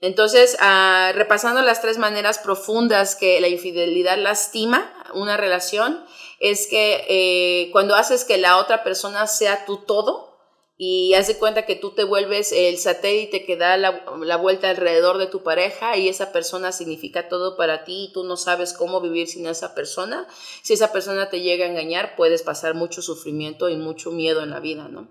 Entonces, 0.00 0.58
ah, 0.60 1.12
repasando 1.14 1.62
las 1.62 1.80
tres 1.80 1.96
maneras 1.96 2.38
profundas 2.38 3.16
que 3.16 3.40
la 3.40 3.48
infidelidad 3.48 4.18
lastima 4.18 4.92
una 5.14 5.36
relación, 5.38 6.04
es 6.50 6.66
que 6.66 7.04
eh, 7.08 7.70
cuando 7.72 7.94
haces 7.94 8.24
que 8.24 8.38
la 8.38 8.58
otra 8.58 8.84
persona 8.84 9.26
sea 9.26 9.64
tu 9.64 9.78
todo 9.78 10.34
y 10.76 11.14
hace 11.14 11.38
cuenta 11.38 11.66
que 11.66 11.76
tú 11.76 11.90
te 11.90 12.04
vuelves 12.04 12.52
el 12.52 12.78
satélite 12.78 13.44
que 13.44 13.56
da 13.56 13.76
la, 13.76 14.04
la, 14.20 14.36
vuelta 14.36 14.70
alrededor 14.70 15.18
de 15.18 15.26
tu 15.26 15.42
pareja 15.42 15.96
y 15.96 16.08
esa 16.08 16.32
persona 16.32 16.72
significa 16.72 17.28
todo 17.28 17.56
para 17.56 17.84
ti 17.84 18.06
y 18.06 18.12
tú 18.12 18.24
no 18.24 18.36
sabes 18.36 18.72
cómo 18.72 19.00
vivir 19.00 19.28
sin 19.28 19.46
esa 19.46 19.74
persona, 19.74 20.26
si 20.62 20.74
esa 20.74 20.92
persona 20.92 21.30
te 21.30 21.40
llega 21.40 21.64
a 21.64 21.68
engañar, 21.68 22.16
puedes 22.16 22.42
pasar 22.42 22.74
mucho 22.74 23.02
sufrimiento 23.02 23.68
y 23.68 23.76
mucho 23.76 24.10
miedo 24.10 24.42
en 24.42 24.50
la 24.50 24.60
vida, 24.60 24.88
¿no? 24.88 25.08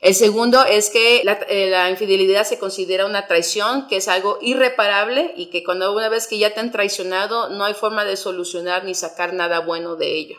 El 0.00 0.14
segundo 0.14 0.64
es 0.64 0.90
que 0.90 1.22
eh, 1.48 1.70
la, 1.70 1.90
infidelidad 1.90 2.44
se 2.44 2.58
considera 2.58 3.06
una 3.06 3.26
traición, 3.26 3.88
que 3.88 3.96
es 3.96 4.06
algo 4.06 4.38
irreparable 4.40 5.32
y 5.36 5.46
que 5.46 5.64
cuando 5.64 5.92
una 5.92 6.08
vez 6.08 6.28
que 6.28 6.38
ya 6.38 6.54
te 6.54 6.60
han 6.60 6.70
traicionado 6.70 7.48
no 7.48 7.64
hay 7.64 7.74
forma 7.74 8.04
de 8.04 8.16
solucionar 8.16 8.84
ni 8.84 8.94
sacar 8.94 9.34
nada 9.34 9.58
bueno 9.60 9.96
de 9.96 10.16
ello. 10.16 10.38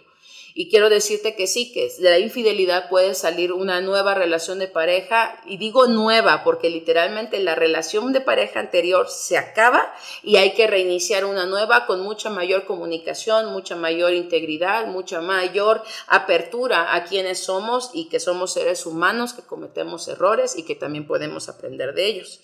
Y 0.62 0.68
quiero 0.68 0.90
decirte 0.90 1.38
que 1.38 1.48
sí, 1.48 1.72
que 1.72 1.90
de 2.00 2.10
la 2.10 2.20
infidelidad 2.20 2.90
puede 2.90 3.16
salir 3.16 3.54
una 3.54 3.80
nueva 3.80 4.14
relación 4.14 4.60
de 4.60 4.68
pareja. 4.68 5.42
Y 5.46 5.56
digo 5.56 5.88
nueva 5.88 6.44
porque 6.44 6.70
literalmente 6.70 7.40
la 7.40 7.56
relación 7.56 8.12
de 8.12 8.20
pareja 8.20 8.60
anterior 8.60 9.08
se 9.10 9.38
acaba 9.38 9.90
y 10.22 10.36
hay 10.36 10.56
que 10.56 10.68
reiniciar 10.68 11.24
una 11.24 11.46
nueva 11.46 11.86
con 11.86 12.02
mucha 12.02 12.30
mayor 12.30 12.66
comunicación, 12.66 13.54
mucha 13.54 13.78
mayor 13.78 14.14
integridad, 14.14 14.88
mucha 14.88 15.22
mayor 15.22 15.82
apertura 16.08 16.94
a 16.94 17.06
quienes 17.06 17.40
somos 17.40 17.92
y 17.94 18.10
que 18.10 18.20
somos 18.20 18.52
seres 18.52 18.86
humanos, 18.86 19.32
que 19.32 19.44
cometemos 19.44 20.10
errores 20.10 20.58
y 20.58 20.64
que 20.64 20.76
también 20.76 21.08
podemos 21.08 21.48
aprender 21.48 21.94
de 21.94 22.06
ellos. 22.06 22.42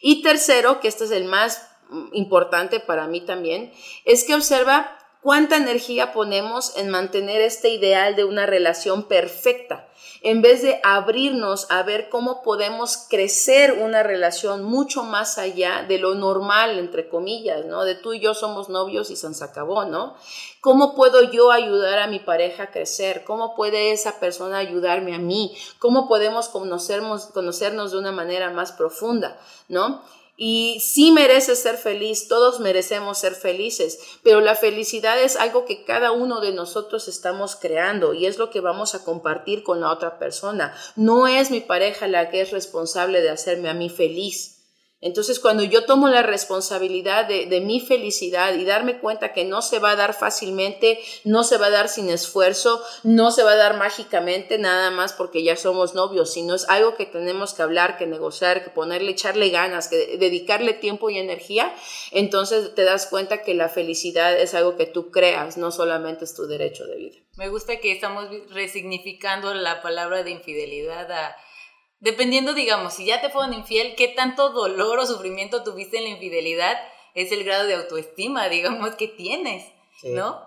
Y 0.00 0.22
tercero, 0.22 0.80
que 0.80 0.88
este 0.88 1.04
es 1.04 1.10
el 1.10 1.26
más 1.26 1.68
importante 2.12 2.80
para 2.80 3.06
mí 3.08 3.20
también, 3.20 3.72
es 4.06 4.24
que 4.24 4.34
observa 4.34 4.97
cuánta 5.22 5.56
energía 5.56 6.12
ponemos 6.12 6.76
en 6.76 6.90
mantener 6.90 7.40
este 7.40 7.70
ideal 7.70 8.16
de 8.16 8.24
una 8.24 8.46
relación 8.46 9.04
perfecta, 9.04 9.88
en 10.22 10.42
vez 10.42 10.62
de 10.62 10.80
abrirnos 10.82 11.70
a 11.70 11.82
ver 11.82 12.08
cómo 12.08 12.42
podemos 12.42 12.96
crecer 13.08 13.72
una 13.72 14.02
relación 14.02 14.64
mucho 14.64 15.02
más 15.02 15.38
allá 15.38 15.84
de 15.86 15.98
lo 15.98 16.14
normal, 16.14 16.78
entre 16.78 17.08
comillas, 17.08 17.64
¿no? 17.66 17.84
De 17.84 17.94
tú 17.94 18.12
y 18.12 18.20
yo 18.20 18.34
somos 18.34 18.68
novios 18.68 19.10
y 19.10 19.16
se 19.16 19.44
acabó, 19.44 19.84
¿no? 19.84 20.14
¿Cómo 20.60 20.94
puedo 20.94 21.22
yo 21.30 21.52
ayudar 21.52 21.98
a 22.00 22.08
mi 22.08 22.18
pareja 22.18 22.64
a 22.64 22.70
crecer? 22.70 23.24
¿Cómo 23.24 23.54
puede 23.54 23.92
esa 23.92 24.18
persona 24.18 24.58
ayudarme 24.58 25.14
a 25.14 25.18
mí? 25.18 25.56
¿Cómo 25.78 26.08
podemos 26.08 26.48
conocernos, 26.48 27.26
conocernos 27.26 27.92
de 27.92 27.98
una 27.98 28.12
manera 28.12 28.50
más 28.50 28.72
profunda, 28.72 29.38
¿no? 29.68 30.02
Y 30.40 30.78
sí 30.78 31.10
mereces 31.10 31.58
ser 31.58 31.76
feliz, 31.76 32.28
todos 32.28 32.60
merecemos 32.60 33.18
ser 33.18 33.34
felices, 33.34 33.98
pero 34.22 34.40
la 34.40 34.54
felicidad 34.54 35.20
es 35.20 35.34
algo 35.34 35.64
que 35.64 35.82
cada 35.84 36.12
uno 36.12 36.40
de 36.40 36.52
nosotros 36.52 37.08
estamos 37.08 37.56
creando 37.56 38.14
y 38.14 38.24
es 38.26 38.38
lo 38.38 38.48
que 38.48 38.60
vamos 38.60 38.94
a 38.94 39.04
compartir 39.04 39.64
con 39.64 39.80
la 39.80 39.90
otra 39.90 40.16
persona. 40.20 40.76
No 40.94 41.26
es 41.26 41.50
mi 41.50 41.60
pareja 41.60 42.06
la 42.06 42.30
que 42.30 42.40
es 42.40 42.52
responsable 42.52 43.20
de 43.20 43.30
hacerme 43.30 43.68
a 43.68 43.74
mí 43.74 43.90
feliz. 43.90 44.57
Entonces, 45.00 45.38
cuando 45.38 45.62
yo 45.62 45.84
tomo 45.84 46.08
la 46.08 46.22
responsabilidad 46.22 47.26
de, 47.28 47.60
mi 47.60 47.80
felicidad 47.80 48.54
y 48.54 48.64
darme 48.64 48.98
cuenta 48.98 49.32
que 49.32 49.44
no 49.44 49.62
se 49.62 49.78
va 49.78 49.92
a 49.92 49.96
dar 49.96 50.12
fácilmente, 50.12 50.98
no 51.24 51.44
se 51.44 51.56
va 51.56 51.66
a 51.66 51.70
dar 51.70 51.88
sin 51.88 52.08
esfuerzo, 52.08 52.82
no 53.04 53.30
se 53.30 53.44
va 53.44 53.52
a 53.52 53.56
dar 53.56 53.76
mágicamente 53.76 54.58
nada 54.58 54.90
más 54.90 55.12
porque 55.12 55.44
ya 55.44 55.56
somos 55.56 55.94
novios, 55.94 56.32
sino 56.32 56.54
es 56.54 56.68
algo 56.68 56.96
que 56.96 57.06
tenemos 57.06 57.54
que 57.54 57.62
hablar, 57.62 57.96
que 57.96 58.06
negociar, 58.06 58.64
que 58.64 58.70
ponerle, 58.70 59.12
echarle 59.12 59.50
ganas, 59.50 59.86
que 59.88 60.16
dedicarle 60.18 60.72
tiempo 60.72 61.10
y 61.10 61.18
energía, 61.18 61.72
entonces 62.10 62.74
te 62.74 62.82
das 62.82 63.06
cuenta 63.06 63.42
que 63.42 63.54
la 63.54 63.68
felicidad 63.68 64.36
es 64.36 64.54
algo 64.54 64.76
que 64.76 64.86
tú 64.86 65.10
creas, 65.12 65.56
no 65.56 65.70
solamente 65.70 66.24
es 66.24 66.34
tu 66.34 66.46
derecho 66.46 66.86
de 66.86 66.96
vida. 66.96 67.16
Me 67.36 67.48
gusta 67.48 67.78
que 67.78 67.92
estamos 67.92 68.26
resignificando 68.50 69.54
la 69.54 69.80
palabra 69.80 70.24
de 70.24 70.30
infidelidad 70.30 71.10
a 71.12 71.36
Dependiendo, 72.00 72.54
digamos, 72.54 72.94
si 72.94 73.06
ya 73.06 73.20
te 73.20 73.30
fueron 73.30 73.54
infiel, 73.54 73.94
qué 73.96 74.08
tanto 74.08 74.50
dolor 74.50 74.98
o 74.98 75.06
sufrimiento 75.06 75.64
tuviste 75.64 75.98
en 75.98 76.04
la 76.04 76.10
infidelidad 76.10 76.78
es 77.14 77.32
el 77.32 77.44
grado 77.44 77.66
de 77.66 77.74
autoestima, 77.74 78.48
digamos, 78.48 78.94
que 78.94 79.08
tienes, 79.08 79.64
¿no? 80.04 80.40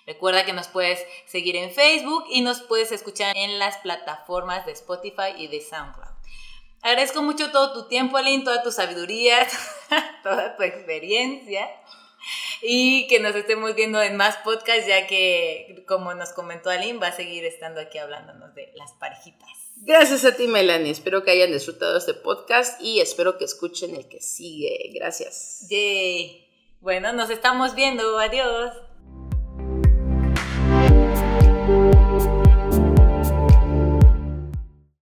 Recuerda 0.05 0.45
que 0.45 0.53
nos 0.53 0.67
puedes 0.67 1.05
seguir 1.25 1.55
en 1.55 1.71
Facebook 1.71 2.25
y 2.29 2.41
nos 2.41 2.61
puedes 2.61 2.91
escuchar 2.91 3.35
en 3.35 3.59
las 3.59 3.77
plataformas 3.77 4.65
de 4.65 4.71
Spotify 4.71 5.33
y 5.37 5.47
de 5.47 5.61
SoundCloud. 5.61 6.15
Agradezco 6.81 7.23
mucho 7.23 7.51
todo 7.51 7.73
tu 7.73 7.87
tiempo, 7.87 8.15
Aline, 8.15 8.43
toda 8.43 8.61
tu 8.61 8.71
sabiduría, 8.71 9.47
toda 10.23 10.55
tu 10.55 10.61
experiencia 10.63 11.67
y 12.61 13.07
que 13.07 13.19
nos 13.19 13.35
estemos 13.35 13.75
viendo 13.75 14.01
en 14.01 14.15
más 14.17 14.37
podcasts, 14.37 14.87
ya 14.87 15.07
que, 15.07 15.83
como 15.87 16.13
nos 16.13 16.33
comentó 16.33 16.69
Aline, 16.69 16.99
va 16.99 17.07
a 17.07 17.11
seguir 17.11 17.45
estando 17.45 17.81
aquí 17.81 17.97
hablándonos 17.97 18.53
de 18.53 18.71
las 18.75 18.93
parejitas. 18.93 19.64
Gracias 19.77 20.25
a 20.25 20.35
ti, 20.35 20.47
Melanie. 20.47 20.91
Espero 20.91 21.23
que 21.23 21.31
hayan 21.31 21.51
disfrutado 21.51 21.97
este 21.97 22.13
podcast 22.13 22.81
y 22.81 23.01
espero 23.01 23.37
que 23.37 23.45
escuchen 23.45 23.95
el 23.95 24.07
que 24.07 24.21
sigue. 24.21 24.91
Gracias. 24.93 25.67
Yay. 25.69 26.47
Bueno, 26.81 27.13
nos 27.13 27.29
estamos 27.29 27.75
viendo. 27.75 28.17
Adiós. 28.17 28.71